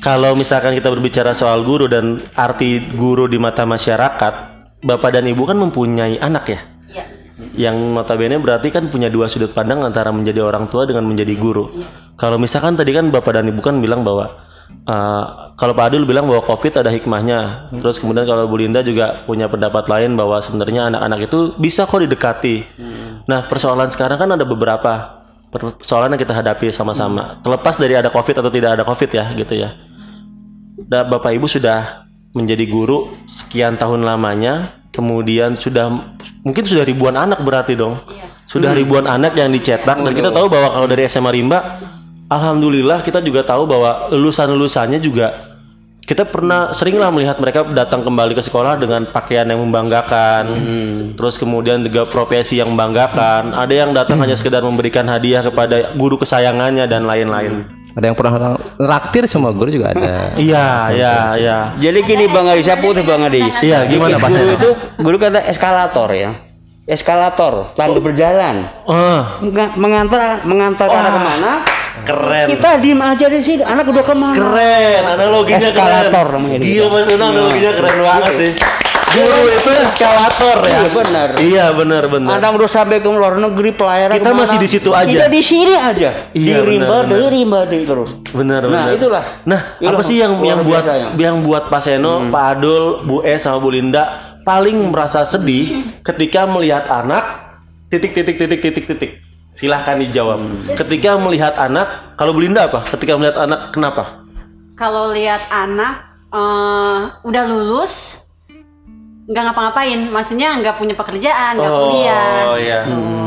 kalau 0.00 0.32
misalkan 0.32 0.72
kita 0.72 0.88
berbicara 0.88 1.36
soal 1.36 1.60
guru 1.60 1.92
dan 1.92 2.24
arti 2.32 2.80
guru 2.96 3.28
di 3.28 3.36
mata 3.36 3.68
masyarakat, 3.68 4.34
Bapak 4.80 5.12
dan 5.12 5.28
Ibu 5.28 5.42
kan 5.44 5.60
mempunyai 5.60 6.16
anak 6.20 6.44
ya? 6.48 6.60
Yang 7.56 7.76
notabene 7.92 8.40
berarti 8.40 8.72
kan 8.72 8.88
punya 8.88 9.12
dua 9.12 9.28
sudut 9.28 9.52
pandang 9.52 9.84
antara 9.84 10.08
menjadi 10.08 10.40
orang 10.40 10.72
tua 10.72 10.88
dengan 10.88 11.04
menjadi 11.04 11.36
guru. 11.36 11.68
Kalau 12.16 12.40
misalkan 12.40 12.80
tadi 12.80 12.96
kan 12.96 13.12
Bapak 13.12 13.36
dan 13.36 13.48
Ibu 13.52 13.60
kan 13.60 13.76
bilang 13.80 14.04
bahwa 14.04 14.45
eh, 14.68 15.24
kalau 15.56 15.72
Pak 15.72 15.86
Adul 15.92 16.04
bilang 16.04 16.28
bahwa 16.28 16.42
COVID 16.44 16.82
ada 16.84 16.90
hikmahnya. 16.92 17.70
Terus 17.80 17.98
kemudian 17.98 18.28
kalau 18.28 18.46
Bu 18.46 18.60
Linda 18.60 18.84
juga 18.84 19.24
punya 19.24 19.48
pendapat 19.48 19.88
lain 19.88 20.14
bahwa 20.14 20.38
sebenarnya 20.38 20.92
anak-anak 20.92 21.20
itu 21.26 21.38
bisa 21.56 21.88
kok 21.88 22.02
didekati. 22.02 22.56
Nah, 23.26 23.48
persoalan 23.48 23.88
sekarang 23.90 24.18
kan 24.20 24.30
ada 24.36 24.44
beberapa 24.44 25.22
persoalan 25.50 26.12
yang 26.14 26.20
kita 26.20 26.34
hadapi 26.36 26.68
sama-sama. 26.70 27.40
Terlepas 27.40 27.80
dari 27.80 27.96
ada 27.96 28.12
COVID 28.12 28.36
atau 28.44 28.50
tidak 28.52 28.70
ada 28.76 28.84
COVID 28.84 29.10
ya, 29.10 29.24
gitu 29.32 29.54
ya. 29.56 29.72
Da- 30.86 31.06
Bapak 31.08 31.32
Ibu 31.32 31.48
sudah 31.48 32.06
menjadi 32.36 32.68
guru 32.68 33.16
sekian 33.32 33.80
tahun 33.80 34.04
lamanya, 34.04 34.84
kemudian 34.92 35.56
sudah 35.56 35.88
mungkin 36.44 36.64
sudah 36.68 36.84
ribuan 36.84 37.16
anak 37.16 37.40
berarti 37.40 37.72
dong. 37.72 37.96
Sudah 38.46 38.70
ribuan 38.76 39.10
anak 39.10 39.34
yang 39.34 39.50
dicetak 39.50 39.98
dan 39.98 40.12
kita 40.14 40.30
tahu 40.30 40.46
bahwa 40.46 40.70
kalau 40.70 40.86
dari 40.86 41.08
SMA 41.10 41.34
Rimba 41.34 41.58
alhamdulillah 42.30 43.02
kita 43.02 43.22
juga 43.22 43.46
tahu 43.46 43.66
bahwa 43.66 44.10
lulusan-lulusannya 44.10 44.98
juga 45.02 45.46
kita 46.06 46.22
pernah 46.22 46.70
seringlah 46.70 47.10
melihat 47.10 47.34
mereka 47.42 47.66
datang 47.74 48.06
kembali 48.06 48.38
ke 48.38 48.42
sekolah 48.46 48.78
dengan 48.78 49.10
pakaian 49.10 49.42
yang 49.42 49.58
membanggakan, 49.58 50.54
terus 51.18 51.34
kemudian 51.34 51.82
juga 51.82 52.06
profesi 52.06 52.62
yang 52.62 52.70
membanggakan. 52.70 53.50
Ada 53.50 53.74
yang 53.74 53.90
datang 53.90 54.22
hanya 54.22 54.38
sekedar 54.38 54.62
memberikan 54.62 55.02
hadiah 55.10 55.42
kepada 55.42 55.98
guru 55.98 56.14
kesayangannya 56.22 56.86
dan 56.86 57.10
lain-lain. 57.10 57.66
Ada 57.98 58.12
yang 58.12 58.14
pernah 58.14 58.54
raktir 58.78 59.26
sama 59.26 59.50
guru 59.50 59.66
juga 59.66 59.98
ada. 59.98 60.30
Iya, 60.38 60.94
iya, 60.94 61.14
iya. 61.42 61.58
Jadi 61.74 62.06
gini 62.06 62.30
Bang 62.30 62.46
Adi, 62.46 62.62
saya 62.62 62.78
putus 62.78 63.02
Bang 63.02 63.26
Adi. 63.26 63.42
Iya, 63.42 63.90
gimana 63.90 64.22
Pak 64.22 64.30
Guru 64.30 64.52
itu 64.54 64.70
guru 65.02 65.16
kata 65.18 65.42
eskalator 65.50 66.14
ya. 66.14 66.45
Eskalator, 66.86 67.74
tanda 67.74 67.98
berjalan. 67.98 68.70
Oh, 68.86 69.22
Menga- 69.42 69.74
mengantar 69.74 70.38
mengantar 70.46 70.86
anak 70.86 71.10
ke 71.10 71.20
mana? 71.20 71.52
keren. 72.06 72.46
Kita 72.54 72.78
diem 72.78 73.00
aja 73.02 73.26
di 73.26 73.42
sini. 73.42 73.62
Anak 73.66 73.90
udah 73.90 74.04
ke 74.06 74.14
mana? 74.14 74.38
Keren, 74.38 75.02
analoginya 75.02 75.66
Eskalator 75.66 76.24
keren. 76.24 76.34
namanya 76.38 76.58
Gila 76.62 76.70
dia. 76.78 76.86
Mas 76.86 77.06
Unang, 77.10 77.30
analoginya 77.34 77.72
keren 77.74 77.96
banget 77.98 78.32
sih. 78.38 78.52
Guru 79.08 79.42
itu 79.48 79.70
eskalator 79.72 80.58
ya. 80.60 80.68
Iya, 80.68 80.82
benar. 80.92 81.28
Iya, 81.40 81.66
benar, 81.72 82.02
benar. 82.06 82.30
Anak 82.36 82.50
udah 82.54 82.70
sampai 82.70 83.00
ke 83.00 83.08
luar 83.08 83.34
negeri 83.34 83.70
pelayaran. 83.72 84.12
Kita 84.12 84.22
ke 84.22 84.30
mana. 84.30 84.42
masih 84.44 84.56
di 84.60 84.68
situ 84.68 84.90
aja. 84.92 85.08
Kita 85.08 85.26
di 85.26 85.42
sini 85.42 85.74
aja. 85.74 86.10
Iya, 86.30 86.54
di 86.54 86.62
rimba, 86.62 86.86
benar, 86.86 87.02
benar. 87.02 87.16
di 87.16 87.26
rimba, 87.32 87.60
di 87.64 87.78
terus. 87.82 88.10
Benar, 88.28 88.60
Nah, 88.62 88.68
benar. 88.68 88.86
itulah. 88.94 89.24
Nah, 89.42 89.60
Itulah 89.74 89.90
apa 89.90 90.02
sih 90.04 90.16
yang 90.20 90.38
yang 90.38 90.60
buat 90.62 90.84
ya. 90.84 91.10
yang 91.16 91.36
buat 91.42 91.66
Pak 91.66 91.80
Seno, 91.80 92.30
Pak 92.30 92.44
Adul, 92.54 92.84
Bu 93.02 93.24
E 93.24 93.34
sama 93.40 93.58
Bu 93.58 93.72
Linda 93.72 94.35
paling 94.46 94.78
merasa 94.94 95.26
sedih 95.26 95.82
ketika 96.06 96.46
melihat 96.46 96.86
anak 96.86 97.58
titik 97.90 98.14
titik 98.14 98.38
titik 98.38 98.60
titik 98.62 98.86
titik. 98.86 99.12
Silahkan 99.56 99.98
dijawab. 99.98 100.38
Ketika 100.76 101.16
melihat 101.16 101.56
anak, 101.56 102.14
kalau 102.20 102.36
Bu 102.36 102.44
Linda 102.44 102.68
apa? 102.68 102.84
Ketika 102.92 103.16
melihat 103.16 103.40
anak 103.40 103.72
kenapa? 103.72 104.26
kalau 104.76 105.10
lihat 105.10 105.40
anak 105.48 106.04
eh, 106.30 106.98
udah 107.24 107.44
lulus 107.48 108.25
nggak 109.26 109.42
ngapa-ngapain, 109.42 110.06
maksudnya 110.06 110.54
nggak 110.56 110.78
punya 110.78 110.94
pekerjaan, 110.94 111.58
nggak 111.58 111.72
kuliah. 111.72 112.42
Oh 112.46 112.54
iya. 112.54 112.80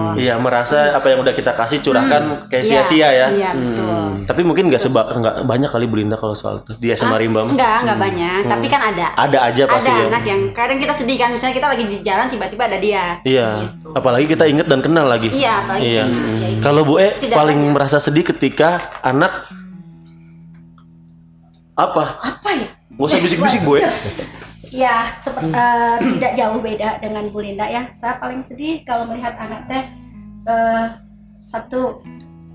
Iya, 0.09 0.35
merasa 0.35 0.95
apa 0.95 1.05
yang 1.05 1.19
udah 1.21 1.31
kita 1.31 1.51
kasih 1.51 1.79
curahkan 1.79 2.47
kayak 2.47 2.63
Iya, 2.63 2.81
sia-sia 2.81 3.09
ya. 3.11 3.27
Iya 3.29 3.49
betul. 3.51 4.23
Tapi 4.23 4.41
mungkin 4.41 4.67
nggak 4.67 4.79
seba 4.79 5.05
nggak 5.05 5.43
banyak 5.43 5.69
kali 5.69 5.85
Belinda 5.85 6.15
kalau 6.15 6.33
soal 6.33 6.63
itu 6.63 6.71
di 6.77 6.89
SMA 6.91 7.19
Rimba. 7.19 7.43
mah. 7.43 7.51
Enggak, 7.51 7.77
enggak 7.83 7.99
banyak, 7.99 8.41
tapi 8.47 8.65
kan 8.67 8.81
ada. 8.89 9.05
Ada 9.13 9.37
aja 9.51 9.63
pasti 9.67 9.91
ada 9.91 9.99
ya. 9.99 10.07
anak 10.07 10.23
yang 10.23 10.41
kadang 10.51 10.79
kita 10.79 10.93
sedih 10.95 11.17
kan, 11.19 11.29
misalnya 11.29 11.55
kita 11.55 11.67
lagi 11.67 11.83
di 11.83 11.97
jalan 11.99 12.25
tiba-tiba 12.25 12.63
ada 12.63 12.77
dia. 12.79 13.03
Iya. 13.21 13.47
Gitu. 13.59 13.87
Apalagi 13.91 14.25
kita 14.25 14.43
inget 14.47 14.65
dan 14.65 14.79
kenal 14.79 15.03
lagi. 15.03 15.29
Iya, 15.29 15.53
apalagi 15.61 15.83
Iya. 15.83 16.03
ya 16.09 16.47
itu. 16.49 16.63
Kalau 16.63 16.81
Bu 16.83 16.95
E 16.97 17.09
Tidak 17.19 17.35
paling 17.35 17.59
banyak. 17.59 17.73
merasa 17.75 17.97
sedih 17.99 18.23
ketika 18.25 18.79
anak 19.03 19.45
apa? 21.75 22.03
Apa 22.17 22.49
ya? 22.49 22.67
Gak 22.89 23.03
usah 23.05 23.19
bisik-bisik 23.19 23.61
Bu 23.61 23.75
E. 23.75 23.83
Ya, 24.69 25.13
eh, 25.49 25.97
tidak 26.17 26.31
jauh 26.37 26.59
beda 26.61 27.01
dengan 27.01 27.23
Bu 27.33 27.41
Linda 27.41 27.65
ya. 27.65 27.89
Saya 27.97 28.21
paling 28.21 28.45
sedih 28.45 28.85
kalau 28.85 29.09
melihat 29.09 29.33
anak 29.37 29.65
teh 29.65 29.83
eh, 30.45 30.85
satu 31.45 32.01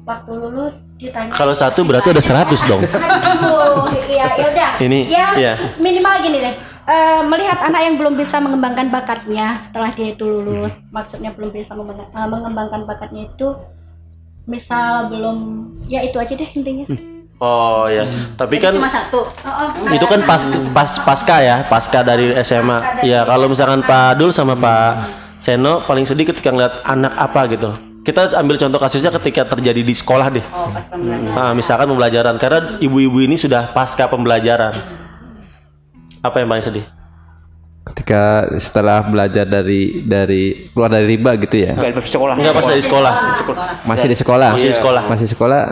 waktu 0.04 0.32
lulus 0.36 0.84
ditanya. 1.00 1.32
Kalau 1.32 1.56
satu 1.56 1.82
berarti 1.82 2.12
ada 2.12 2.22
100 2.22 2.68
dong. 2.68 2.82
Aduh, 2.84 3.88
iya, 4.06 4.26
ya 4.36 4.46
udah. 4.52 4.70
Ini, 4.78 5.00
ya 5.08 5.26
iya. 5.34 5.52
minimal 5.80 6.14
gini 6.20 6.38
deh. 6.38 6.54
Eh, 6.84 7.22
melihat 7.24 7.64
anak 7.64 7.80
yang 7.80 7.96
belum 7.96 8.12
bisa 8.12 8.36
mengembangkan 8.44 8.92
bakatnya 8.92 9.56
setelah 9.56 9.88
dia 9.96 10.12
itu 10.12 10.28
lulus, 10.28 10.84
maksudnya 10.92 11.32
belum 11.32 11.48
bisa 11.48 11.72
mengembang- 11.72 12.12
eh, 12.12 12.28
mengembangkan 12.28 12.84
bakatnya 12.84 13.24
itu, 13.32 13.56
misal 14.44 15.08
belum, 15.08 15.36
ya 15.88 16.04
itu 16.04 16.20
aja 16.20 16.36
deh 16.36 16.50
intinya. 16.52 16.84
Oh 17.42 17.84
ya. 17.90 18.06
Tapi 18.38 18.62
kan 18.62 18.70
Jadi 18.70 18.78
cuma 18.78 18.90
satu. 18.90 19.26
Oh, 19.26 19.50
oh, 19.84 19.90
itu 19.90 20.06
kan 20.06 20.22
pas 20.22 20.42
pas 20.70 20.90
pasca 21.02 21.36
ya, 21.42 21.66
pasca 21.66 22.00
dari 22.00 22.30
SMA. 22.46 23.02
Ya 23.02 23.26
kalau 23.26 23.50
misalkan 23.50 23.82
Pak 23.82 24.22
Dul 24.22 24.30
sama 24.30 24.54
Pak 24.54 24.90
Seno 25.42 25.82
paling 25.84 26.06
sedih 26.06 26.30
ketika 26.30 26.54
ngeliat 26.54 26.86
anak 26.86 27.12
apa 27.18 27.40
gitu. 27.50 27.74
Kita 28.04 28.36
ambil 28.36 28.60
contoh 28.60 28.76
kasusnya 28.76 29.08
ketika 29.16 29.48
terjadi 29.48 29.80
di 29.80 29.94
sekolah 29.96 30.28
deh. 30.28 30.44
Oh, 30.52 30.68
pas 30.68 30.84
pembelajaran. 30.86 31.32
Nah, 31.32 31.52
misalkan 31.56 31.86
pembelajaran 31.88 32.34
karena 32.36 32.60
ibu-ibu 32.78 33.18
ini 33.24 33.34
sudah 33.34 33.72
pasca 33.72 34.04
pembelajaran. 34.06 34.72
Apa 36.20 36.40
yang 36.40 36.48
paling 36.48 36.64
sedih? 36.64 36.86
ketika 37.84 38.48
setelah 38.56 39.04
belajar 39.04 39.44
dari 39.44 40.00
dari 40.08 40.72
keluar 40.72 40.88
dari 40.88 41.04
riba 41.04 41.36
gitu 41.36 41.68
ya 41.68 41.76
Balik 41.76 42.00
ke 42.00 42.08
sekolah. 42.08 42.32
Enggak 42.40 42.54
pas 42.56 42.64
dari 42.64 42.80
sekolah. 42.80 43.12
masih 43.84 44.06
di 44.08 44.16
sekolah 44.16 44.50
Masih 44.56 44.68
di 44.72 44.76
sekolah. 44.80 45.02
masih 45.04 45.26
sekolah 45.28 45.62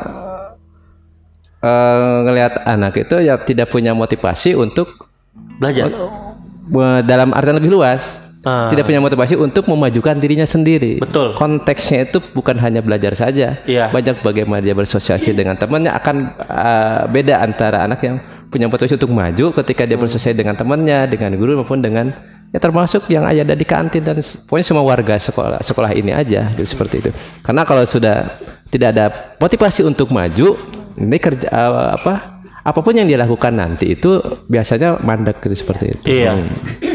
eh, 1.63 2.17
ngelihat 2.27 2.67
anak 2.67 2.99
itu 2.99 3.17
ya 3.19 3.39
tidak 3.39 3.71
punya 3.71 3.95
motivasi 3.95 4.53
untuk 4.55 5.09
Belajar. 5.57 5.89
eh, 5.89 7.01
dalam 7.07 7.31
artian 7.33 7.57
lebih 7.57 7.73
luas 7.73 8.21
Ah. 8.43 8.67
tidak 8.67 8.91
punya 8.91 8.99
motivasi 8.99 9.39
untuk 9.39 9.71
memajukan 9.71 10.19
dirinya 10.19 10.43
sendiri 10.43 10.99
Betul. 10.99 11.39
konteksnya 11.39 12.11
itu 12.11 12.19
bukan 12.35 12.59
hanya 12.59 12.83
belajar 12.83 13.15
saja 13.15 13.63
Iya. 13.63 13.95
banyak 13.95 14.19
bagaimana 14.19 14.59
dia 14.59 14.75
bersosialisasi 14.75 15.31
dengan 15.31 15.55
temannya 15.55 15.95
akan 15.95 16.17
eh, 16.43 17.01
beda 17.07 17.39
antara 17.39 17.87
anak 17.87 18.03
yang 18.03 18.19
punya 18.51 18.67
motivasi 18.67 18.99
untuk 18.99 19.15
maju 19.15 19.55
ketika 19.63 19.87
dia 19.87 19.95
bersosialisasi 19.95 20.35
dengan 20.35 20.59
temannya 20.59 21.07
dengan 21.07 21.39
guru 21.39 21.63
maupun 21.63 21.79
dengan 21.79 22.11
ya 22.51 22.59
termasuk 22.59 23.07
yang 23.07 23.23
ada 23.23 23.55
di 23.55 23.63
kantin 23.63 24.03
dan 24.03 24.19
pokoknya 24.19 24.67
semua 24.67 24.83
warga 24.83 25.15
sekolah 25.15 25.63
sekolah 25.63 25.95
ini 25.95 26.11
aja 26.11 26.51
gitu, 26.51 26.67
seperti 26.67 26.99
itu 26.99 27.11
karena 27.47 27.63
kalau 27.63 27.87
sudah 27.87 28.43
tidak 28.75 28.89
ada 28.91 29.05
motivasi 29.39 29.87
untuk 29.87 30.11
maju 30.11 30.59
ini 30.97 31.17
kerja 31.17 31.49
eh, 31.49 31.89
apa 31.97 32.15
apa 32.63 32.79
pun 32.79 32.95
yang 32.95 33.11
dia 33.11 33.19
lakukan 33.19 33.59
nanti 33.59 33.99
itu 33.99 34.23
biasanya 34.47 35.03
mandek 35.03 35.43
gitu, 35.43 35.55
seperti 35.67 35.85
itu 35.99 36.05
Iya. 36.07 36.33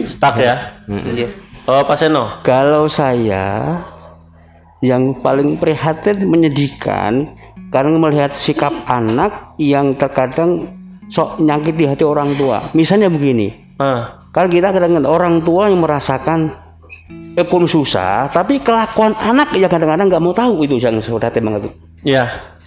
Stuck 0.07 0.39
ya. 0.39 0.79
Iya. 0.87 1.27
Oh, 1.67 1.83
Pak 1.83 1.99
Seno. 1.99 2.39
Kalau 2.47 2.87
saya 2.87 3.75
yang 4.79 5.19
paling 5.19 5.59
prihatin 5.59 6.23
menyedihkan 6.23 7.35
karena 7.67 7.95
melihat 7.99 8.31
sikap 8.31 8.71
anak 8.87 9.57
yang 9.59 9.99
terkadang 9.99 10.71
sok 11.11 11.43
nyakiti 11.43 11.83
hati 11.83 12.07
orang 12.07 12.31
tua. 12.39 12.71
Misalnya 12.71 13.11
begini, 13.11 13.51
Ah. 13.75 14.23
kalau 14.31 14.47
kita 14.47 14.71
kadang 14.71 15.03
orang 15.03 15.43
tua 15.43 15.67
yang 15.67 15.83
merasakan 15.83 16.55
ekonomi 17.35 17.67
susah, 17.67 18.31
tapi 18.31 18.63
kelakuan 18.63 19.11
anak 19.19 19.51
ya 19.59 19.67
kadang-kadang 19.67 20.07
nggak 20.07 20.23
mau 20.23 20.31
tahu 20.31 20.63
itu 20.63 20.79
yang 20.79 21.03
prihatin 21.03 21.43
banget 21.43 21.61
tuh. 21.67 21.73
Iya. 22.07 22.23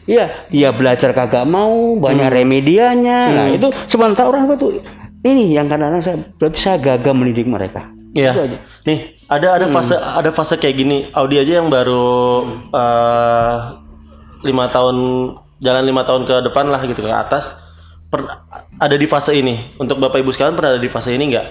Iya, 0.08 0.48
dia 0.48 0.72
belajar 0.72 1.12
kagak 1.12 1.44
mau, 1.44 1.96
banyak 2.00 2.28
remedianya. 2.32 3.18
Nah, 3.30 3.46
itu 3.52 3.68
sementara 3.86 4.26
orang 4.26 4.48
tua 4.48 4.56
tuh 4.56 4.70
ini 5.20 5.52
yang 5.52 5.68
kadang-kadang 5.68 6.00
saya 6.00 6.16
berarti 6.40 6.58
saya 6.58 6.76
gagal 6.80 7.12
mendidik 7.12 7.44
mereka. 7.44 7.92
Iya. 8.16 8.32
Itu 8.32 8.40
aja. 8.48 8.58
Nih, 8.88 8.98
ada 9.28 9.48
ada 9.60 9.66
fase 9.68 9.94
ada 9.94 10.30
fase 10.32 10.56
kayak 10.56 10.76
gini. 10.80 10.98
Audi 11.12 11.36
aja 11.36 11.60
yang 11.60 11.68
baru 11.68 12.42
eh, 12.72 13.56
lima 14.48 14.64
tahun 14.72 14.96
jalan 15.60 15.84
lima 15.84 16.02
tahun 16.08 16.24
ke 16.24 16.36
depan 16.50 16.72
lah 16.72 16.80
gitu 16.88 17.04
ke 17.04 17.12
atas. 17.12 17.60
Per- 18.10 18.48
ada 18.80 18.96
di 18.96 19.06
fase 19.06 19.36
ini. 19.36 19.76
Untuk 19.76 20.00
bapak 20.00 20.24
ibu 20.24 20.32
sekalian 20.32 20.56
pernah 20.56 20.74
ada 20.74 20.82
di 20.82 20.90
fase 20.90 21.12
ini 21.14 21.30
nggak? 21.30 21.46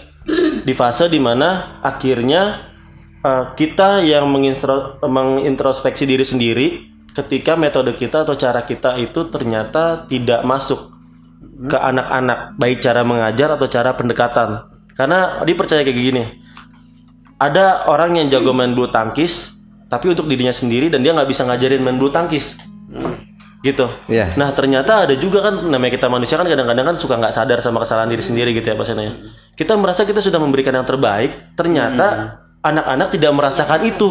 Di 0.65 0.73
fase 0.73 1.07
di 1.07 1.21
mana 1.21 1.79
akhirnya 1.85 2.73
eh, 3.21 3.45
kita 3.53 4.01
yang 4.01 4.25
mengintrospeksi 5.05 6.03
diri 6.09 6.25
sendiri 6.25 6.67
ketika 7.15 7.57
metode 7.57 7.95
kita 7.97 8.23
atau 8.27 8.35
cara 8.37 8.63
kita 8.63 8.99
itu 9.01 9.27
ternyata 9.33 10.05
tidak 10.09 10.45
masuk 10.45 10.93
ke 11.67 11.75
anak-anak 11.75 12.55
baik 12.55 12.79
cara 12.79 13.03
mengajar 13.03 13.55
atau 13.55 13.67
cara 13.67 13.95
pendekatan. 13.95 14.69
Karena 14.95 15.43
dia 15.47 15.55
percaya 15.55 15.83
kayak 15.83 15.95
gini 15.95 16.23
ada 17.39 17.87
orang 17.87 18.19
yang 18.19 18.27
jago 18.27 18.51
main 18.51 18.75
bulu 18.75 18.91
tangkis 18.91 19.55
tapi 19.87 20.11
untuk 20.11 20.29
dirinya 20.29 20.53
sendiri 20.53 20.91
dan 20.91 21.01
dia 21.01 21.15
nggak 21.15 21.31
bisa 21.31 21.47
ngajarin 21.47 21.81
main 21.81 21.97
bulu 21.97 22.11
tangkis. 22.11 22.59
Gitu. 23.59 23.91
Iya. 24.07 24.39
nah 24.39 24.55
ternyata 24.55 25.03
ada 25.03 25.19
juga 25.19 25.43
kan 25.43 25.67
namanya 25.67 25.99
kita 25.99 26.07
manusia 26.07 26.39
kan 26.39 26.47
kadang-kadang 26.47 26.95
kan 26.95 26.95
suka 26.95 27.19
nggak 27.19 27.35
sadar 27.35 27.59
sama 27.59 27.83
kesalahan 27.83 28.07
diri 28.07 28.23
sendiri 28.23 28.55
gitu 28.55 28.71
ya 28.71 28.75
Pak 28.79 28.85
Sena 28.87 29.03
ya. 29.03 29.13
Kita 29.51 29.75
merasa 29.75 30.07
kita 30.07 30.23
sudah 30.23 30.39
memberikan 30.39 30.71
yang 30.71 30.87
terbaik 30.87 31.35
ternyata 31.59 32.39
anak-anak 32.59 33.07
tidak 33.09 33.31
merasakan 33.31 33.81
itu. 33.83 34.07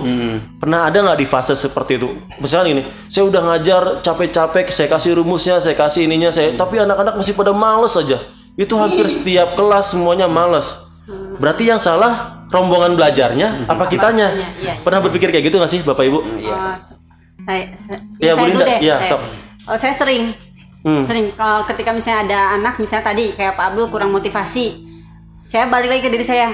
Pernah 0.57 0.89
ada 0.89 0.99
nggak 0.99 1.19
di 1.19 1.27
fase 1.27 1.53
seperti 1.53 1.97
itu? 1.97 2.09
Misalnya 2.39 2.71
ini 2.73 2.83
saya 3.07 3.29
udah 3.29 3.43
ngajar 3.45 3.83
capek-capek 4.01 4.69
saya 4.69 4.89
kasih 4.89 5.17
rumusnya 5.17 5.61
saya 5.61 5.73
kasih 5.73 6.05
ininya 6.05 6.29
saya 6.29 6.53
tapi 6.53 6.77
anak-anak 6.77 7.15
masih 7.15 7.33
pada 7.33 7.53
males 7.53 7.93
aja. 7.95 8.25
Itu 8.55 8.75
hampir 8.75 9.07
setiap 9.07 9.55
kelas 9.55 9.93
semuanya 9.93 10.27
males. 10.27 10.81
Berarti 11.39 11.65
yang 11.65 11.79
salah 11.79 12.45
rombongan 12.49 12.93
belajarnya 12.93 13.65
apa 13.65 13.85
kitanya? 13.87 14.33
Iya. 14.59 14.81
pernah 14.81 15.01
berpikir 15.01 15.29
kayak 15.29 15.45
gitu 15.47 15.57
nggak 15.57 15.71
sih 15.71 15.81
bapak 15.81 16.05
ibu? 16.05 16.19
Oh, 16.21 16.75
se- 16.75 16.97
saya, 17.39 17.65
saya, 17.77 17.99
Iya, 18.19 18.33
saya 18.35 18.45
dulu 18.45 18.51
Linda. 18.51 18.67
deh. 18.67 18.79
Iya, 18.83 18.97
saya, 18.99 19.19
oh, 19.65 19.79
saya 19.79 19.95
sering, 19.95 20.23
Hmm. 20.79 21.01
sering 21.01 21.33
kalau 21.33 21.65
ketika 21.65 21.91
misalnya 21.91 22.21
ada 22.25 22.41
anak, 22.55 22.77
misalnya 22.77 23.05
tadi 23.07 23.33
kayak 23.33 23.55
Pak 23.55 23.73
Abdul 23.73 23.89
kurang 23.89 24.11
motivasi, 24.11 24.85
saya 25.39 25.65
balik 25.67 25.89
lagi 25.89 26.03
ke 26.03 26.11
diri 26.11 26.23
saya. 26.23 26.51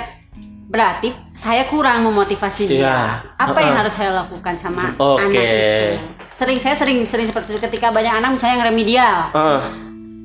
Berarti 0.64 1.12
saya 1.32 1.64
kurang 1.64 2.02
memotivasi 2.02 2.66
dia. 2.66 2.80
Iya. 2.80 2.98
Apa 3.36 3.58
yang 3.60 3.74
Uh-uh. 3.74 3.80
harus 3.84 3.94
saya 3.94 4.10
lakukan 4.16 4.54
sama 4.56 4.90
Oke. 4.96 5.28
anak 5.28 5.44
itu? 5.44 5.86
Sering 6.30 6.58
saya 6.58 6.74
sering 6.74 6.98
sering 7.04 7.26
seperti 7.26 7.54
itu 7.54 7.60
ketika 7.62 7.92
banyak 7.92 8.10
anak 8.10 8.34
misalnya 8.34 8.54
yang 8.58 8.66
remedial. 8.68 9.18
Ah, 9.30 9.60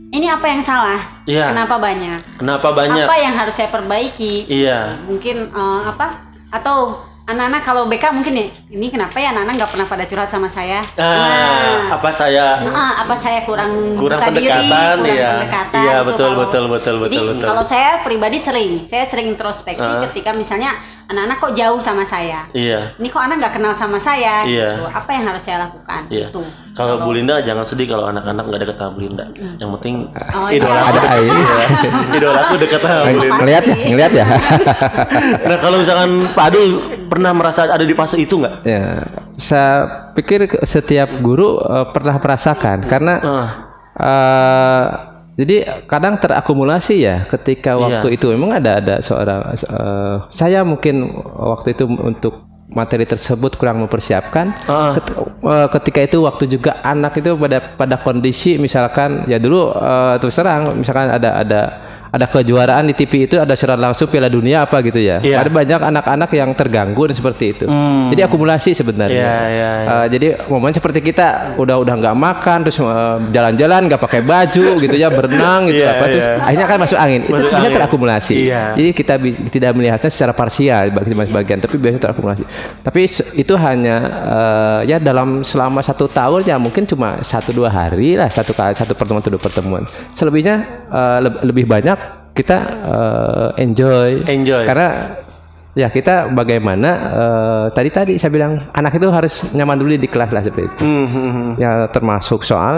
Ini 0.09 0.25
apa 0.25 0.45
yang 0.49 0.57
salah? 0.59 0.97
Iya. 1.23 1.53
Kenapa 1.53 1.77
banyak? 1.77 2.19
kenapa 2.41 2.67
banyak 2.73 3.05
Apa 3.05 3.15
yang 3.15 3.35
harus 3.37 3.53
saya 3.53 3.69
perbaiki? 3.69 4.49
iya 4.49 4.97
mungkin 5.05 5.53
eh, 5.53 5.81
apa 5.85 6.25
atau 6.49 6.97
anak-anak 7.29 7.61
kalau 7.61 7.85
BK 7.85 8.09
mungkin 8.09 8.33
nih 8.33 8.47
ini 8.71 8.89
kenapa 8.89 9.15
ya 9.15 9.29
anak-anak 9.29 9.53
nggak 9.55 9.71
pernah 9.71 9.85
pada 9.85 10.03
curhat 10.03 10.27
sama 10.27 10.49
saya 10.49 10.81
ah, 10.97 11.93
apa 11.93 12.09
saya 12.09 12.45
Ah, 12.65 13.05
apa 13.05 13.13
saya 13.13 13.45
kurang 13.45 13.93
Kurang 13.93 14.17
buka 14.17 14.33
diri, 14.33 14.49
pendekatan, 14.49 14.95
kurang 14.97 15.13
iya. 15.13 15.29
pendekatan 15.35 15.79
Iya, 15.79 15.93
gitu 15.95 16.07
betul, 16.07 16.25
kalau- 16.25 16.39
betul, 16.41 16.63
betul, 16.67 16.95
Jadi 16.95 17.05
betul, 17.05 17.25
betul. 17.31 17.47
kalau 17.47 17.63
saya 17.63 17.89
pribadi 18.01 18.37
sering, 18.37 18.71
saya 18.83 19.05
sering 19.05 19.29
introspeksi 19.29 19.85
ketika 20.09 20.33
misalnya 20.33 20.73
anak-anak 21.09 21.37
kok 21.39 21.53
jauh 21.53 21.79
sama 21.79 22.03
saya. 22.03 22.45
iya 22.51 22.93
Ini 22.95 23.07
kok 23.07 23.17
anak 23.19 23.35
nggak 23.37 23.53
kenal 23.55 23.73
sama 23.73 23.97
saya 23.97 24.45
Iya. 24.45 24.77
gitu. 24.77 24.85
Apa 24.87 25.09
yang 25.09 25.25
harus 25.25 25.41
saya 25.41 25.57
lakukan? 25.59 26.05
Iya. 26.07 26.29
Gitu. 26.29 26.45
Kalau 26.71 26.95
Bu 26.97 27.11
Linda 27.11 27.41
jangan 27.41 27.65
sedih 27.65 27.89
kalau 27.89 28.07
anak-anak 28.07 28.45
nggak 28.45 28.61
deket 28.61 28.75
sama 28.77 28.91
Bu 28.91 29.01
Linda. 29.01 29.25
Yang 29.57 29.69
penting 29.75 29.95
Oh, 30.31 30.47
idola 30.47 30.69
iya. 30.71 30.83
ada 30.87 31.01
air 31.11 31.33
idola 32.13 32.39
aku 32.41 32.55
deket 32.57 32.79
sama 32.79 33.01
Bu 33.03 33.17
Linda. 33.19 33.35
ngelihat 33.37 33.63
ya 33.65 33.75
ngelihat 33.83 34.11
ya 34.13 34.25
Nah 35.49 35.57
kalau 35.57 35.77
misalkan 35.77 36.09
Pak 36.31 36.45
Adul 36.47 36.67
pernah 37.05 37.31
merasa 37.31 37.65
ada 37.65 37.81
di 37.81 37.91
fase 37.91 38.15
itu 38.15 38.37
nggak? 38.37 38.55
Ya, 38.63 39.01
saya 39.33 39.73
pikir 40.13 40.45
setiap 40.61 41.09
guru 41.19 41.57
eh, 41.57 41.85
pernah 41.89 42.15
merasakan 42.15 42.85
karena 42.85 43.13
Ah. 43.19 43.49
eh, 43.97 44.83
jadi 45.39 45.55
kadang 45.87 46.19
terakumulasi 46.19 46.99
ya 46.99 47.23
ketika 47.23 47.79
waktu 47.79 48.19
itu. 48.19 48.27
Memang 48.35 48.59
ada 48.59 48.83
ada 48.83 48.95
seorang 48.99 49.55
eh, 49.55 50.15
saya 50.27 50.67
mungkin 50.67 51.07
waktu 51.39 51.71
itu 51.79 51.87
untuk 51.87 52.43
materi 52.69 53.07
tersebut 53.07 53.55
kurang 53.57 53.81
mempersiapkan. 53.81 54.51
Ah. 54.67 54.93
ket- 54.99 55.15
eh, 55.15 55.67
ketika 55.79 55.99
itu 56.03 56.17
waktu 56.27 56.43
juga 56.45 56.83
anak 56.83 57.17
itu 57.23 57.39
pada 57.39 57.57
pada 57.79 57.95
kondisi 58.03 58.59
misalkan 58.59 59.23
ya 59.31 59.39
dulu 59.39 59.71
eh, 59.71 60.15
terus 60.19 60.35
terang 60.35 60.75
misalkan 60.75 61.07
ada 61.07 61.39
ada 61.39 61.61
ada 62.09 62.25
kejuaraan 62.25 62.83
di 62.83 62.93
TV 62.93 63.13
itu 63.23 63.37
ada 63.37 63.53
siaran 63.53 63.77
langsung 63.77 64.05
Piala 64.05 64.25
Dunia 64.27 64.63
apa 64.63 64.81
gitu 64.81 64.97
ya 64.97 65.21
Iya. 65.21 65.39
ada 65.39 65.49
banyak 65.49 65.77
anak-anak 65.83 66.29
yang 66.31 66.49
terganggu 66.51 67.05
dan 67.05 67.13
seperti 67.13 67.45
itu 67.51 67.65
jadi 68.09 68.25
akumulasi 68.25 68.73
sebenarnya 68.73 69.21
Iya, 69.21 69.37
iya, 69.47 69.69
iya. 69.75 69.89
Eh, 69.95 70.07
jadi 70.09 70.27
momen 70.45 70.71
seperti 70.71 70.99
kita 71.01 71.27
udah 71.55 71.77
udah 71.77 71.93
nggak 71.95 72.15
makan 72.15 72.57
terus 72.63 72.77
eh, 72.77 72.89
jalan-jalan 73.29 73.81
nggak 73.85 73.99
pakai 73.99 74.21
baju 74.21 74.67
gitu 74.79 74.95
ya 74.95 75.07
berenang 75.07 75.69
gitu 75.69 75.79
Iya, 75.79 75.89
apa 75.91 76.05
terus 76.07 76.25
iya. 76.25 76.35
akhirnya 76.41 76.67
kan 76.67 76.77
masuk 76.79 76.97
angin 76.97 77.19
itu 77.19 77.29
Masuk 77.29 77.41
biasanya 77.43 77.61
angin. 77.61 77.77
terakumulasi 77.77 78.35
Iya. 78.41 78.63
jadi 78.73 78.89
kita 78.91 79.13
tidak 79.49 79.71
melihatnya 79.71 80.09
secara 80.09 80.33
parsial 80.33 80.83
bagi 80.89 81.13
bagian 81.13 81.59
tapi 81.59 81.75
biasanya 81.77 82.01
terakumulasi 82.03 82.43
tapi 82.81 82.99
itu 83.35 83.53
hanya 83.55 83.95
eh, 84.25 84.79
ya 84.87 84.97
dalam 84.97 85.41
selama 85.41 85.79
satu 85.79 86.09
tahun 86.09 86.41
ya 86.43 86.57
mungkin 86.57 86.83
cuma 86.83 87.21
satu 87.21 87.53
dua 87.53 87.69
hari 87.69 88.17
lah 88.17 88.27
satu 88.27 88.51
kali 88.51 88.73
satu 88.73 88.91
pertemuan 88.91 89.21
atau 89.21 89.29
dua 89.29 89.41
pertemuan 89.41 89.83
selebihnya 90.11 90.55
leb- 91.19 91.41
lebih 91.45 91.65
banyak 91.65 92.08
kita 92.39 92.57
eh, 92.87 93.63
enjoy 93.67 94.23
Enjoy. 94.23 94.63
karena 94.63 95.19
ya 95.75 95.87
kita 95.91 96.31
bagaimana 96.31 96.89
eh, 97.13 97.65
tadi 97.75 97.89
tadi 97.91 98.13
saya 98.15 98.31
bilang 98.31 98.55
anak 98.71 98.95
itu 98.95 99.07
harus 99.11 99.51
nyaman 99.51 99.77
dulu 99.77 99.93
di 99.99 100.09
kelas 100.09 100.31
lah 100.31 100.41
seperti 100.41 100.71
itu 100.71 100.81
Hmm, 100.81 101.05
hmm, 101.07 101.31
hmm. 101.35 101.51
ya 101.59 101.71
termasuk 101.91 102.41
soal 102.47 102.73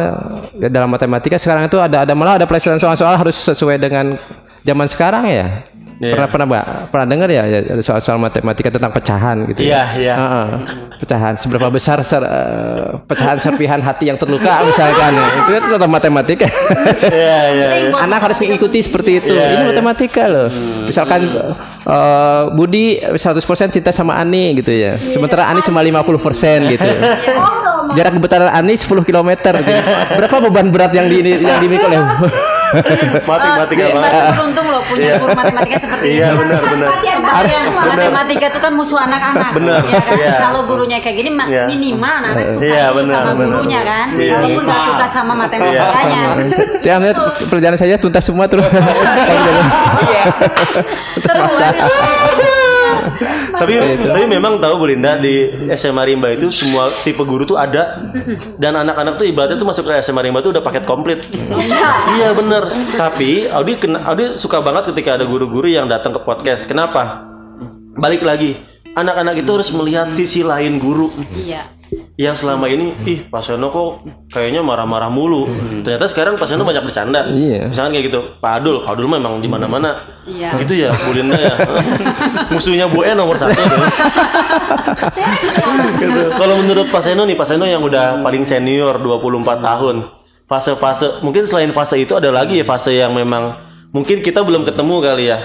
ya 0.58 0.68
dalam 0.68 0.90
matematika 0.90 1.38
sekarang 1.38 1.70
itu 1.70 1.78
ada 1.78 2.04
ada 2.04 2.14
malah 2.18 2.42
ada 2.42 2.46
pelajaran 2.50 2.82
soal-soal 2.82 3.16
harus 3.16 3.38
sesuai 3.38 3.78
dengan 3.78 4.18
zaman 4.66 4.88
sekarang 4.90 5.26
ya 5.30 5.48
Iya. 6.02 6.12
pernah 6.12 6.28
pernah 6.28 6.46
Mbak, 6.48 6.66
pernah 6.90 7.06
dengar 7.06 7.30
ya 7.30 7.44
ya, 7.46 7.60
ada 7.62 7.80
soal-soal 7.80 8.18
matematika 8.18 8.68
tentang 8.68 8.90
pecahan 8.90 9.46
gitu 9.46 9.62
Iya, 9.62 9.86
ya 9.94 10.02
iya. 10.02 10.14
Heeh. 10.18 10.46
pecahan 10.98 11.34
seberapa 11.36 11.70
besar 11.70 12.02
ser- 12.02 12.26
eh, 12.26 12.98
pecahan 13.06 13.38
serpihan 13.38 13.78
hati 13.78 14.10
yang 14.10 14.18
terluka 14.18 14.66
misalkan 14.66 15.14
ya. 15.14 15.26
itu 15.40 15.52
itu 15.56 15.68
tentang 15.70 15.92
matematika 15.92 16.50
Iya, 17.06 17.40
iya. 17.54 17.68
iya. 17.86 17.94
anak 17.96 18.18
harus 18.20 18.38
mengikuti 18.40 18.82
seperti 18.82 19.22
itu 19.22 19.30
Iya, 19.30 19.46
ini 19.48 19.62
iya. 19.62 19.68
matematika 19.70 20.24
loh 20.26 20.50
misalkan 20.84 21.22
eh, 21.86 22.44
Budi 22.52 22.98
100% 22.98 23.38
cinta 23.70 23.94
sama 23.94 24.18
Ani 24.18 24.58
gitu 24.58 24.74
ya 24.74 24.98
sementara 24.98 25.48
Ani 25.48 25.62
cuma 25.62 25.86
50% 25.86 26.02
gitu 26.68 26.90
jarak 27.94 28.12
gebetaran 28.14 28.50
Ani 28.50 28.74
10 28.74 28.88
km 29.02 29.30
gitu. 29.32 29.72
berapa 30.14 30.36
beban 30.42 30.68
berat 30.70 30.92
yang 30.92 31.08
di 31.08 31.20
yang 31.38 31.60
dimiliki 31.60 31.86
oleh 31.86 32.00
Matematika 33.22 33.84
Eh, 33.84 33.92
banget. 33.92 34.08
Baru 34.08 34.32
beruntung 34.32 34.68
loh 34.72 34.80
punya 34.88 35.20
guru 35.20 35.36
matematika 35.36 35.76
seperti 35.78 36.08
Iya, 36.16 36.32
ini. 36.32 36.40
benar, 36.40 36.62
benar. 36.64 36.90
Yang 37.04 37.20
matematika 37.76 38.46
itu 38.48 38.60
kan 38.60 38.72
musuh 38.72 39.00
anak-anak. 39.02 39.52
Benar, 39.52 39.80
Ya 39.84 40.00
kan? 40.00 40.16
iya. 40.16 40.34
Kalau 40.40 40.62
gurunya 40.64 40.98
kayak 41.04 41.16
gini 41.20 41.30
Iya. 41.36 41.68
minimal 41.68 42.08
anak-anak 42.24 42.48
suka 42.48 42.64
Iya, 42.64 42.84
dulu 42.88 42.98
benar, 42.98 43.12
sama 43.18 43.32
benar. 43.34 43.44
gurunya 43.44 43.80
kan. 43.84 44.08
Iya. 44.16 44.32
Walaupun 44.34 44.64
nggak 44.64 44.82
suka 44.88 45.06
sama 45.06 45.34
matematikanya. 45.36 46.22
ya 46.80 46.94
melihat 46.96 47.18
pelajaran 47.44 47.76
saya 47.76 47.96
tuntas 48.00 48.24
semua 48.24 48.48
terus 48.48 48.64
Seru 51.20 51.52
kan? 51.54 51.74
Tapi 53.60 53.74
tapi 54.00 54.22
memang 54.30 54.62
tahu 54.62 54.74
Bu 54.82 54.86
Linda 54.90 55.18
di 55.18 55.50
SMA 55.74 56.04
Rimba 56.08 56.32
itu 56.34 56.52
semua 56.54 56.88
tipe 57.04 57.22
guru 57.26 57.44
tuh 57.44 57.58
ada. 57.58 58.12
Dan 58.58 58.78
anak-anak 58.78 59.18
tuh 59.18 59.26
ibaratnya 59.26 59.58
tuh 59.58 59.68
masuk 59.68 59.84
ke 59.90 60.02
SMA 60.06 60.22
Rimba 60.26 60.40
tuh 60.46 60.54
udah 60.54 60.64
paket 60.64 60.84
komplit. 60.86 61.26
Iya 62.18 62.36
bener. 62.38 62.70
Tapi 62.96 63.50
Audi 63.50 63.74
kena, 63.80 64.04
Audi 64.06 64.38
suka 64.38 64.62
banget 64.62 64.94
ketika 64.94 65.18
ada 65.18 65.26
guru-guru 65.26 65.68
yang 65.68 65.90
datang 65.90 66.14
ke 66.14 66.22
podcast. 66.22 66.70
Kenapa? 66.70 67.26
Balik 67.98 68.22
lagi. 68.22 68.58
Anak-anak 68.92 69.40
itu 69.40 69.50
harus 69.56 69.72
melihat 69.72 70.12
sisi 70.12 70.44
lain 70.44 70.78
guru. 70.78 71.08
Iya. 71.32 71.81
Yang 72.16 72.36
selama 72.40 72.72
ini 72.72 72.96
ih 73.04 73.20
Pak 73.28 73.44
Seno 73.44 73.68
kok 73.68 74.08
kayaknya 74.32 74.64
marah-marah 74.64 75.12
mulu. 75.12 75.48
Ternyata 75.84 76.08
sekarang 76.08 76.40
Pak 76.40 76.48
Seno 76.48 76.64
banyak 76.64 76.88
bercanda. 76.88 77.28
Iya. 77.28 77.68
misalkan 77.68 77.92
kayak 77.98 78.06
gitu 78.08 78.20
Pak 78.40 78.52
Adul 78.64 78.88
Pak 78.88 78.96
Adul 78.96 79.08
memang 79.12 79.44
di 79.44 79.50
mana-mana. 79.52 80.22
Iya. 80.24 80.56
gitu 80.64 80.74
ya 80.78 80.96
Bu 80.96 81.12
Linda 81.12 81.36
ya. 81.36 81.56
Musuhnya 82.54 82.88
Bu 82.88 83.04
E 83.04 83.12
nomor 83.12 83.36
satu. 83.36 83.52
Tuh. 83.52 83.68
gitu. 86.00 86.22
kalau 86.40 86.56
menurut 86.64 86.88
Pak 86.94 87.04
Seno 87.04 87.28
nih 87.28 87.36
Pak 87.36 87.48
Seno 87.48 87.66
yang 87.68 87.84
udah 87.84 88.24
paling 88.24 88.48
senior 88.48 88.96
24 88.96 89.60
tahun. 89.60 89.96
Fase-fase 90.48 91.24
mungkin 91.24 91.48
selain 91.48 91.72
fase 91.72 91.96
itu 92.04 92.12
ada 92.12 92.28
lagi 92.28 92.60
ya 92.60 92.66
fase 92.68 92.92
yang 92.92 93.16
memang 93.16 93.56
mungkin 93.96 94.20
kita 94.20 94.44
belum 94.44 94.64
ketemu 94.68 94.96
kali 95.00 95.26
ya. 95.32 95.38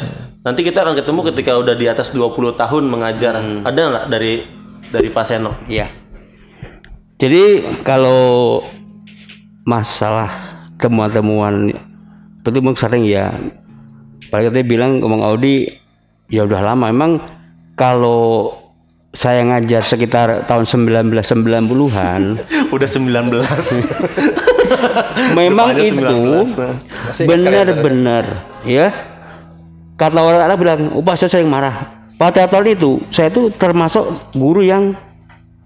Nanti 0.47 0.63
kita 0.63 0.87
akan 0.87 0.95
ketemu 0.95 1.21
ketika 1.35 1.59
udah 1.59 1.75
di 1.75 1.87
atas 1.91 2.15
20 2.15 2.55
tahun 2.55 2.85
mengajar. 2.87 3.35
Ada 3.67 3.81
nggak 3.83 4.07
dari 4.11 4.47
dari 4.91 5.09
Pak 5.11 5.25
Seno? 5.27 5.59
Iya. 5.67 6.06
Jadi 7.17 7.65
kalau 7.81 8.61
masalah 9.65 10.29
temuan-temuan 10.77 11.73
itu 12.41 12.49
memang 12.61 12.77
sering 12.77 13.09
ya. 13.09 13.33
Paling 14.29 14.53
tadi 14.53 14.63
bilang 14.63 15.01
ngomong 15.01 15.25
Audi 15.25 15.65
ya 16.29 16.45
udah 16.45 16.61
lama. 16.61 16.93
Emang 16.93 17.13
kalau 17.73 18.53
saya 19.17 19.49
ngajar 19.49 19.81
sekitar 19.81 20.45
tahun 20.45 20.69
1990-an, 20.69 22.23
udah 22.75 22.89
19 22.89 23.09
memang 25.41 25.73
Depannya 25.73 25.89
itu 25.89 26.05
19. 27.25 27.25
benar-benar 27.25 28.25
ya. 28.69 28.93
Kata 29.97 30.21
orang-orang 30.21 30.59
bilang, 30.61 30.81
"Oh, 30.93 31.01
Pak, 31.01 31.17
saya 31.17 31.33
sering 31.33 31.49
marah." 31.49 31.97
Pada 32.21 32.45
tahun 32.45 32.77
itu, 32.77 33.01
saya 33.09 33.33
itu 33.33 33.49
termasuk 33.57 34.05
guru 34.37 34.61
yang 34.61 34.93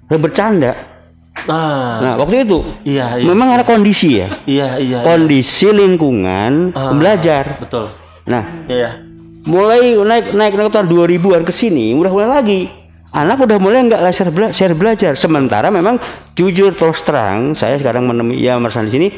bercanda. 0.06 0.89
Ah 1.46 2.00
Nah, 2.00 2.14
waktu 2.16 2.42
itu 2.42 2.58
iya 2.82 3.14
iya 3.14 3.24
memang 3.24 3.48
ada 3.50 3.62
kondisi 3.62 4.18
ya. 4.18 4.28
iya 4.44 4.76
iya 4.76 5.00
Kondisi 5.00 5.70
lingkungan 5.70 6.72
Ah. 6.72 6.92
belajar. 6.92 7.56
betul 7.58 7.88
Nah, 8.24 8.66
iya 8.66 9.00
mulai 9.40 9.96
naik 9.96 10.32
naik 10.32 10.52
naik 10.54 10.70
tahun 10.70 10.86
2000-an 10.86 11.42
ke 11.42 11.50
sini 11.50 11.92
udah 11.92 12.10
mulai 12.10 12.28
lagi. 12.30 12.60
Anak 13.10 13.40
udah 13.40 13.58
mulai 13.58 13.82
nggak 13.82 14.06
share, 14.10 14.30
bela 14.30 14.48
share 14.50 14.70
belajar. 14.72 15.18
Sementara 15.18 15.66
memang 15.66 15.98
jujur 16.32 16.70
terus 16.70 17.00
terang, 17.00 17.54
saya 17.54 17.74
sekarang 17.74 18.04
menemui 18.04 18.38
ya 18.38 18.54
merasa 18.54 18.80
di 18.80 18.92
sini, 18.92 19.08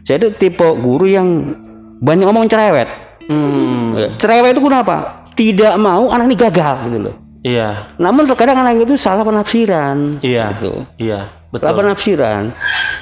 saya 0.00 0.20
itu 0.20 0.30
tipe 0.32 0.62
guru 0.78 1.02
yang 1.04 1.50
banyak 1.98 2.24
ngomong 2.24 2.46
cerewet. 2.46 2.86
hmm 3.26 3.98
Ya, 3.98 4.08
Cerewet 4.16 4.54
itu 4.54 4.62
kenapa? 4.62 5.26
Tidak 5.34 5.74
mau 5.76 6.10
anak 6.10 6.26
ini 6.26 6.36
gagal 6.36 6.74
gitu 6.86 6.98
loh. 7.02 7.14
iya 7.40 7.90
Namun 7.96 8.22
terkadang 8.24 8.60
anak 8.60 8.84
itu 8.84 8.94
salah 8.94 9.24
penafsiran. 9.24 10.22
iya 10.22 10.54
Gitu. 10.54 10.86
iya 11.00 11.26
Betul 11.50 11.74
penafsiran. 11.74 12.54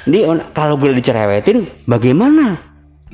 Ini 0.05 0.19
kalau 0.51 0.75
gue 0.75 0.89
dicerewetin, 0.91 1.69
bagaimana? 1.85 2.57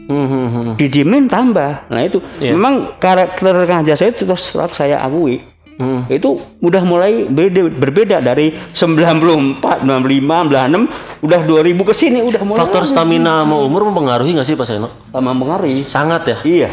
Hmm, 0.05 0.27
hmm, 0.27 0.47
hmm. 0.47 0.71
Didiemin 0.77 1.25
tambah. 1.27 1.89
Nah 1.89 2.01
itu 2.03 2.21
Iya. 2.37 2.53
memang 2.53 2.99
karakter 3.01 3.65
ngajar 3.65 3.97
saya 3.97 4.13
itu 4.13 4.23
terus 4.23 4.43
terang 4.47 4.69
saya 4.69 5.01
akui. 5.01 5.41
Hmm. 5.75 6.07
Itu 6.07 6.39
udah 6.63 6.87
mulai 6.87 7.27
beda, 7.27 7.67
berbeda 7.67 8.23
dari 8.23 8.55
94, 8.71 9.83
95, 9.83 10.47
96, 10.47 10.87
udah 11.19 11.39
2000 11.43 11.83
ke 11.83 11.91
sini 11.91 12.23
udah 12.23 12.41
mulai 12.47 12.59
faktor 12.63 12.87
stamina 12.87 13.43
sama 13.43 13.59
umur 13.59 13.91
mempengaruhi 13.91 14.39
nggak 14.39 14.47
sih 14.47 14.55
Pak 14.55 14.63
Seno 14.63 14.87
sama 15.11 15.35
mengaruhi. 15.35 15.83
sangat 15.83 16.31
ya 16.31 16.37
Iya. 16.45 16.69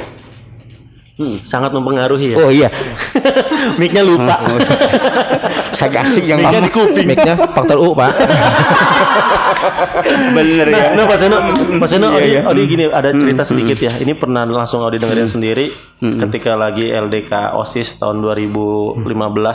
Sangat 1.43 1.71
mempengaruhi 1.71 2.33
ya 2.33 2.37
Oh 2.39 2.49
iya. 2.49 2.69
mic-nya 3.81 4.03
lupa 4.03 4.37
saya 5.73 5.91
kasih 5.95 6.25
yang 6.27 6.39
mic-nya 6.39 6.59
lama. 6.59 6.67
di 6.67 6.73
kuping 6.73 7.07
mic-nya 7.07 7.35
faktor 7.49 7.79
U 7.79 7.93
pak 7.93 8.11
Bener 10.33 10.67
Nah, 10.67 10.81
ya. 10.81 10.91
nah 10.95 11.05
Pak 11.05 11.19
Seno, 11.19 11.37
Pak 11.79 11.89
Seno, 11.89 12.07
Iya, 12.11 12.19
Odi, 12.19 12.29
iya. 12.29 12.41
Odi 12.45 12.63
gini 12.67 12.85
ada 12.87 13.11
cerita 13.13 13.43
sedikit 13.45 13.79
ya. 13.79 13.93
Ini 13.95 14.17
pernah 14.17 14.43
langsung 14.43 14.83
Odi 14.83 14.99
dengerin 14.99 15.29
sendiri 15.29 15.71
ketika 16.01 16.57
lagi 16.57 16.91
LDK 16.91 17.55
OSIS 17.55 17.97
tahun 17.97 18.19
2015 18.21 19.07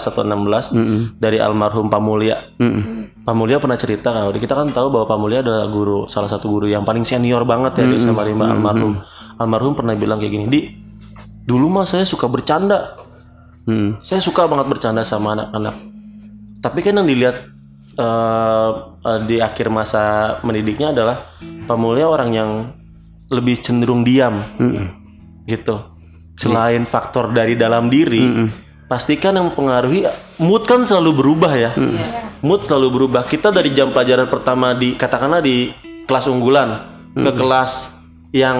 atau 0.07 0.21
16 0.23 0.71
dari 1.17 1.37
almarhum 1.37 1.87
Pak 1.87 1.99
Mulya. 1.99 2.37
Pak 3.19 3.35
Mulya 3.35 3.59
pernah 3.59 3.75
cerita 3.75 4.13
kan, 4.13 4.23
Odi. 4.25 4.39
kita 4.39 4.55
kan 4.55 4.69
tahu 4.69 4.87
bahwa 4.89 5.05
Pak 5.05 5.19
Mulya 5.19 5.39
adalah 5.41 5.67
guru 5.67 6.07
salah 6.07 6.31
satu 6.31 6.47
guru 6.47 6.67
yang 6.67 6.87
paling 6.87 7.03
senior 7.03 7.43
banget 7.43 7.75
ya 7.77 7.85
di 7.85 7.99
Samarimba 7.99 8.47
almarhum. 8.47 9.03
Almarhum 9.35 9.73
pernah 9.75 9.93
bilang 9.93 10.17
kayak 10.17 10.31
gini, 10.31 10.45
"Di, 10.47 10.59
dulu 11.47 11.71
mah 11.71 11.87
saya 11.87 12.03
suka 12.03 12.27
bercanda. 12.27 12.99
Hmm. 13.63 13.99
Saya 14.03 14.19
suka 14.19 14.47
banget 14.47 14.67
bercanda 14.67 15.07
sama 15.07 15.33
anak-anak. 15.33 15.75
Tapi 16.59 16.79
kan 16.83 16.99
yang 16.99 17.07
dilihat 17.07 17.37
eh, 17.95 18.71
eh, 19.07 19.19
di 19.23 19.39
akhir 19.39 19.71
masa 19.71 20.37
mendidiknya 20.43 20.91
adalah 20.91 21.39
Pak 21.39 21.77
Mulya 21.79 22.05
orang 22.11 22.31
yang 22.35 22.51
lebih 23.27 23.59
cenderung 23.59 24.07
diam, 24.07 24.39
gitu. 25.43 25.83
Selain 26.39 26.87
faktor 26.87 27.35
dari 27.35 27.59
dalam 27.59 27.91
diri, 27.91 28.47
pastikan 28.87 29.35
yang 29.35 29.51
mempengaruhi 29.51 30.07
mood 30.39 30.63
kan 30.63 30.87
selalu 30.87 31.11
berubah 31.11 31.53
ya. 31.59 31.71
Mood 32.39 32.63
selalu 32.63 32.87
berubah. 32.87 33.27
Kita 33.27 33.51
dari 33.51 33.75
jam 33.75 33.91
pelajaran 33.91 34.31
pertama 34.31 34.71
di 34.79 34.95
katakanlah 34.95 35.43
di 35.43 35.75
kelas 36.07 36.31
unggulan 36.31 36.69
ke 37.19 37.31
kelas 37.35 37.96
yang 38.29 38.57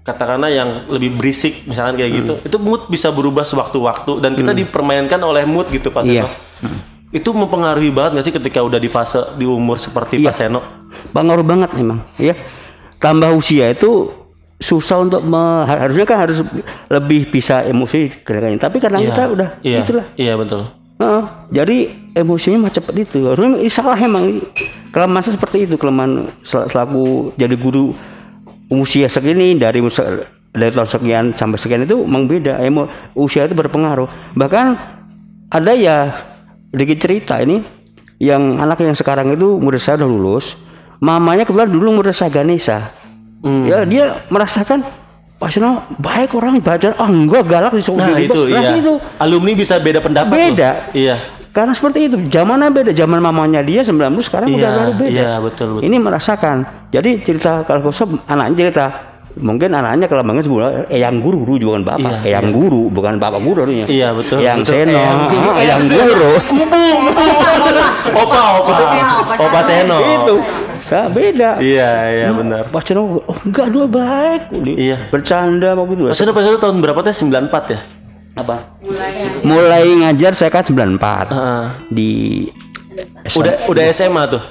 katakanlah 0.00 0.48
yang 0.48 0.70
lebih 0.88 1.14
berisik 1.14 1.64
misalkan 1.64 1.96
kayak 1.96 2.12
gitu 2.14 2.34
itu 2.42 2.56
mood 2.58 2.86
bisa 2.86 3.08
berubah 3.08 3.42
sewaktu-waktu 3.42 4.20
dan 4.20 4.32
kita 4.32 4.52
dipermainkan 4.52 5.16
oleh 5.18 5.42
mood 5.42 5.66
gitu 5.68 5.88
Pak 5.88 6.04
Iya. 6.04 6.26
Seno. 6.26 6.30
Itu 7.08 7.32
mempengaruhi 7.32 7.88
banget 7.88 8.10
nggak 8.12 8.24
sih 8.24 8.34
ketika 8.34 8.60
udah 8.60 8.76
di 8.76 8.86
fase 8.86 9.18
di 9.34 9.44
umur 9.44 9.76
seperti 9.76 10.18
Iya. 10.18 10.26
Pak 10.26 10.34
Seno? 10.34 10.60
pengaruh 11.06 11.42
banget 11.42 11.72
memang 11.72 12.04
ya 12.16 12.32
tambah 12.96 13.28
usia 13.30 13.68
itu 13.68 14.08
susah 14.56 14.96
untuk 14.98 15.20
me- 15.20 15.64
harusnya 15.64 16.04
kan 16.04 16.18
harus 16.18 16.40
lebih 16.88 17.28
bisa 17.28 17.60
emosi 17.62 18.08
gerakannya 18.18 18.56
tapi 18.56 18.76
karena 18.78 19.00
kita 19.02 19.22
udah 19.28 19.48
iya, 19.60 19.80
itulah 19.80 20.06
Iya 20.14 20.32
betul. 20.34 20.64
Heeh, 20.96 21.22
jadi 21.52 21.76
emosinya 22.14 22.64
macam 22.64 22.80
seperti 22.80 23.04
itu 23.04 23.20
harusnya 23.22 23.60
salah 23.68 23.98
emang 23.98 24.40
kelemahan 24.88 25.28
seperti 25.30 25.68
itu 25.68 25.76
kelemahan 25.76 26.32
sel- 26.40 26.64
selaku 26.66 27.36
jadi 27.36 27.52
guru 27.52 27.92
usia 28.68 29.06
segini 29.06 29.54
dari 29.54 29.78
dari 30.50 30.70
tahun 30.72 30.88
sekian 30.88 31.24
sampai 31.30 31.56
sekian 31.56 31.82
itu 31.82 32.00
memang 32.00 32.26
beda 32.26 32.58
emo 32.58 32.86
usia 33.14 33.44
itu 33.44 33.52
berpengaruh 33.52 34.08
bahkan 34.32 34.74
ada 35.48 35.70
ya 35.70 36.26
sedikit 36.68 36.98
cerita 37.00 37.38
ini 37.38 37.62
yang 38.16 38.56
anak 38.56 38.80
yang 38.80 38.92
sekarang 38.92 39.30
itu 39.30 39.56
murid 39.56 39.78
saya 39.78 40.00
udah 40.00 40.08
lulus 40.08 40.56
mamanya 40.98 41.44
kebetulan 41.44 41.68
dulu 41.68 41.88
murid 41.94 42.10
saya 42.10 42.32
Ganesha 42.32 42.90
ya 43.44 43.84
dia 43.84 44.24
merasakan 44.26 44.82
Pak 45.36 45.52
Sino 45.52 45.84
baik 46.00 46.32
orang 46.32 46.56
ibadah 46.56 46.96
ah 46.96 47.06
enggak 47.06 47.44
galak 47.44 47.70
disuruh 47.70 48.00
Nah 48.00 48.16
jadi- 48.16 48.24
itu 48.26 48.40
Nah, 48.48 48.56
iya. 48.58 48.72
itu 48.74 48.94
Alumni 49.20 49.52
bisa 49.52 49.76
beda 49.76 50.00
pendapat. 50.00 50.32
loh. 50.32 50.40
Beda. 50.40 50.70
Iya. 50.96 51.16
Karena 51.56 51.72
seperti 51.72 51.98
itu 52.04 52.16
zamannya 52.28 52.68
beda 52.68 52.92
zaman 52.92 53.16
mamanya 53.18 53.64
dia 53.64 53.80
90 53.80 53.96
sekarang 54.20 54.52
Iya, 54.52 54.56
udah 54.58 54.70
baru 54.70 54.92
beda 54.94 55.08
iya, 55.10 55.30
betul, 55.40 55.66
betul. 55.72 55.88
ini 55.88 55.96
merasakan 55.96 56.56
jadi 56.92 57.10
cerita 57.24 57.64
kalau 57.64 57.80
kosong 57.82 58.20
anaknya 58.26 58.68
cerita 58.68 58.86
mungkin 59.36 59.68
anaknya 59.70 60.04
kalau 60.04 60.20
banget 60.20 60.44
sebulan 60.44 60.88
eh 60.88 60.96
yang 60.96 61.20
guru 61.20 61.40
guru 61.42 61.56
juga 61.56 61.70
bukan 61.74 61.84
bapak 61.86 62.12
Iya, 62.12 62.24
eh 62.24 62.32
yang 62.32 62.48
guru 62.50 62.82
bukan 62.88 63.14
bapak 63.16 63.40
guru 63.40 63.58
harusnya 63.62 63.86
Iya, 63.86 64.08
betul, 64.12 64.38
yang 64.40 64.60
betul. 64.60 64.72
seno 64.76 64.96
Eyang 64.96 65.20
guru. 65.28 65.48
ah, 65.48 65.62
yang 65.62 65.82
guru 65.84 66.30
Opa, 68.16 68.40
opa. 68.56 68.72
Seno, 68.86 69.14
Opa 69.20 69.42
Opa 69.42 69.60
Seno. 69.62 69.96
itu 70.00 70.36
Saya 70.78 71.10
beda 71.10 71.50
Iya, 71.58 71.90
iya 72.14 72.28
benar. 72.30 72.62
Pas 72.70 72.80
Seno, 72.80 73.18
oh 73.18 73.38
enggak 73.42 73.68
dua 73.68 73.84
baik 73.84 74.42
Iya. 74.62 75.08
bercanda 75.08 75.72
mau 75.72 75.84
gitu 75.84 76.06
Pak 76.06 76.14
Seno 76.14 76.30
Pak 76.30 76.42
Seno 76.42 76.56
tahun 76.56 76.76
berapa 76.78 77.00
teh? 77.02 77.12
94 77.12 77.72
ya? 77.72 77.78
Apa? 78.36 78.76
Mulai 79.42 79.86
ngajar. 79.96 80.32
Saya 80.36 80.52
kan 80.52 80.62
94 80.62 81.32
Heeh. 81.32 81.66
di 81.88 82.10
Udah 83.34 83.66
udah 83.68 83.84
SMA 83.90 84.22
tuh. 84.28 84.42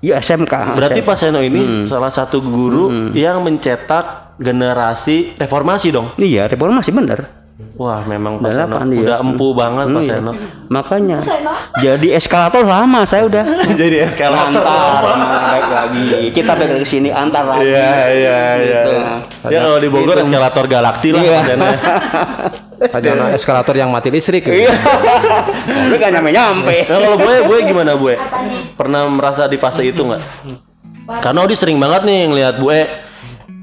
ya 0.00 0.20
SMK 0.20 0.76
Berarti 0.76 1.00
Pak 1.00 1.16
Seno 1.16 1.40
ini 1.40 1.84
salah 1.84 2.12
satu 2.12 2.40
guru 2.40 2.88
yang 3.12 3.40
mencetak 3.40 4.36
generasi 4.36 5.32
reformasi 5.34 5.88
dong. 5.88 6.12
iya 6.16 6.44
reformasi 6.44 6.92
bener 6.92 7.43
Wah, 7.78 8.02
memang 8.02 8.42
Pak 8.42 8.50
Seno 8.50 8.82
dia. 8.90 8.98
udah 9.06 9.18
empu 9.22 9.54
banget 9.54 9.86
Pak 9.86 10.02
Iya. 10.02 10.10
Seno. 10.18 10.32
Makanya 10.66 11.18
jadi 11.78 12.08
eskalator 12.18 12.66
lama 12.66 13.06
saya 13.06 13.30
udah. 13.30 13.46
Jadi 13.80 13.96
eskalator. 14.02 14.58
antar 14.58 15.02
naik 15.22 15.66
lagi. 15.70 16.04
Kita 16.34 16.58
balik 16.58 16.82
ke 16.82 16.86
sini 16.86 17.14
antar 17.14 17.46
lagi. 17.46 17.70
Iya, 17.70 17.94
iya, 18.10 18.38
iya. 18.58 18.80
Gitu. 18.82 18.92
Ya 19.54 19.58
kalau 19.62 19.78
di 19.78 19.86
Bogor 19.86 20.18
eskalator 20.18 20.64
galaksi 20.66 21.14
lah 21.14 21.22
Iya. 21.22 21.30
Pak 21.30 21.42
Seno. 21.46 21.66
Ada 22.98 23.10
eskalator 23.32 23.74
yang 23.78 23.94
mati 23.94 24.10
listrik. 24.10 24.50
Iya. 24.50 24.74
Lu 25.90 25.94
gak 25.94 26.10
nyampe 26.10 26.30
nyampe. 26.34 26.76
Nah 26.84 26.98
kalau 27.00 27.16
gue, 27.16 27.34
gue 27.38 27.58
gimana 27.64 27.92
gue? 27.94 28.14
Pernah 28.74 29.06
merasa 29.06 29.46
di 29.46 29.56
fase 29.56 29.86
itu 29.86 30.02
nggak? 30.02 30.22
Karena 31.22 31.46
Odi 31.46 31.54
sering 31.54 31.78
banget 31.78 32.02
nih 32.02 32.20
ngelihat 32.26 32.58
gue 32.58 32.78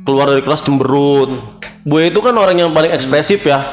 keluar 0.01 0.31
dari 0.31 0.39
kelas 0.39 0.63
cemberut. 0.63 1.59
Gue 1.81 2.13
itu 2.13 2.19
kan 2.21 2.33
orang 2.37 2.57
yang 2.57 2.69
paling 2.69 2.93
ekspresif 2.93 3.41
ya, 3.41 3.65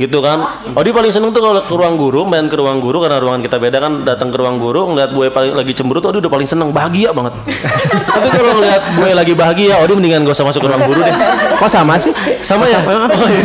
gitu 0.00 0.24
kan. 0.24 0.40
Odi 0.72 0.88
paling 0.88 1.12
seneng 1.12 1.36
tuh 1.36 1.44
kalau 1.44 1.60
ke 1.60 1.74
ruang 1.76 2.00
guru, 2.00 2.24
main 2.24 2.48
ke 2.48 2.56
ruang 2.56 2.80
guru 2.80 3.04
karena 3.04 3.20
ruangan 3.20 3.44
kita 3.44 3.60
beda 3.60 3.76
kan. 3.76 3.92
Datang 4.08 4.32
ke 4.32 4.40
ruang 4.40 4.56
guru 4.56 4.88
ngeliat 4.88 5.12
gue 5.12 5.28
paling 5.28 5.52
lagi 5.52 5.72
cemberut, 5.76 6.00
Odi 6.08 6.24
udah 6.24 6.32
paling 6.32 6.48
seneng, 6.48 6.72
bahagia 6.72 7.12
banget. 7.12 7.36
Tapi 8.16 8.28
kalau 8.32 8.56
ngeliat 8.56 8.82
gue 8.96 9.10
lagi 9.12 9.32
bahagia, 9.36 9.74
Odi 9.84 9.92
mendingan 9.92 10.24
gak 10.24 10.32
usah 10.32 10.48
masuk 10.48 10.64
ke 10.64 10.68
ruang 10.72 10.84
guru 10.88 11.00
deh. 11.04 11.16
Kok 11.60 11.68
sama 11.68 12.00
sih? 12.00 12.12
Sama 12.40 12.64
ya? 12.64 12.80
Oh, 12.88 13.28
iya. 13.28 13.44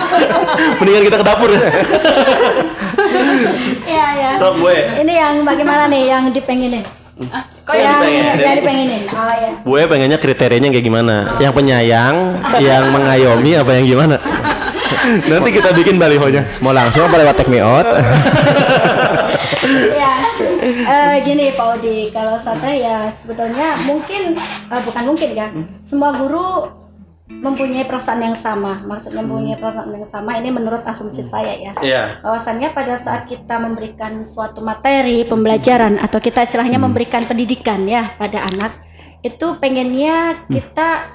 mendingan 0.80 1.02
kita 1.04 1.16
ke 1.20 1.26
dapur 1.28 1.52
ya. 1.52 1.60
Iya, 3.84 4.06
ya. 4.16 4.30
Sok 4.40 4.52
gue. 4.64 4.76
Ini 5.04 5.12
yang 5.20 5.34
bagaimana 5.44 5.84
nih 5.92 6.02
yang 6.16 6.24
dipengenin? 6.32 6.84
Kok 7.66 7.74
yang, 7.74 7.98
yang 8.38 8.56
dipengenin. 8.62 9.02
Oh 9.10 9.34
ya. 9.34 9.50
Gue 9.66 9.82
pengennya 9.90 10.18
kriterianya 10.22 10.70
kayak 10.70 10.86
gimana? 10.86 11.34
Yang 11.42 11.52
penyayang, 11.58 12.38
yang 12.62 12.94
mengayomi, 12.94 13.58
apa 13.58 13.70
yang 13.74 13.86
gimana? 13.90 14.16
Nanti 15.26 15.50
kita 15.50 15.74
bikin 15.74 15.98
balihonya. 15.98 16.46
Mau 16.62 16.70
langsung 16.70 17.02
apa 17.06 17.18
lewat 17.18 17.34
take 17.42 17.50
me 17.50 17.58
out? 17.58 17.84
ya 19.98 20.14
Eh, 20.68 21.16
gini 21.24 21.56
Pak 21.56 21.80
Odi 21.80 22.12
kalau 22.12 22.36
saya 22.36 22.74
ya 22.74 22.96
sebetulnya 23.08 23.72
mungkin 23.88 24.36
eh, 24.68 24.80
bukan 24.84 25.02
mungkin 25.08 25.28
ya 25.32 25.48
semua 25.80 26.12
guru 26.12 26.68
mempunyai 27.28 27.84
perasaan 27.84 28.24
yang 28.24 28.32
sama. 28.32 28.80
Maksudnya 28.82 29.20
mempunyai 29.20 29.60
perasaan 29.60 29.92
yang 29.92 30.08
sama 30.08 30.40
ini 30.40 30.48
menurut 30.48 30.80
asumsi 30.82 31.20
saya 31.20 31.52
ya. 31.54 31.72
Iya. 31.78 32.02
bahwasannya 32.24 32.72
pada 32.72 32.96
saat 32.96 33.28
kita 33.28 33.60
memberikan 33.60 34.24
suatu 34.24 34.64
materi 34.64 35.22
pembelajaran 35.22 36.00
atau 36.00 36.18
kita 36.18 36.42
istilahnya 36.42 36.80
memberikan 36.80 37.28
pendidikan 37.28 37.84
ya 37.84 38.16
pada 38.16 38.48
anak 38.48 38.80
itu 39.20 39.58
pengennya 39.60 40.46
kita 40.48 41.10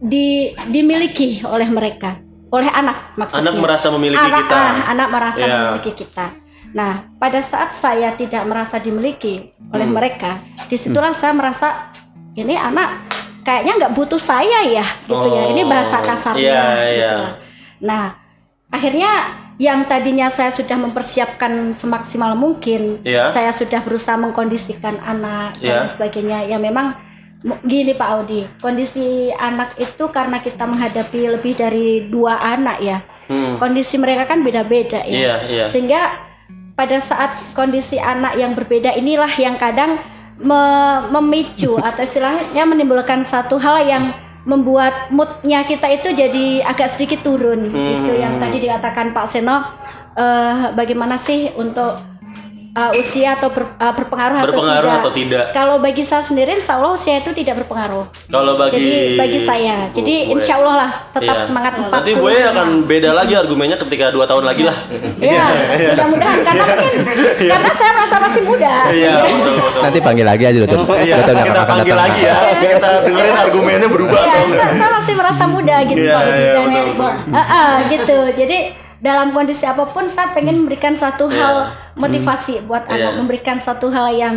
di 0.00 0.52
dimiliki 0.68 1.44
oleh 1.44 1.68
mereka. 1.68 2.16
Oleh 2.48 2.70
anak 2.70 3.18
maksudnya. 3.18 3.50
Anak 3.52 3.56
merasa 3.60 3.86
memiliki 3.90 4.22
anak, 4.22 4.40
kita. 4.46 4.56
ah, 4.56 4.74
anak 4.94 5.08
merasa 5.10 5.42
Iya. 5.44 5.54
memiliki 5.58 5.92
kita. 5.98 6.26
Nah 6.72 6.92
pada 7.18 7.40
saat 7.42 7.74
saya 7.74 8.14
tidak 8.14 8.42
merasa 8.48 8.80
dimiliki 8.80 9.52
oleh 9.68 9.84
Hmm. 9.84 9.94
mereka 9.94 10.40
di 10.66 10.76
situlah 10.78 11.12
saya 11.12 11.34
merasa 11.34 11.92
ini 12.32 12.54
anak 12.54 13.15
kayaknya 13.46 13.72
nggak 13.78 13.94
butuh 13.94 14.18
saya 14.18 14.66
ya 14.66 14.86
gitu 15.06 15.28
ya 15.30 15.42
ini 15.54 15.62
bahasa 15.62 16.02
kasarnya 16.02 16.42
iya, 16.42 16.62
gitu 16.66 16.98
iya. 16.98 17.10
lah. 17.14 17.30
nah 17.78 18.04
akhirnya 18.74 19.12
yang 19.56 19.86
tadinya 19.88 20.28
saya 20.28 20.50
sudah 20.52 20.76
mempersiapkan 20.76 21.72
semaksimal 21.72 22.34
mungkin 22.36 23.00
Iya. 23.06 23.30
saya 23.32 23.54
sudah 23.54 23.80
berusaha 23.86 24.18
mengkondisikan 24.18 24.98
anak 25.00 25.56
Iya. 25.62 25.62
dan 25.62 25.72
lain 25.86 25.90
sebagainya 25.94 26.38
ya 26.50 26.58
memang 26.58 26.98
gini 27.62 27.94
Pak 27.94 28.08
Audi 28.10 28.42
kondisi 28.58 29.30
anak 29.32 29.78
itu 29.78 30.10
karena 30.10 30.42
kita 30.42 30.66
menghadapi 30.66 31.38
lebih 31.38 31.54
dari 31.54 32.10
dua 32.10 32.42
anak 32.42 32.78
ya 32.82 32.98
Hmm. 33.26 33.58
kondisi 33.58 33.98
mereka 33.98 34.22
kan 34.22 34.38
beda-beda 34.46 35.02
ya 35.02 35.10
Iya, 35.10 35.34
iya. 35.50 35.64
sehingga 35.66 36.14
pada 36.78 37.00
saat 37.02 37.34
kondisi 37.58 37.98
anak 37.98 38.38
yang 38.38 38.54
berbeda 38.54 38.94
inilah 38.94 39.30
yang 39.34 39.58
kadang 39.58 39.98
me- 40.40 41.02
memicu 41.12 41.80
atau 41.80 42.02
istilahnya 42.04 42.62
menimbulkan 42.68 43.24
satu 43.24 43.56
hal 43.56 43.84
yang 43.86 44.04
membuat 44.46 45.10
moodnya 45.10 45.66
kita 45.66 45.90
itu 45.90 46.14
jadi 46.14 46.62
agak 46.62 46.86
sedikit 46.86 47.26
turun 47.26 47.66
gitu. 47.66 48.12
Yang 48.14 48.34
tadi 48.38 48.56
dikatakan 48.62 49.10
Pak 49.10 49.26
Seno 49.26 49.56
eh, 50.14 50.70
bagaimana 50.72 51.18
sih 51.18 51.50
untuk 51.58 51.98
eh, 52.76 52.90
usia 52.94 53.32
atau 53.32 53.48
ber- 53.48 53.72
eh, 53.74 53.94
berpengaruh, 53.94 54.38
Berpengaruh 54.44 54.68
atau 54.92 55.08
tidak? 55.08 55.08
atau 55.08 55.12
tidak? 55.12 55.44
Kalau 55.50 55.76
bagi 55.78 56.02
saya 56.02 56.20
sendiri, 56.20 56.52
insya 56.54 56.76
Allah 56.76 56.92
usia 56.92 57.16
itu 57.16 57.32
tidak 57.32 57.54
berpengaruh. 57.58 58.04
Kalau 58.26 58.52
bagi 58.54 58.76
Jadi 58.76 58.90
bagi 59.16 59.40
saya, 59.40 59.88
Bu- 59.88 59.96
jadi 59.96 60.14
insya 60.28 60.54
Allah 60.56 60.74
lah 60.78 60.90
tetap 60.92 61.36
Iya. 61.36 61.42
semangat 61.42 61.72
40. 61.74 61.88
Nanti 61.90 62.12
gue 62.12 62.34
akan 62.46 62.68
beda 62.84 63.10
lagi 63.12 63.32
argumennya 63.32 63.78
ketika 63.78 64.04
dua 64.10 64.24
tahun 64.24 64.44
lagi 64.44 64.62
lah. 64.62 64.76
Ya, 65.16 65.44
mudah-mudahan 65.88 66.40
karena 66.42 66.64
mungkin 66.66 66.92
karena 67.40 67.70
saya 67.72 67.90
merasa 67.92 68.16
masih 68.18 68.42
muda. 68.42 68.74
Iya, 68.88 69.12
betul 69.18 69.54
betul. 69.56 69.80
Nanti 69.80 69.98
panggil 70.00 70.26
lagi 70.26 70.44
aja 70.44 70.58
tuh. 70.62 70.80
Iya, 70.98 71.16
kita 71.24 71.62
panggil 71.64 71.96
lagi 71.96 72.20
ya. 72.22 72.34
Kita 72.56 72.90
dengerin 73.02 73.36
argumennya 73.38 73.88
berubah 73.88 74.20
Iya, 74.20 74.72
saya, 74.76 74.88
masih 74.92 75.14
merasa 75.14 75.44
muda 75.46 75.76
gitu 75.82 75.98
Iya, 75.98 76.18
iya, 76.20 76.52
dan 76.52 76.68
Erick. 76.70 76.98
Ah, 77.00 77.38
ah, 77.40 77.72
gitu. 77.88 78.18
Jadi 78.30 78.58
dalam 79.06 79.30
kondisi 79.30 79.62
apa 79.62 79.86
pun 79.86 80.10
saya 80.10 80.34
pengen 80.34 80.66
memberikan 80.66 80.90
satu 80.92 81.30
hal 81.30 81.70
motivasi 81.94 82.66
buat 82.66 82.82
anak, 82.86 83.14
Iya. 83.14 83.16
memberikan 83.16 83.56
satu 83.56 83.86
hal 83.88 84.10
yang 84.10 84.36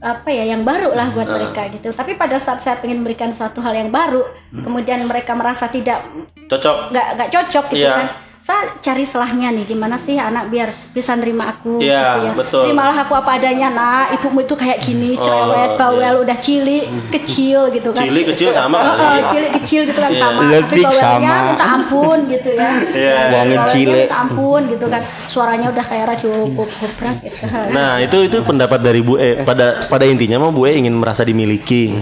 apa 0.00 0.32
ya 0.32 0.48
yang 0.48 0.64
baru 0.64 0.90
lah 0.90 1.12
buat 1.12 1.28
mereka 1.28 1.68
gitu. 1.70 1.92
Tapi 1.92 2.16
pada 2.16 2.40
saat 2.40 2.58
saya 2.58 2.80
pengen 2.80 3.04
memberikan 3.04 3.30
suatu 3.30 3.60
hal 3.60 3.76
yang 3.76 3.92
baru, 3.92 4.24
kemudian 4.50 5.04
mereka 5.04 5.36
merasa 5.36 5.68
tidak 5.68 6.02
Cocok. 6.48 6.90
nggak 6.90 7.06
nggak 7.14 7.28
cocok 7.30 7.64
gitu 7.70 7.84
Iya. 7.84 7.94
kan 7.94 8.08
saya 8.50 8.74
cari 8.76 9.04
selahnya 9.04 9.48
nih 9.52 9.64
gimana 9.64 9.94
sih 9.94 10.18
anak 10.18 10.50
biar 10.50 10.74
bisa 10.90 11.14
nerima 11.14 11.46
aku 11.48 11.78
Iya, 11.78 12.02
gitu 12.02 12.18
ya 12.20 12.32
betul. 12.34 12.62
terimalah 12.66 12.96
aku 12.98 13.14
apa 13.14 13.30
adanya 13.32 13.68
nak 13.68 14.10
ibumu 14.12 14.42
itu 14.42 14.54
kayak 14.54 14.78
gini 14.80 15.14
Oh, 15.14 15.22
cerewet 15.22 15.70
bawel 15.76 16.02
iya. 16.12 16.18
udah 16.18 16.36
cilik 16.36 16.84
kecil 17.08 17.70
gitu 17.70 17.90
kan 17.90 18.02
Cilik 18.02 18.24
kecil 18.28 18.50
sama 18.50 18.76
Oh, 18.76 18.94
oh, 18.98 19.18
cilik 19.24 19.52
kecil 19.54 19.80
gitu 19.84 19.96
kan 19.96 20.10
Iya. 20.10 20.18
sama 20.20 20.40
tapi 20.42 20.50
Lebih 20.52 20.82
bawelnya 20.82 21.06
sama. 21.30 21.46
minta 21.46 21.64
ampun 21.68 22.18
gitu 22.26 22.50
ya 22.50 22.70
Iya. 22.90 23.14
Buangin 23.30 23.30
Bawelnya 23.54 23.70
cilik. 23.70 24.02
minta 24.02 24.16
ampun 24.18 24.60
gitu 24.66 24.86
kan 24.86 25.00
suaranya 25.26 25.66
udah 25.68 25.84
kayak 25.84 26.04
radio 26.08 26.30
gobrak 26.50 27.16
gitu 27.22 27.44
Nah, 27.70 28.02
itu 28.02 28.16
itu 28.24 28.38
pendapat 28.42 28.80
dari 28.80 29.00
Bu 29.00 29.14
E. 29.16 29.40
Pada 29.40 29.78
pada 29.86 30.02
intinya 30.02 30.36
mah 30.38 30.50
Bu 30.50 30.64
E 30.64 30.74
ingin 30.74 30.92
merasa 30.92 31.22
dimiliki. 31.22 31.94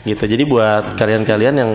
Gitu. 0.00 0.24
Jadi 0.24 0.42
buat 0.48 0.96
kalian-kalian 0.96 1.54
yang 1.60 1.72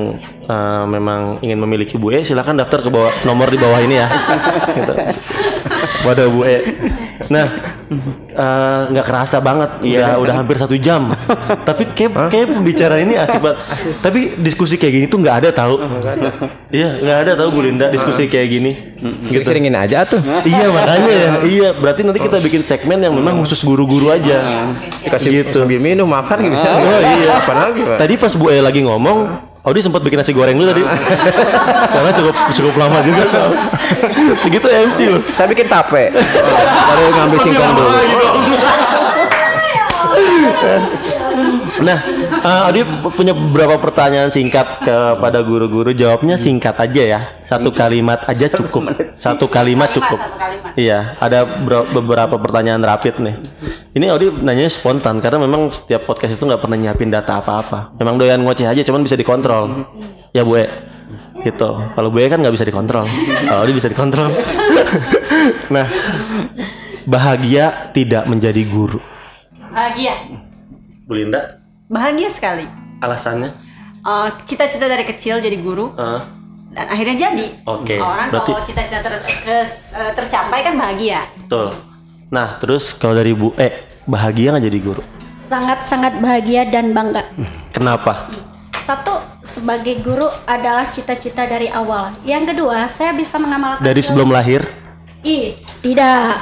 eh, 0.50 0.84
memang 0.90 1.44
ingin 1.46 1.60
memiliki 1.62 2.02
Bu 2.02 2.10
E, 2.10 2.26
silakan 2.26 2.58
daftar 2.58 2.82
ke 2.82 2.90
bawah 2.90 3.14
nomor 3.28 3.50
di 3.54 3.58
bawah 3.62 3.80
ini 3.82 4.02
ya. 4.02 4.08
gitu. 4.78 4.94
Waduh 6.06 6.30
Bu 6.34 6.42
E. 6.46 6.58
Nah, 7.30 7.75
eh, 7.92 8.80
nggak 8.92 9.06
kerasa 9.06 9.38
banget. 9.40 9.70
Iya. 9.86 9.98
udah 9.98 10.12
udah 10.22 10.34
hampir 10.44 10.58
satu 10.58 10.76
jam. 10.80 11.12
Tapi 11.70 11.94
kayak 11.94 12.32
kayak 12.34 12.48
pembicaraan 12.54 13.02
ini 13.06 13.16
asik 13.20 13.40
banget. 13.42 13.60
Tapi 14.02 14.20
diskusi 14.42 14.76
kayak 14.76 14.94
gini 14.94 15.06
tuh 15.06 15.20
nggak 15.22 15.36
ada 15.46 15.50
tahu 15.54 15.76
iya 16.70 17.00
nggak 17.00 17.18
ada 17.28 17.32
tahu 17.38 17.50
Bu 17.56 17.62
Linda 17.66 17.88
diskusi 17.90 18.26
kayak 18.26 18.48
gini. 18.50 18.72
Gitu. 19.30 19.46
Seringin 19.46 19.76
aja 19.76 20.06
tuh. 20.06 20.22
iya 20.46 20.68
makanya. 20.70 21.12
Ya 21.14 21.30
iya 21.46 21.70
berarti 21.76 22.02
nanti 22.04 22.20
kita 22.22 22.38
bikin 22.42 22.62
segmen 22.66 23.00
yang 23.02 23.14
memang 23.14 23.42
khusus 23.42 23.62
guru-guru 23.62 24.10
aja. 24.10 24.70
Dikasih 25.06 25.46
gitu. 25.46 25.64
sambil 25.64 25.80
minum 25.80 26.10
makan 26.10 26.52
bisa. 26.52 26.68
Oh 26.68 27.02
iya. 27.02 27.42
Apa 27.42 27.54
lagi, 27.54 27.82
Pak? 27.86 27.98
Tadi 28.02 28.14
pas 28.18 28.34
Bu 28.34 28.46
E 28.50 28.58
lagi 28.62 28.82
ngomong, 28.86 29.18
Audi 29.66 29.82
sempat 29.82 30.06
bikin 30.06 30.22
nasi 30.22 30.30
goreng 30.30 30.62
dulu 30.62 30.70
tadi. 30.70 30.86
Soalnya 31.92 32.14
cukup 32.14 32.36
cukup 32.54 32.74
lama 32.78 33.02
juga. 33.02 33.26
Segitu 34.46 34.68
MC 34.70 35.00
loh. 35.10 35.22
Saya 35.34 35.50
bikin 35.50 35.66
tape. 35.66 36.14
Baru 36.86 37.04
ngambil 37.10 37.40
singkong 37.42 37.74
dulu. 37.74 37.90
Nah, 41.84 41.98
eh, 42.40 42.62
Audi 42.72 42.82
punya 43.12 43.36
beberapa 43.36 43.76
pertanyaan 43.76 44.32
singkat 44.32 44.80
kepada 44.80 45.44
guru-guru. 45.44 45.92
Jawabnya 45.92 46.40
singkat 46.40 46.76
aja 46.80 47.04
ya. 47.04 47.20
Satu 47.44 47.76
kalimat 47.76 48.24
aja 48.26 48.48
cukup. 48.48 48.96
Satu 49.12 49.52
kalimat 49.52 49.92
cukup. 49.92 50.18
Iya, 50.80 51.20
ada 51.20 51.44
ber- 51.44 51.92
beberapa 51.92 52.40
pertanyaan 52.40 52.80
rapid 52.80 53.20
nih. 53.20 53.36
Ini 53.96 54.06
Audi 54.12 54.32
nanya 54.44 54.68
spontan 54.68 55.20
karena 55.20 55.44
memang 55.44 55.72
setiap 55.72 56.08
podcast 56.08 56.36
itu 56.36 56.44
nggak 56.44 56.62
pernah 56.64 56.78
nyiapin 56.80 57.12
data 57.12 57.40
apa-apa. 57.40 57.96
Memang 58.00 58.20
doyan 58.20 58.40
ngoceh 58.44 58.68
aja, 58.68 58.82
cuman 58.84 59.04
bisa 59.04 59.16
dikontrol. 59.16 59.88
Ya 60.32 60.44
Bu 60.44 60.60
E. 60.60 60.68
Gitu. 61.44 61.70
Kalau 61.96 62.10
Bu 62.12 62.18
E 62.24 62.28
kan 62.28 62.40
nggak 62.40 62.56
bisa 62.56 62.68
dikontrol. 62.68 63.04
Kalau 63.48 63.60
Audi 63.64 63.74
bisa 63.76 63.88
dikontrol. 63.92 64.32
nah, 65.76 65.88
bahagia 67.08 67.92
tidak 67.92 68.28
menjadi 68.28 68.64
guru. 68.68 69.00
Bahagia. 69.76 70.16
Bu 71.04 71.14
Linda, 71.14 71.60
Bahagia 71.86 72.32
sekali. 72.32 72.64
alasannya? 72.98 73.52
Eh, 74.00 74.30
cita-cita 74.44 74.88
dari 74.88 75.04
kecil 75.04 75.38
jadi 75.38 75.60
guru 75.60 75.92
Eh, 75.92 76.22
dan 76.72 76.86
akhirnya 76.88 77.28
jadi. 77.28 77.48
Oke, 77.68 78.00
Orang 78.00 78.32
berarti- 78.32 78.54
kalau 78.54 78.64
cita-cita 78.64 79.04
ter- 79.04 79.26
eh, 79.46 79.68
tercapai 80.16 80.64
kan 80.64 80.74
bahagia. 80.74 81.28
betul. 81.38 81.76
Nah, 82.28 82.56
terus 82.58 82.96
kalau 82.96 83.14
dari 83.14 83.36
Bu 83.36 83.52
E, 83.54 83.68
bahagia 84.06 84.56
nggak 84.56 84.66
jadi 84.66 84.80
guru? 84.82 85.04
Sangat-sangat 85.36 86.18
bahagia 86.18 86.66
dan 86.66 86.96
bangga. 86.96 87.22
Kenapa? 87.70 88.32
Satu, 88.80 89.12
sebagai 89.44 90.00
guru 90.00 90.26
adalah 90.46 90.88
cita-cita 90.88 91.44
dari 91.44 91.68
awal. 91.68 92.16
Yang 92.24 92.56
kedua, 92.56 92.88
saya 92.88 93.12
bisa 93.12 93.36
mengamalkan 93.36 93.84
Dari 93.84 94.00
sebelum 94.00 94.30
lahir? 94.30 94.64
Ih, 95.26 95.58
tidak. 95.82 96.38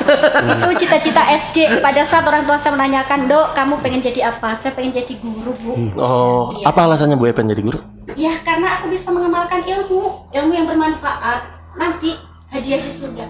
Itu 0.59 0.69
cita-cita 0.84 1.23
SD. 1.31 1.79
Pada 1.79 2.03
saat 2.03 2.27
orang 2.27 2.43
tua 2.43 2.59
saya 2.59 2.75
menanyakan, 2.75 3.31
"Dok, 3.31 3.55
kamu 3.55 3.79
pengen 3.79 4.03
jadi 4.03 4.27
apa?" 4.27 4.51
Saya 4.51 4.75
pengen 4.75 4.91
jadi 4.91 5.15
guru, 5.23 5.55
Bu. 5.55 5.71
Oh, 5.95 6.51
Iya. 6.51 6.67
apa 6.67 6.79
alasannya 6.84 7.15
Bu 7.15 7.25
E 7.25 7.31
pengen 7.31 7.55
jadi 7.55 7.63
guru? 7.63 7.79
Ya, 8.19 8.36
karena 8.43 8.77
aku 8.77 8.91
bisa 8.91 9.07
mengamalkan 9.09 9.63
ilmu, 9.63 10.27
ilmu 10.29 10.51
yang 10.51 10.67
bermanfaat. 10.67 11.47
Nanti 11.73 12.11
hadiah 12.51 12.84
di 12.84 12.91
surga. 12.91 13.25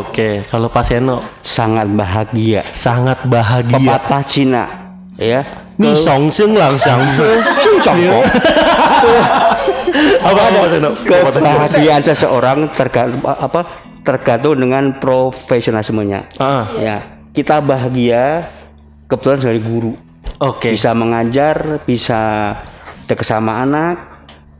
Oke, 0.00 0.42
kalau 0.48 0.66
Pak 0.66 0.82
Seno 0.82 1.22
sangat 1.44 1.86
bahagia 1.86 2.64
sangat 2.74 3.20
bahagia. 3.28 3.78
pepatah 3.78 4.22
Cina 4.26 4.64
ya 5.14 5.44
Nih 5.78 5.94
song 5.94 6.28
sing 6.28 6.52
lang 6.58 6.74
sang. 6.76 6.98
Apa 10.20 10.40
apa 10.40 10.56
Pak 10.60 10.68
Seno? 10.68 10.90
kebahagiaan 10.92 12.02
seseorang 12.02 12.58
tergantung 12.74 13.22
apa 13.24 13.89
tergantung 14.10 14.58
dengan 14.58 14.98
profesionalismenya 14.98 16.26
Ah, 16.36 16.66
ya 16.74 16.96
kita 17.30 17.62
bahagia 17.62 18.42
kebetulan 19.06 19.38
dari 19.40 19.60
guru 19.62 19.94
oke. 20.38 20.66
bisa 20.66 20.90
mengajar 20.90 21.78
bisa 21.86 22.20
dekat 23.06 23.22
sama 23.24 23.62
anak 23.62 23.94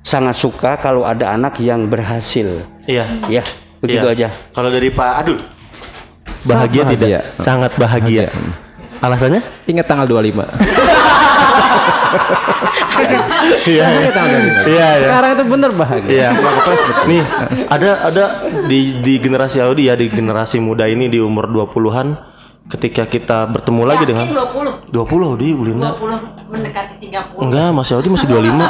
sangat 0.00 0.34
suka 0.34 0.78
kalau 0.78 1.02
ada 1.02 1.34
anak 1.34 1.58
yang 1.58 1.86
berhasil 1.86 2.62
Iya. 2.86 3.10
ya 3.26 3.42
begitu 3.78 4.06
Iya. 4.06 4.14
aja 4.14 4.28
Kalau 4.50 4.70
dari 4.70 4.88
Pak 4.88 5.12
Adul 5.18 5.38
bahagia 6.40 6.82
Sangat 6.82 6.92
tidak? 6.94 7.00
bahagia. 7.00 7.20
Sangat 7.36 7.72
bahagia. 7.76 8.26
Alasannya? 9.00 9.40
Ingat 9.66 9.84
tanggal 9.84 10.06
25. 10.06 10.44
Iya. 13.70 13.86
25. 14.12 14.66
Iya, 14.66 14.66
iya. 14.66 14.88
Sekarang 14.98 15.30
itu 15.36 15.44
bener 15.46 15.70
bahagia. 15.74 16.10
Iya. 16.10 16.30
Nih, 17.06 17.22
ada 17.68 17.90
ada 18.08 18.24
di 18.66 19.00
di 19.00 19.12
generasi 19.20 19.58
Audi 19.62 19.88
ya, 19.88 19.94
di 19.96 20.10
generasi 20.10 20.58
muda 20.60 20.88
ini 20.88 21.08
di 21.08 21.18
umur 21.20 21.48
20-an 21.48 22.30
ketika 22.70 23.02
kita 23.10 23.50
bertemu 23.50 23.82
lagi 23.82 24.04
dengan 24.06 24.26
Yakin 24.30 24.94
20. 24.94 24.94
20 24.94 25.30
Audi 25.34 25.48
Bu 25.58 25.62
Linda. 25.66 25.90
20 25.98 26.54
mendekati 26.54 26.94
30. 27.02 27.42
Enggak, 27.42 27.68
Mas 27.74 27.90
Audi 27.90 28.08
masih 28.10 28.26
25. 28.30 28.62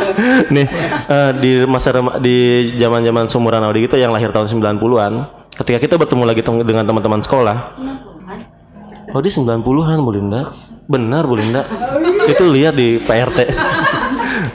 Nih, 0.54 0.66
eh, 1.10 1.30
di 1.42 1.50
masa 1.66 1.90
di 2.22 2.36
zaman-zaman 2.78 3.26
seumuran 3.26 3.62
Audi 3.66 3.90
gitu 3.90 3.98
yang 3.98 4.14
lahir 4.14 4.30
tahun 4.30 4.46
90-an, 4.46 5.12
ketika 5.58 5.78
kita 5.82 5.94
bertemu 5.98 6.22
lagi 6.22 6.42
dengan 6.42 6.84
teman-teman 6.86 7.18
sekolah, 7.18 7.56
Audi 9.10 9.28
90-an 9.32 9.98
Bu 10.06 10.10
Linda. 10.14 10.42
Benar 10.88 11.28
Bu 11.28 11.36
Linda. 11.36 11.68
Itu 12.24 12.48
lihat 12.48 12.74
di 12.74 12.96
PRT. 12.96 13.38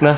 nah, 0.06 0.16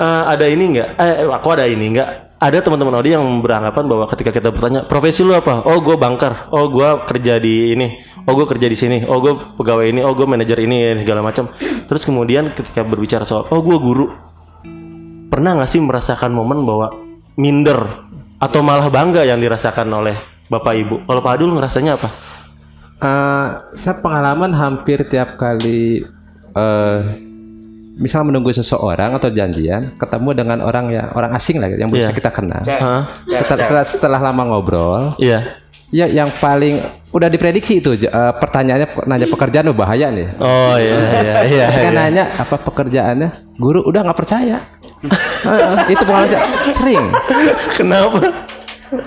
eh, 0.00 0.22
ada 0.32 0.48
ini 0.48 0.72
enggak? 0.72 0.88
Eh, 0.96 1.28
aku 1.28 1.48
ada 1.52 1.68
ini 1.68 1.92
enggak? 1.92 2.32
Ada 2.42 2.58
teman-teman 2.58 2.98
Audi 2.98 3.14
yang 3.14 3.22
beranggapan 3.38 3.84
bahwa 3.86 4.04
ketika 4.10 4.34
kita 4.34 4.50
bertanya, 4.50 4.82
"Profesi 4.82 5.22
lu 5.22 5.30
apa?" 5.30 5.62
"Oh, 5.62 5.78
gue 5.78 5.94
bangkar." 5.94 6.50
"Oh, 6.50 6.66
gue 6.66 6.88
kerja 7.06 7.38
di 7.38 7.76
ini." 7.76 8.02
"Oh, 8.26 8.34
gue 8.34 8.48
kerja 8.50 8.66
di 8.66 8.74
sini." 8.74 9.06
"Oh, 9.06 9.22
gue 9.22 9.30
pegawai 9.60 9.86
ini." 9.86 10.02
"Oh, 10.02 10.10
gue 10.16 10.26
manajer 10.26 10.58
ini 10.58 10.98
segala 10.98 11.22
macam. 11.22 11.54
Terus 11.86 12.02
kemudian 12.02 12.50
ketika 12.50 12.82
berbicara 12.82 13.22
soal, 13.22 13.46
"Oh, 13.52 13.62
gue 13.62 13.78
guru." 13.78 14.10
Pernah 15.30 15.62
nggak 15.62 15.70
sih 15.70 15.78
merasakan 15.78 16.34
momen 16.34 16.66
bahwa 16.66 16.90
minder 17.38 17.78
atau 18.42 18.60
malah 18.64 18.90
bangga 18.90 19.22
yang 19.22 19.38
dirasakan 19.38 19.86
oleh 19.94 20.18
Bapak 20.50 20.74
Ibu? 20.74 21.06
Kalau 21.06 21.22
Pak 21.22 21.32
Adul 21.38 21.54
ngerasanya 21.54 21.94
apa? 21.94 22.31
Eh, 23.02 23.46
saya 23.74 23.98
pengalaman 23.98 24.54
hampir 24.54 25.02
tiap 25.10 25.34
kali 25.34 26.06
eh 26.52 27.00
misal 27.98 28.24
menunggu 28.24 28.54
seseorang 28.54 29.18
atau 29.18 29.28
janjian 29.28 29.92
ketemu 29.98 30.30
dengan 30.32 30.58
orang 30.64 30.86
yang 30.88 31.06
orang 31.12 31.34
asing 31.36 31.58
lah 31.60 31.68
yang 31.68 31.90
bisa 31.90 32.08
Iya. 32.08 32.16
kita 32.16 32.30
kenal. 32.30 32.62
Hah? 32.62 33.04
Setelah, 33.26 33.64
setelah, 33.66 33.84
setelah 33.84 34.20
lama 34.22 34.42
ngobrol, 34.48 35.02
Iya. 35.18 35.58
ya 35.92 36.06
yang 36.08 36.30
paling 36.40 36.78
udah 37.12 37.28
diprediksi 37.28 37.82
itu 37.82 37.92
eh, 38.06 38.32
pertanyaannya 38.38 38.88
nanya 39.04 39.26
pekerjaan 39.28 39.66
oh, 39.68 39.76
bahaya 39.76 40.08
nih. 40.08 40.28
Oh 40.38 40.78
iya 40.78 40.94
iya 40.94 41.34
iya. 41.42 41.66
Kan 41.84 41.92
iya. 41.92 42.00
nanya 42.06 42.24
apa 42.38 42.54
pekerjaannya, 42.54 43.28
guru 43.58 43.82
udah 43.82 44.00
nggak 44.06 44.18
percaya. 44.18 44.62
Eh, 45.02 45.90
itu 45.92 46.02
pengalaman 46.06 46.30
saya 46.30 46.46
sering. 46.70 47.04
Kenapa? 47.74 48.30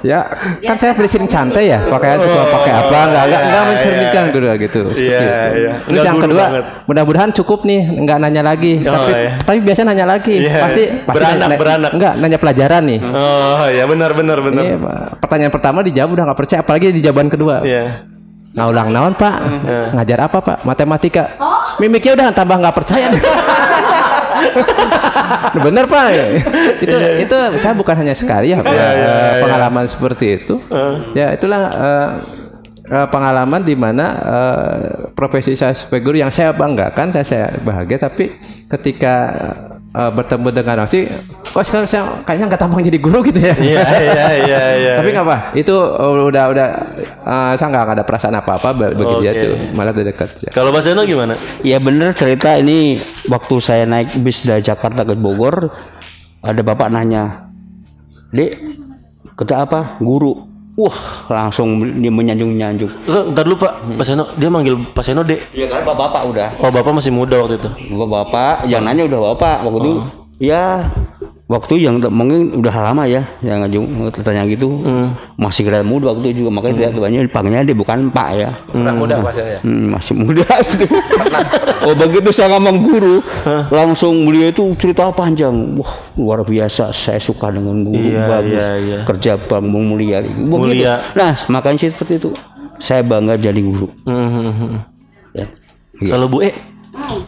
Ya, 0.02 0.26
kan 0.62 0.76
saya 0.76 0.92
beli 0.94 1.06
sering 1.06 1.26
santai 1.26 1.70
ya, 1.70 1.80
pakaian 1.86 2.18
suka 2.18 2.44
pakai 2.50 2.72
apa, 2.74 3.00
nggak 3.06 3.24
nggak 3.26 3.42
nggak 3.46 3.64
mencerminkan 3.66 4.26
guru 4.34 4.48
gitu. 4.58 4.82
seperti 4.90 5.06
Iya, 5.06 5.22
itu. 5.22 5.50
iya. 5.56 5.74
Terus 5.78 5.94
Nggak 5.94 6.06
yang 6.06 6.20
kedua, 6.20 6.46
mudah-mudahan 6.86 7.30
cukup 7.32 7.60
nih, 7.64 7.82
nggak 8.02 8.18
nanya 8.18 8.42
lagi. 8.42 8.74
Oh, 8.82 8.92
tapi 8.92 9.12
iya. 9.14 9.32
tapi 9.40 9.58
biasanya 9.62 9.88
nanya 9.94 10.06
lagi, 10.10 10.36
Iya. 10.42 10.58
pasti 10.60 10.84
pasti 10.90 11.14
Beranak, 11.14 11.38
nanya, 11.46 11.58
beranak. 11.58 11.92
Enggak, 11.94 12.14
nanya 12.18 12.38
pelajaran 12.38 12.84
nih. 12.84 13.00
Oh 13.06 13.66
ya 13.68 13.84
benar 13.86 14.12
benar 14.14 14.38
benar. 14.42 14.64
Ini 14.64 14.76
pertanyaan 15.22 15.54
pertama 15.54 15.80
dijawab 15.82 16.10
udah 16.12 16.24
nggak 16.30 16.40
percaya, 16.40 16.60
apalagi 16.66 16.86
di 16.90 17.02
jawaban 17.02 17.30
kedua. 17.30 17.56
Iya. 17.62 17.86
Nah 18.56 18.72
ulang 18.72 18.88
naon 18.90 19.14
pak, 19.14 19.36
ngajar 19.94 20.20
apa 20.26 20.38
pak? 20.40 20.58
Matematika. 20.64 21.36
Mimiknya 21.76 22.16
udah 22.16 22.28
tambah 22.32 22.56
nggak 22.58 22.76
percaya. 22.76 23.12
nih. 24.46 25.62
Bener 25.66 25.86
pak, 25.90 26.06
itu 26.84 26.98
itu 27.26 27.38
saya 27.58 27.74
bukan 27.74 27.96
hanya 27.98 28.14
sekali 28.14 28.54
ya, 28.54 28.62
eh, 28.62 29.42
pengalaman 29.42 29.90
seperti 29.90 30.44
itu. 30.44 30.62
Ya 31.18 31.34
itulah 31.34 31.62
eh, 32.86 33.08
pengalaman 33.10 33.66
di 33.66 33.74
mana 33.74 34.06
eh, 34.22 34.80
profesi 35.18 35.58
saya 35.58 35.74
sebagai 35.74 36.06
guru 36.06 36.18
yang 36.22 36.30
saya 36.30 36.54
banggakan, 36.54 37.10
saya 37.10 37.26
saya 37.26 37.48
bahagia. 37.66 37.98
Tapi 37.98 38.38
ketika 38.70 39.16
eh, 39.96 40.12
bertemu 40.12 40.48
dengan 40.52 40.74
orang 40.84 40.90
sih, 40.92 41.08
kok 41.56 41.64
sekarang 41.64 41.88
saya 41.88 42.04
kayaknya 42.28 42.52
nggak 42.52 42.62
tampang 42.62 42.84
jadi 42.84 43.00
guru 43.00 43.24
gitu 43.24 43.40
ya. 43.40 43.56
Iya 43.56 43.82
iya 43.88 44.28
iya 44.44 44.62
iya. 44.76 44.94
Tapi 45.00 45.10
nggak 45.16 45.26
apa, 45.26 45.38
itu 45.56 45.72
uh, 45.72 46.28
udah 46.28 46.44
udah 46.52 46.68
uh, 47.24 47.52
saya 47.56 47.68
nggak 47.72 47.96
ada 47.96 48.04
perasaan 48.04 48.36
apa 48.36 48.60
apa 48.60 48.70
bagi 48.76 49.16
dia 49.24 49.32
Oke. 49.32 49.42
tuh, 49.42 49.54
malah 49.72 49.92
udah 49.96 50.06
dekat. 50.06 50.30
Ya. 50.44 50.52
Kalau 50.52 50.76
Mas 50.76 50.86
Eno 50.86 51.08
gimana? 51.08 51.40
Ya 51.64 51.80
bener 51.80 52.12
cerita 52.12 52.60
ini 52.60 53.00
waktu 53.32 53.56
saya 53.64 53.88
naik 53.88 54.20
bis 54.20 54.44
dari 54.44 54.60
Jakarta 54.60 55.08
ke 55.08 55.16
Bogor 55.16 55.72
ada 56.46 56.62
bapak 56.62 56.94
nanya, 56.94 57.50
Dek, 58.30 58.54
kerja 59.34 59.66
apa? 59.66 59.98
Guru. 59.98 60.55
Wah 60.76 61.00
langsung 61.32 61.80
dia 62.04 62.12
menyanjung-nyanjung. 62.12 62.92
Eh, 63.08 63.24
Ntar 63.32 63.48
dulu 63.48 63.64
Pak, 63.64 63.96
Pak 63.96 64.06
Seno 64.06 64.28
dia 64.36 64.52
manggil 64.52 64.76
Pak 64.92 65.04
Seno 65.08 65.24
Dek. 65.24 65.56
Ya 65.56 65.72
kan 65.72 65.88
bapak 65.88 66.28
udah. 66.28 66.60
Oh 66.60 66.68
Bapak 66.68 66.92
masih 67.00 67.16
muda 67.16 67.40
waktu 67.40 67.56
itu. 67.64 67.70
Bapak 67.96 68.68
yang 68.68 68.84
nanya 68.84 69.08
udah 69.08 69.20
bapak 69.32 69.64
waktu 69.64 69.80
itu. 69.88 69.92
Ya 70.36 70.92
waktu 71.46 71.78
yang 71.86 72.02
mungkin 72.10 72.58
udah 72.58 72.74
lama 72.90 73.06
ya 73.06 73.22
yang 73.46 73.62
ngajung 73.62 73.86
tanya 74.26 74.50
gitu 74.50 74.82
masih 75.38 75.62
kelihatan 75.62 75.86
muda 75.86 76.10
waktu 76.10 76.34
itu 76.34 76.42
juga 76.42 76.58
makanya 76.58 76.90
dia 76.90 76.90
banyak 76.98 77.22
dipanggilnya 77.30 77.62
dia 77.70 77.78
bukan 77.78 78.10
pak 78.10 78.30
ya 78.34 78.50
Kurang 78.66 78.98
muda 78.98 79.22
ya. 79.22 79.60
Hmm, 79.62 79.94
masih 79.94 80.14
muda 80.18 80.42
gitu. 80.74 80.86
oh 81.86 81.94
begitu 81.94 82.30
saya 82.34 82.58
ngomong 82.58 82.78
guru, 82.90 83.22
langsung 83.70 84.26
beliau 84.26 84.50
itu 84.50 84.64
cerita 84.82 85.14
panjang. 85.14 85.54
Wah 85.78 85.94
luar 86.18 86.42
biasa, 86.42 86.90
saya 86.96 87.22
suka 87.22 87.54
dengan 87.54 87.86
guru 87.86 88.02
Iya, 88.02 88.26
bagus, 88.26 88.64
iya, 88.66 88.70
iya. 88.82 88.98
kerja 89.06 89.32
bang 89.38 89.66
mulia. 89.70 90.20
Begitu. 90.26 90.50
Mulia. 90.50 90.94
Nah 91.14 91.38
makanya 91.54 91.86
sih 91.86 91.90
seperti 91.94 92.18
itu. 92.18 92.30
Saya 92.82 93.06
bangga 93.06 93.38
jadi 93.38 93.62
guru. 93.62 93.88
Mhm. 94.10 94.82
Ya. 95.38 95.46
Kalau 96.10 96.26
Bu 96.28 96.42
E 96.42 96.52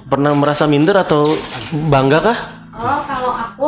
pernah 0.10 0.34
merasa 0.34 0.66
minder 0.66 0.98
atau 0.98 1.38
bangga 1.88 2.20
kah? 2.20 2.38
Oh, 2.78 3.00
kalau 3.06 3.32
aku 3.34 3.68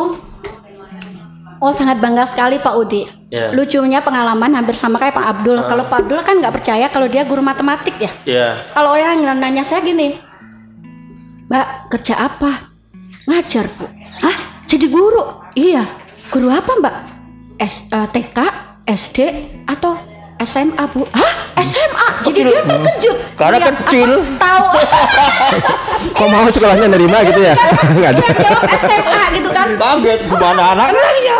Oh 1.59 1.75
sangat 1.75 1.99
bangga 1.99 2.23
sekali 2.23 2.55
Pak 2.63 2.75
Udi. 2.79 3.03
Ya. 3.29 3.51
Lucunya 3.51 3.99
pengalaman 3.99 4.55
hampir 4.55 4.73
sama 4.73 4.95
kayak 4.95 5.15
Pak 5.15 5.25
Abdul. 5.37 5.59
Kalau 5.67 5.83
Pak 5.91 6.07
Abdul 6.07 6.19
kan 6.23 6.39
nggak 6.39 6.55
percaya 6.55 6.87
kalau 6.87 7.11
dia 7.11 7.27
guru 7.27 7.43
matematik 7.43 7.95
ya. 7.99 8.11
Iya. 8.23 8.49
Kalau 8.71 8.95
orang 8.95 9.19
yang 9.19 9.37
nanya 9.37 9.61
saya 9.67 9.83
gini, 9.83 10.17
Mbak 11.51 11.67
kerja 11.91 12.15
apa? 12.15 12.71
Ngajar 13.27 13.67
bu. 13.75 13.85
Hah? 14.23 14.37
Jadi 14.65 14.85
guru? 14.87 15.49
Iya. 15.53 15.83
Guru 16.31 16.47
apa 16.47 16.71
Mbak? 16.79 16.95
S, 17.59 17.91
eh, 17.91 18.07
TK, 18.07 18.37
SD, 18.87 19.17
atau 19.67 20.08
SMA 20.43 20.83
bu? 20.95 21.03
Hah? 21.11 21.31
SMA? 21.59 22.07
Jadi 22.23 22.39
dia 22.47 22.61
terkejut. 22.63 23.17
Karena 23.35 23.57
Dia 23.59 23.71
kecil. 23.75 24.11
Tahu. 24.39 24.65
Kok 26.17 26.27
mau 26.31 26.47
sekolahnya 26.47 26.87
nerima 26.87 27.19
gitu 27.27 27.43
ya? 27.43 27.53
Nggak 27.99 28.09
ada. 28.15 28.21
Jawab 28.23 28.63
SMA 28.79 29.23
gitu 29.35 29.49
kan? 29.51 29.67
Kaget 29.75 30.19
gimana 30.31 30.63
anak-anaknya? 30.75 31.37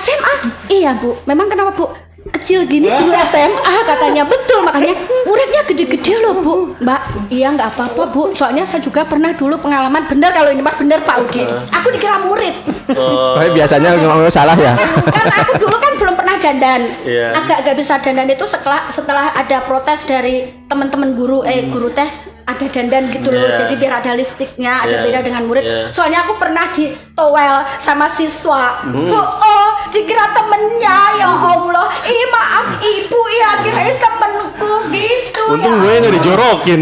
SMA? 0.00 0.34
Iya 0.72 0.90
bu. 0.96 1.12
Memang 1.28 1.52
kenapa 1.52 1.76
bu? 1.76 1.92
Kecil 2.32 2.66
gini 2.66 2.86
guru 2.88 3.12
SMA 3.26 3.74
katanya. 3.86 4.22
Betul 4.24 4.62
makanya 4.62 4.94
muridnya 5.24 5.62
gede-gede 5.66 6.14
loh 6.20 6.34
bu. 6.40 6.54
Mbak 6.78 7.00
iya 7.30 7.52
nggak 7.52 7.74
apa-apa 7.74 8.02
bu. 8.10 8.32
Soalnya 8.32 8.66
saya 8.66 8.82
juga 8.82 9.06
pernah 9.06 9.30
dulu 9.32 9.58
pengalaman 9.58 10.02
bener 10.06 10.30
kalau 10.30 10.50
ini 10.50 10.62
mah 10.62 10.74
bener 10.74 11.02
Pak 11.02 11.16
Udi. 11.22 11.42
Aku 11.72 11.88
dikira 11.90 12.18
murid. 12.22 12.54
Oh, 12.94 13.38
biasanya 13.50 13.98
ngomong 13.98 14.30
salah 14.30 14.54
ya. 14.54 14.74
kan 15.10 15.26
aku 15.42 15.52
dulu 15.58 15.76
kan 15.76 15.92
belum 15.98 16.14
pernah 16.14 16.36
dandan. 16.38 16.82
Iya. 17.02 17.34
agak 17.34 17.58
gak 17.64 17.76
bisa 17.76 17.94
dandan 17.98 18.28
itu 18.30 18.44
setelah 18.46 18.86
setelah 18.88 19.34
ada 19.34 19.62
protes 19.62 20.06
dari 20.06 20.46
teman-teman 20.66 21.14
guru 21.14 21.42
eh 21.42 21.66
guru 21.66 21.90
teh 21.90 22.06
ada 22.46 22.66
dandan 22.70 23.10
gitu 23.10 23.34
loh. 23.34 23.42
Iya. 23.42 23.66
jadi 23.66 23.74
biar 23.74 23.92
ada 24.02 24.10
lipstiknya 24.14 24.72
ada 24.82 24.96
Iya. 24.98 25.04
beda 25.06 25.20
dengan 25.22 25.42
murid. 25.46 25.64
Iya. 25.66 25.90
soalnya 25.90 26.22
aku 26.22 26.38
pernah 26.38 26.70
di 26.70 26.90
towel 27.16 27.64
sama 27.80 28.06
siswa. 28.12 28.84
Oh, 28.92 29.24
oh 29.40 29.68
dikira 29.88 30.28
temennya 30.36 30.98
ya 31.16 31.32
Allah. 31.32 31.88
Ih 32.04 32.24
maaf 32.28 32.66
ibu 32.78 33.20
ya 33.40 33.50
kirain 33.64 33.96
temenku. 33.96 34.72
Gitu 34.92 35.42
Untung 35.48 35.80
ya 35.80 35.80
gue 35.80 35.92
nggak 36.04 36.14
dijorokin. 36.20 36.80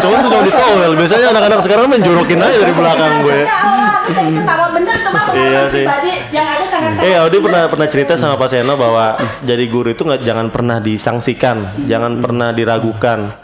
Cuma 0.00 0.14
tuh 0.24 0.28
cuma 0.32 0.42
ditowel. 0.48 0.90
Biasanya 0.96 1.26
anak-anak 1.36 1.60
sekarang 1.62 1.84
main 1.92 2.02
jorokin 2.02 2.40
aja 2.40 2.56
dari 2.56 2.72
belakang 2.72 3.12
gue. 3.22 3.38
Ya 3.44 4.56
bener 4.72 4.96
tuh 5.02 5.12
Iya 5.36 5.60
sih. 5.68 5.84
yang 6.32 6.46
ada 6.46 6.64
sangat-sangat 6.66 7.10
Eh, 7.10 7.14
Audi 7.20 7.38
pernah 7.42 7.62
pernah 7.68 7.88
cerita 7.90 8.14
sama 8.16 8.40
Pak 8.40 8.48
Seno 8.48 8.74
bahwa 8.78 9.18
jadi 9.44 9.64
guru 9.68 9.92
itu 9.92 10.02
nggak 10.06 10.22
jangan 10.24 10.46
pernah 10.54 10.78
disangsikan, 10.80 11.84
jangan 11.84 12.22
pernah 12.24 12.54
diragukan. 12.54 13.34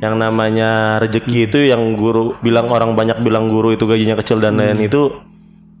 Yang 0.00 0.14
namanya 0.16 1.00
rezeki 1.00 1.48
itu 1.48 1.58
yang 1.68 1.96
guru 1.96 2.36
bilang 2.44 2.68
orang 2.68 2.92
banyak 2.96 3.20
bilang 3.20 3.48
guru 3.48 3.72
itu 3.72 3.84
gajinya 3.84 4.16
kecil 4.20 4.40
dan 4.40 4.56
lain 4.56 4.80
itu 4.80 5.29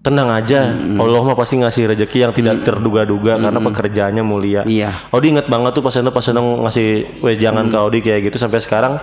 tenang 0.00 0.32
aja. 0.32 0.72
Allah 0.96 1.20
mah 1.20 1.36
pasti 1.36 1.60
ngasih 1.60 1.92
rezeki 1.92 2.18
yang 2.24 2.32
tidak 2.32 2.64
terduga-duga 2.64 3.36
karena 3.36 3.60
pekerjaannya 3.60 4.24
mulia. 4.24 4.62
Iya. 4.64 5.12
Audi 5.12 5.36
inget 5.36 5.46
banget 5.52 5.76
tuh 5.76 5.84
Pak 5.84 5.92
Seno 5.92 6.08
Pak 6.08 6.24
Seno 6.24 6.64
ngasih 6.64 7.20
wejangan 7.20 7.68
ke 7.68 7.76
Audi 7.76 7.98
kayak 8.00 8.32
gitu 8.32 8.40
sampai 8.40 8.64
sekarang. 8.64 8.96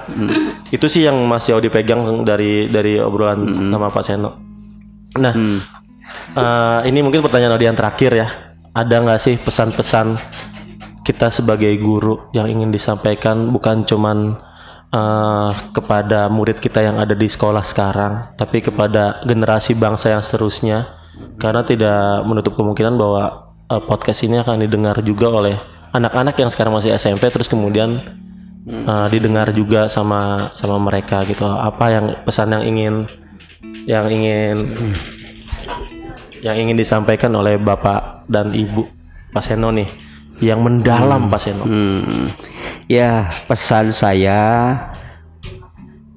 Itu 0.73 0.89
sih 0.89 1.05
yang 1.05 1.21
masih 1.29 1.57
Audi 1.57 1.69
pegang 1.69 2.25
dari 2.25 2.69
dari 2.73 2.97
obrolan 2.97 3.53
sama 3.53 3.93
Pak 3.93 4.03
Seno. 4.03 4.31
Nah, 5.21 5.33
eh, 6.33 6.79
ini 6.89 6.99
mungkin 7.05 7.21
pertanyaan 7.21 7.53
Audi 7.53 7.65
yang 7.69 7.77
terakhir 7.77 8.11
ya. 8.17 8.27
Ada 8.73 8.95
nggak 9.01 9.19
sih 9.21 9.35
pesan-pesan 9.41 10.17
kita 11.05 11.31
sebagai 11.31 11.71
guru 11.79 12.29
yang 12.35 12.51
ingin 12.51 12.67
disampaikan 12.73 13.47
bukan 13.53 13.87
cuman 13.87 14.37
eh, 14.91 15.49
kepada 15.73 16.27
murid 16.31 16.59
kita 16.59 16.83
yang 16.83 16.97
ada 17.01 17.13
di 17.13 17.27
sekolah 17.27 17.63
sekarang, 17.63 18.35
tapi 18.39 18.63
kepada 18.63 19.21
generasi 19.23 19.75
bangsa 19.75 20.13
yang 20.13 20.23
seterusnya, 20.23 20.87
karena 21.41 21.63
tidak 21.63 22.23
menutup 22.23 22.55
kemungkinan 22.55 22.95
bahwa 22.95 23.53
eh, 23.67 23.81
podcast 23.83 24.23
ini 24.23 24.39
akan 24.41 24.63
didengar 24.63 24.99
juga 25.03 25.27
oleh 25.31 25.55
anak-anak 25.95 26.35
yang 26.39 26.49
sekarang 26.51 26.75
masih 26.75 26.95
SMP, 26.95 27.27
terus 27.31 27.47
kemudian 27.47 27.99
eh, 28.67 29.07
didengar 29.11 29.51
juga 29.51 29.91
sama 29.91 30.51
sama 30.55 30.79
mereka 30.79 31.23
gitu. 31.27 31.43
Apa 31.47 31.85
yang 31.91 32.05
pesan 32.23 32.55
yang 32.55 32.63
ingin 32.63 32.95
yang 33.87 34.05
ingin 34.11 34.55
yang 36.43 36.55
ingin 36.59 36.77
disampaikan 36.77 37.33
oleh 37.33 37.57
Bapak 37.57 38.29
dan 38.29 38.53
Ibu 38.53 38.85
Pak 39.33 39.43
Seno 39.43 39.73
nih 39.73 40.06
yang 40.41 40.61
mendalam 40.61 41.29
Pak 41.29 41.39
Seno. 41.41 41.65
Hmm. 41.65 42.29
Ya, 42.87 43.27
pesan 43.49 43.91
saya 43.91 44.73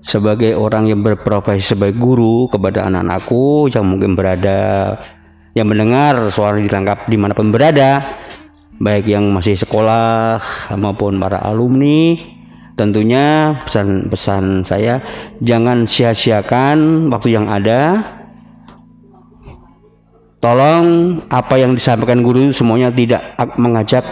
sebagai 0.00 0.56
orang 0.56 0.88
yang 0.88 1.04
berprofesi 1.04 1.76
sebagai 1.76 2.00
guru 2.00 2.48
kepada 2.48 2.88
anak-anakku 2.88 3.68
yang 3.68 3.84
mungkin 3.84 4.16
berada 4.16 4.96
yang 5.52 5.68
mendengar 5.68 6.30
suara 6.32 6.56
dilengkap 6.56 7.10
di 7.10 7.16
mana 7.20 7.36
pun 7.36 7.52
berada 7.52 8.00
baik 8.80 9.12
yang 9.12 9.28
masih 9.28 9.60
sekolah 9.60 10.40
maupun 10.80 11.20
para 11.20 11.42
alumni 11.44 12.16
tentunya 12.80 13.60
pesan-pesan 13.68 14.64
saya 14.64 15.04
jangan 15.44 15.84
sia-siakan 15.84 17.12
waktu 17.12 17.36
yang 17.36 17.52
ada 17.52 18.00
tolong 20.40 21.20
apa 21.28 21.54
yang 21.60 21.76
disampaikan 21.76 22.24
guru 22.24 22.50
semuanya 22.50 22.88
tidak 22.88 23.36
ak- 23.36 23.60
mengajak 23.60 24.04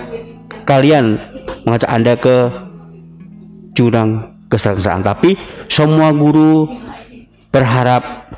kalian 0.68 1.16
mengajak 1.64 1.90
anda 1.90 2.14
ke 2.20 2.36
jurang 3.72 4.36
kesalahan 4.52 5.00
tapi 5.00 5.40
semua 5.68 6.12
guru 6.12 6.68
berharap 7.48 8.28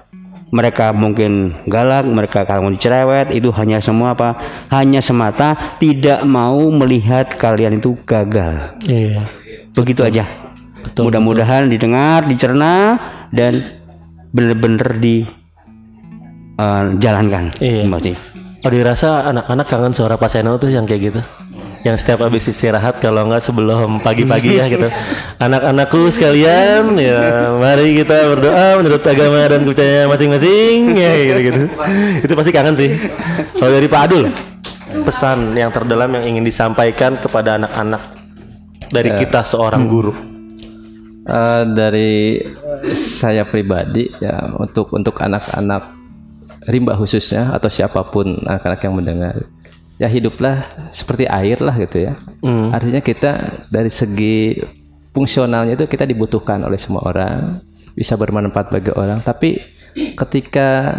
mereka 0.51 0.91
mungkin 0.91 1.55
galak 1.71 2.03
mereka 2.07 2.43
kalau 2.43 2.75
cerewet 2.75 3.31
itu 3.31 3.55
hanya 3.55 3.79
semua 3.79 4.19
apa? 4.19 4.35
Hanya 4.69 4.99
semata 4.99 5.79
tidak 5.79 6.27
mau 6.27 6.59
melihat 6.75 7.31
kalian 7.39 7.79
itu 7.79 7.95
gagal. 8.03 8.75
Iya. 8.87 9.31
begitu 9.71 10.03
aja. 10.03 10.27
Mudah-mudahan 10.99 11.71
didengar 11.71 12.27
dicerna 12.27 12.99
dan 13.31 13.63
benar-benar 14.35 14.99
di 14.99 15.23
eh, 16.61 16.83
jalankan 17.01 17.45
Iya. 17.57 17.89
Kasih. 17.89 18.17
Oh 18.61 18.69
dirasa 18.69 19.25
anak-anak 19.33 19.67
kangen 19.73 19.97
suara 19.97 20.21
Pak 20.21 20.29
Seno 20.29 20.61
tuh 20.61 20.69
yang 20.69 20.85
kayak 20.85 21.01
gitu. 21.01 21.21
Yang 21.81 22.05
setiap 22.05 22.29
habis 22.29 22.45
istirahat 22.45 23.01
kalau 23.01 23.25
nggak 23.25 23.41
sebelum 23.41 24.05
pagi-pagi 24.05 24.61
ya 24.61 24.69
gitu. 24.69 24.85
Anak-anakku 25.49 26.13
sekalian 26.13 26.93
ya 27.01 27.57
mari 27.57 27.97
kita 27.97 28.37
berdoa 28.37 28.77
menurut 28.77 29.01
agama 29.01 29.49
dan 29.49 29.65
kepercayaan 29.65 30.13
masing-masing 30.13 30.93
ya 30.93 31.13
gitu 31.25 31.41
gitu. 31.41 31.63
Itu 32.21 32.33
pasti 32.37 32.53
kangen 32.53 32.77
sih. 32.77 32.91
Kalau 33.57 33.73
dari 33.73 33.89
Pak 33.89 34.01
Adul 34.13 34.29
pesan 35.09 35.57
yang 35.57 35.73
terdalam 35.73 36.13
yang 36.21 36.37
ingin 36.37 36.45
disampaikan 36.45 37.17
kepada 37.17 37.57
anak-anak 37.57 38.03
dari 38.93 39.17
kita 39.17 39.41
seorang 39.41 39.89
guru? 39.89 40.13
Eh, 41.25 41.63
dari 41.73 42.43
saya 42.93 43.49
pribadi 43.49 44.11
ya 44.21 44.53
untuk 44.61 44.93
untuk 44.93 45.17
anak-anak 45.17 46.00
rimba 46.71 46.95
khususnya 46.95 47.51
atau 47.51 47.67
siapa 47.69 48.01
pun 48.09 48.27
anak-anak 48.47 48.81
yang 48.87 48.95
mendengar. 48.95 49.37
Ya 50.01 50.09
hiduplah 50.09 50.65
seperti 50.95 51.29
air 51.29 51.61
lah 51.61 51.77
gitu 51.77 52.09
ya. 52.09 52.17
Artinya 52.73 53.05
kita 53.05 53.61
dari 53.69 53.93
segi 53.93 54.57
fungsionalnya 55.13 55.77
itu 55.77 55.85
kita 55.85 56.09
dibutuhkan 56.09 56.63
oleh 56.65 56.81
semua 56.81 57.05
orang 57.05 57.61
bisa 57.93 58.17
bermanfaat 58.17 58.73
bagi 58.73 58.95
orang. 58.97 59.21
Tapi 59.21 59.61
ketika 60.17 60.97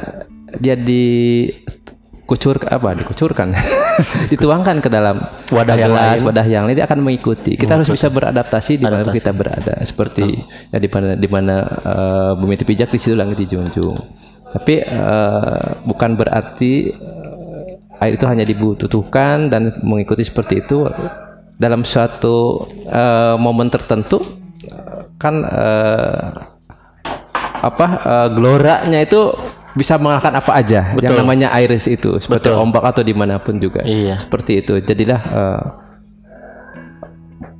dia 0.59 0.75
dikucur 0.77 2.59
apa 2.67 2.91
dikucurkan 2.91 3.55
dituangkan 4.35 4.83
ke 4.83 4.89
dalam 4.91 5.23
Wadah 5.49 5.75
yang 5.79 5.89
gelas, 5.95 6.19
lain. 6.19 6.27
wadah 6.27 6.45
yang 6.45 6.63
lain 6.69 6.77
dia 6.77 6.85
akan 6.85 7.01
mengikuti. 7.01 7.57
Kita 7.57 7.81
harus 7.81 7.89
bisa 7.89 8.13
beradaptasi 8.13 8.77
di 8.77 8.85
mana 8.85 9.09
kita 9.09 9.33
berada. 9.33 9.81
Seperti 9.81 10.45
ya 10.69 10.77
di 10.77 10.89
mana 10.91 11.17
di 11.17 11.25
mana 11.25 11.55
eh, 11.65 12.31
bumi 12.37 12.53
itu 12.53 12.69
pijak 12.69 12.93
di 12.93 12.99
situ 13.01 13.17
langit 13.17 13.41
dijunjung 13.41 13.97
tapi 14.51 14.83
eh, 14.83 15.63
bukan 15.87 16.19
berarti 16.19 16.91
eh, 16.91 18.03
air 18.03 18.13
itu 18.19 18.25
hanya 18.27 18.43
dibutuhkan 18.43 19.47
dan 19.47 19.71
mengikuti 19.81 20.27
seperti 20.27 20.59
itu. 20.59 20.87
Dalam 21.55 21.87
suatu 21.87 22.67
eh, 22.89 23.35
momen 23.39 23.71
tertentu 23.71 24.19
kan 25.15 25.45
eh, 25.45 26.25
apa 27.61 27.87
eh, 28.03 28.27
geloranya 28.35 28.99
itu 28.99 29.31
bisa 29.71 29.95
mengalahkan 29.95 30.35
apa 30.35 30.51
aja. 30.59 30.81
Yang 30.99 31.15
namanya 31.15 31.47
air 31.55 31.71
itu 31.71 32.19
seperti 32.19 32.51
Betul. 32.51 32.59
ombak 32.59 32.83
atau 32.91 33.03
di 33.07 33.15
mana 33.15 33.39
pun 33.39 33.55
juga. 33.55 33.87
Iya. 33.87 34.19
seperti 34.19 34.59
itu. 34.59 34.83
Jadilah 34.83 35.21
eh, 35.23 35.63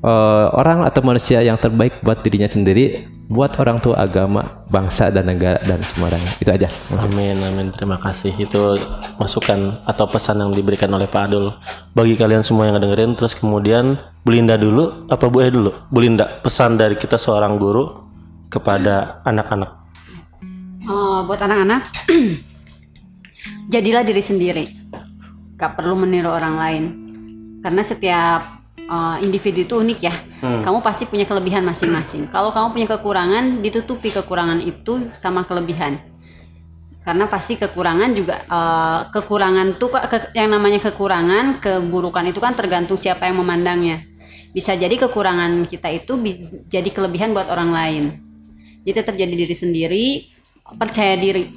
eh, 0.04 0.48
orang 0.60 0.84
atau 0.84 1.02
manusia 1.06 1.40
yang 1.40 1.56
terbaik 1.56 2.04
buat 2.04 2.20
dirinya 2.20 2.52
sendiri 2.52 3.08
buat 3.32 3.56
orang 3.64 3.80
tua 3.80 3.96
agama 3.96 4.68
bangsa 4.68 5.08
dan 5.08 5.32
negara 5.32 5.56
dan 5.64 5.80
semuanya 5.80 6.20
itu 6.44 6.52
aja 6.52 6.68
Amin, 6.92 7.40
amin. 7.40 7.72
Terima 7.72 7.96
kasih. 7.96 8.36
Itu 8.36 8.76
masukan 9.16 9.88
atau 9.88 10.06
pesan 10.06 10.44
yang 10.44 10.52
diberikan 10.52 10.92
oleh 10.92 11.08
Pak 11.08 11.32
Adul 11.32 11.56
bagi 11.96 12.20
kalian 12.20 12.44
semua 12.44 12.68
yang 12.68 12.76
ngedengerin. 12.76 13.16
Terus 13.16 13.34
kemudian 13.40 13.96
Bulinda 14.28 14.60
dulu, 14.60 15.08
apa 15.08 15.32
Bu 15.32 15.40
Eh 15.40 15.50
dulu? 15.50 15.72
Bulinda, 15.88 16.44
pesan 16.44 16.76
dari 16.76 17.00
kita 17.00 17.16
seorang 17.16 17.56
guru 17.56 18.04
kepada 18.52 19.24
anak-anak. 19.24 19.72
Oh, 20.92 21.24
buat 21.24 21.40
anak-anak, 21.40 21.88
jadilah 23.74 24.04
diri 24.04 24.22
sendiri. 24.22 24.66
Gak 25.56 25.80
perlu 25.80 25.96
meniru 25.96 26.30
orang 26.30 26.56
lain. 26.60 26.84
Karena 27.62 27.82
setiap 27.86 28.61
uh, 28.92 29.16
individu 29.24 29.64
itu 29.64 29.80
unik 29.80 30.00
ya. 30.04 30.16
Kamu 30.62 30.84
pasti 30.84 31.08
punya 31.08 31.24
kelebihan 31.24 31.64
masing-masing. 31.64 32.28
Kalau 32.28 32.52
kamu 32.52 32.76
punya 32.76 32.88
kekurangan, 32.92 33.64
ditutupi 33.64 34.12
kekurangan 34.12 34.60
itu 34.60 35.08
sama 35.16 35.48
kelebihan. 35.48 36.04
Karena 37.02 37.26
pasti 37.26 37.58
kekurangan 37.58 38.14
juga 38.14 38.46
uh, 38.46 39.10
kekurangan 39.10 39.82
tuh 39.82 39.90
ke- 39.90 40.36
yang 40.38 40.54
namanya 40.54 40.78
kekurangan, 40.78 41.58
keburukan 41.58 42.30
itu 42.30 42.38
kan 42.38 42.54
tergantung 42.54 43.00
siapa 43.00 43.26
yang 43.26 43.42
memandangnya. 43.42 44.06
Bisa 44.54 44.78
jadi 44.78 44.94
kekurangan 45.00 45.66
kita 45.66 45.90
itu 45.90 46.14
bi- 46.20 46.68
jadi 46.70 46.90
kelebihan 46.92 47.34
buat 47.34 47.50
orang 47.50 47.72
lain. 47.74 48.04
Jadi 48.86 48.94
tetap 48.94 49.16
jadi 49.18 49.34
diri 49.34 49.56
sendiri, 49.56 50.06
percaya 50.78 51.18
diri. 51.18 51.50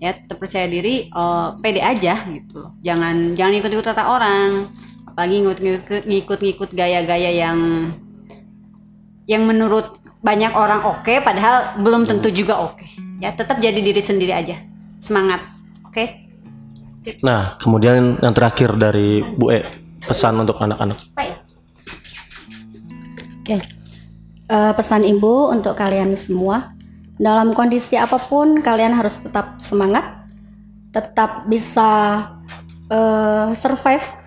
Ya, 0.00 0.16
tetap 0.16 0.40
percaya 0.40 0.64
diri, 0.64 1.12
eh, 1.12 1.48
pede 1.60 1.84
aja 1.84 2.24
gitu. 2.32 2.64
Jangan 2.80 3.36
jangan 3.36 3.52
ikut-ikut 3.60 3.84
kata 3.84 4.08
orang. 4.08 4.72
Apalagi 5.20 5.44
ngikut-ngikut 5.44 6.02
ngikut-ngikut 6.08 6.70
gaya-gaya 6.72 7.28
yang 7.28 7.92
yang 9.28 9.44
menurut 9.44 10.00
banyak 10.24 10.48
orang 10.56 10.80
oke 10.80 11.12
padahal 11.20 11.76
belum 11.76 12.08
tentu 12.08 12.32
juga 12.32 12.56
oke. 12.56 12.88
Ya, 13.20 13.28
tetap 13.36 13.60
jadi 13.60 13.76
diri 13.84 14.00
sendiri 14.00 14.32
aja. 14.32 14.56
Semangat. 14.96 15.44
Oke? 15.84 16.24
Nah, 17.20 17.60
kemudian 17.60 18.16
yang 18.16 18.32
terakhir 18.32 18.72
dari 18.80 19.20
Bu 19.20 19.52
E, 19.52 19.60
pesan 20.08 20.40
untuk 20.40 20.56
anak-anak. 20.56 20.96
Apa 21.12 21.22
ya? 21.28 21.36
Oke. 23.44 23.56
Eh, 24.48 24.72
pesan 24.72 25.04
ibu 25.04 25.52
untuk 25.52 25.76
kalian 25.76 26.16
semua, 26.16 26.72
dalam 27.20 27.52
kondisi 27.52 28.00
apa 28.00 28.16
pun 28.16 28.64
kalian 28.64 28.96
harus 28.96 29.20
tetap 29.20 29.60
semangat, 29.60 30.24
tetap 30.96 31.44
bisa 31.44 32.24
eh, 32.88 33.52
survive, 33.52 34.19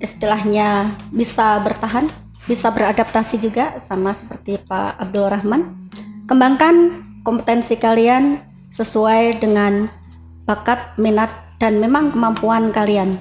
istilahnya 0.00 0.96
bisa 1.12 1.60
bertahan, 1.60 2.08
bisa 2.48 2.72
beradaptasi 2.72 3.36
juga 3.38 3.76
sama 3.76 4.16
seperti 4.16 4.56
Pak 4.64 4.96
Abdul 4.96 5.28
Rahman. 5.28 5.86
Kembangkan 6.24 7.04
kompetensi 7.22 7.76
kalian 7.76 8.40
sesuai 8.72 9.38
dengan 9.38 9.92
bakat, 10.48 10.96
minat, 10.96 11.30
dan 11.60 11.78
memang 11.78 12.16
kemampuan 12.16 12.72
kalian. 12.72 13.20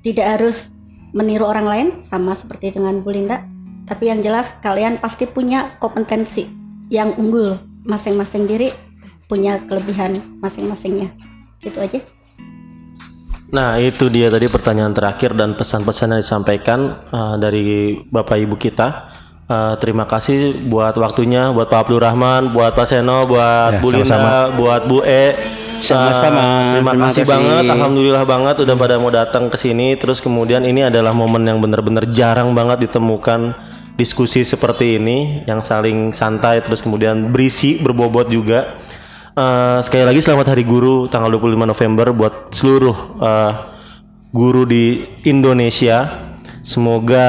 Tidak 0.00 0.24
harus 0.24 0.72
meniru 1.12 1.44
orang 1.44 1.66
lain 1.68 1.88
sama 2.00 2.32
seperti 2.32 2.80
dengan 2.80 3.04
Bu 3.04 3.12
Linda. 3.12 3.44
Tapi 3.84 4.08
yang 4.08 4.24
jelas 4.24 4.56
kalian 4.64 4.96
pasti 4.96 5.28
punya 5.28 5.76
kompetensi 5.76 6.48
yang 6.88 7.12
unggul. 7.20 7.60
Masing-masing 7.84 8.48
diri 8.48 8.72
punya 9.28 9.60
kelebihan 9.68 10.16
masing-masingnya. 10.40 11.12
Itu 11.60 11.76
aja 11.82 12.00
Nah, 13.50 13.82
itu 13.82 14.06
dia 14.06 14.30
tadi 14.30 14.46
pertanyaan 14.46 14.94
terakhir 14.94 15.34
dan 15.34 15.58
pesan-pesan 15.58 16.14
yang 16.14 16.20
disampaikan 16.22 16.94
uh, 17.10 17.34
dari 17.34 17.98
Bapak 18.06 18.38
Ibu 18.38 18.54
kita. 18.54 19.10
Uh, 19.50 19.74
terima 19.82 20.06
kasih 20.06 20.62
buat 20.70 20.94
waktunya, 20.94 21.50
buat 21.50 21.66
Pak 21.66 21.90
Abdul 21.90 21.98
Rahman, 21.98 22.54
buat 22.54 22.70
Pak 22.78 22.86
Seno, 22.86 23.26
buat 23.26 23.74
Ya, 23.74 23.82
Bu 23.82 23.90
Linda, 23.90 24.54
buat 24.54 24.86
Bu 24.86 25.02
E. 25.02 25.34
Sama-sama. 25.82 26.38
Uh, 26.38 26.46
terima, 26.78 26.90
Terima 26.94 27.06
kasih 27.10 27.24
kasih. 27.26 27.32
banget, 27.34 27.64
alhamdulillah 27.66 28.24
banget 28.28 28.56
udah 28.62 28.76
pada 28.78 28.94
mau 29.02 29.10
datang 29.10 29.50
ke 29.50 29.58
sini. 29.58 29.98
Terus 29.98 30.22
kemudian 30.22 30.62
ini 30.62 30.86
adalah 30.86 31.10
momen 31.10 31.42
yang 31.42 31.58
benar-benar 31.58 32.06
jarang 32.14 32.54
banget 32.54 32.86
ditemukan 32.86 33.58
diskusi 33.98 34.46
seperti 34.46 35.02
ini 35.02 35.42
yang 35.50 35.60
saling 35.60 36.14
santai 36.14 36.62
terus 36.62 36.86
kemudian 36.86 37.34
berisi, 37.34 37.82
berbobot 37.82 38.30
juga. 38.30 38.78
Eh, 39.40 39.78
sekali 39.80 40.04
lagi 40.04 40.20
selamat 40.20 40.52
Hari 40.52 40.68
Guru 40.68 41.08
tanggal 41.08 41.32
25 41.32 41.64
November 41.64 42.12
buat 42.12 42.52
seluruh 42.52 42.96
eh, 43.24 43.52
guru 44.36 44.68
di 44.68 45.00
Indonesia. 45.24 46.28
Semoga 46.60 47.28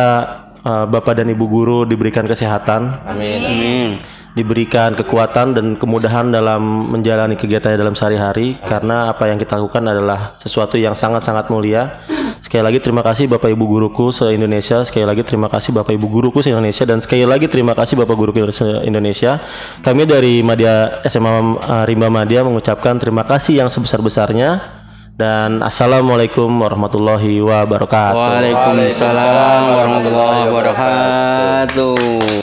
eh, 0.60 0.86
Bapak 0.92 1.24
dan 1.24 1.32
Ibu 1.32 1.46
guru 1.48 1.88
diberikan 1.88 2.28
kesehatan, 2.28 3.08
Amin. 3.08 3.96
diberikan 4.36 4.92
kekuatan 4.92 5.56
dan 5.56 5.66
kemudahan 5.80 6.28
dalam 6.36 6.92
menjalani 6.92 7.40
kegiatannya 7.40 7.80
dalam 7.80 7.96
sehari-hari 7.96 8.60
karena 8.60 9.08
apa 9.16 9.32
yang 9.32 9.40
kita 9.40 9.56
lakukan 9.56 9.88
adalah 9.88 10.36
sesuatu 10.36 10.76
yang 10.76 10.92
sangat-sangat 10.92 11.48
mulia. 11.48 12.04
Sekali 12.42 12.66
lagi 12.66 12.82
terima 12.82 13.06
kasih 13.06 13.30
Bapak 13.30 13.54
Ibu 13.54 13.66
guruku 13.70 14.10
se-Indonesia. 14.10 14.82
Sekali 14.82 15.06
lagi 15.06 15.22
terima 15.22 15.46
kasih 15.46 15.78
Bapak 15.78 15.94
Ibu 15.94 16.10
guruku 16.10 16.42
se-Indonesia 16.42 16.90
dan 16.90 16.98
sekali 16.98 17.22
lagi 17.30 17.46
terima 17.46 17.78
kasih 17.78 18.02
Bapak 18.02 18.18
guruku 18.18 18.42
se-Indonesia. 18.50 19.38
Kami 19.86 20.10
dari 20.10 20.42
Madya 20.42 21.06
SMA 21.06 21.62
uh, 21.62 21.86
Rimba 21.86 22.10
Madya 22.10 22.42
mengucapkan 22.42 22.98
terima 22.98 23.30
kasih 23.30 23.62
yang 23.62 23.70
sebesar-besarnya 23.70 24.82
dan 25.14 25.62
assalamualaikum 25.62 26.50
warahmatullahi 26.50 27.46
wabarakatuh. 27.46 28.18
Waalaikumsalam 28.18 29.62
warahmatullahi 29.70 30.42
wabarakatuh. 30.50 32.41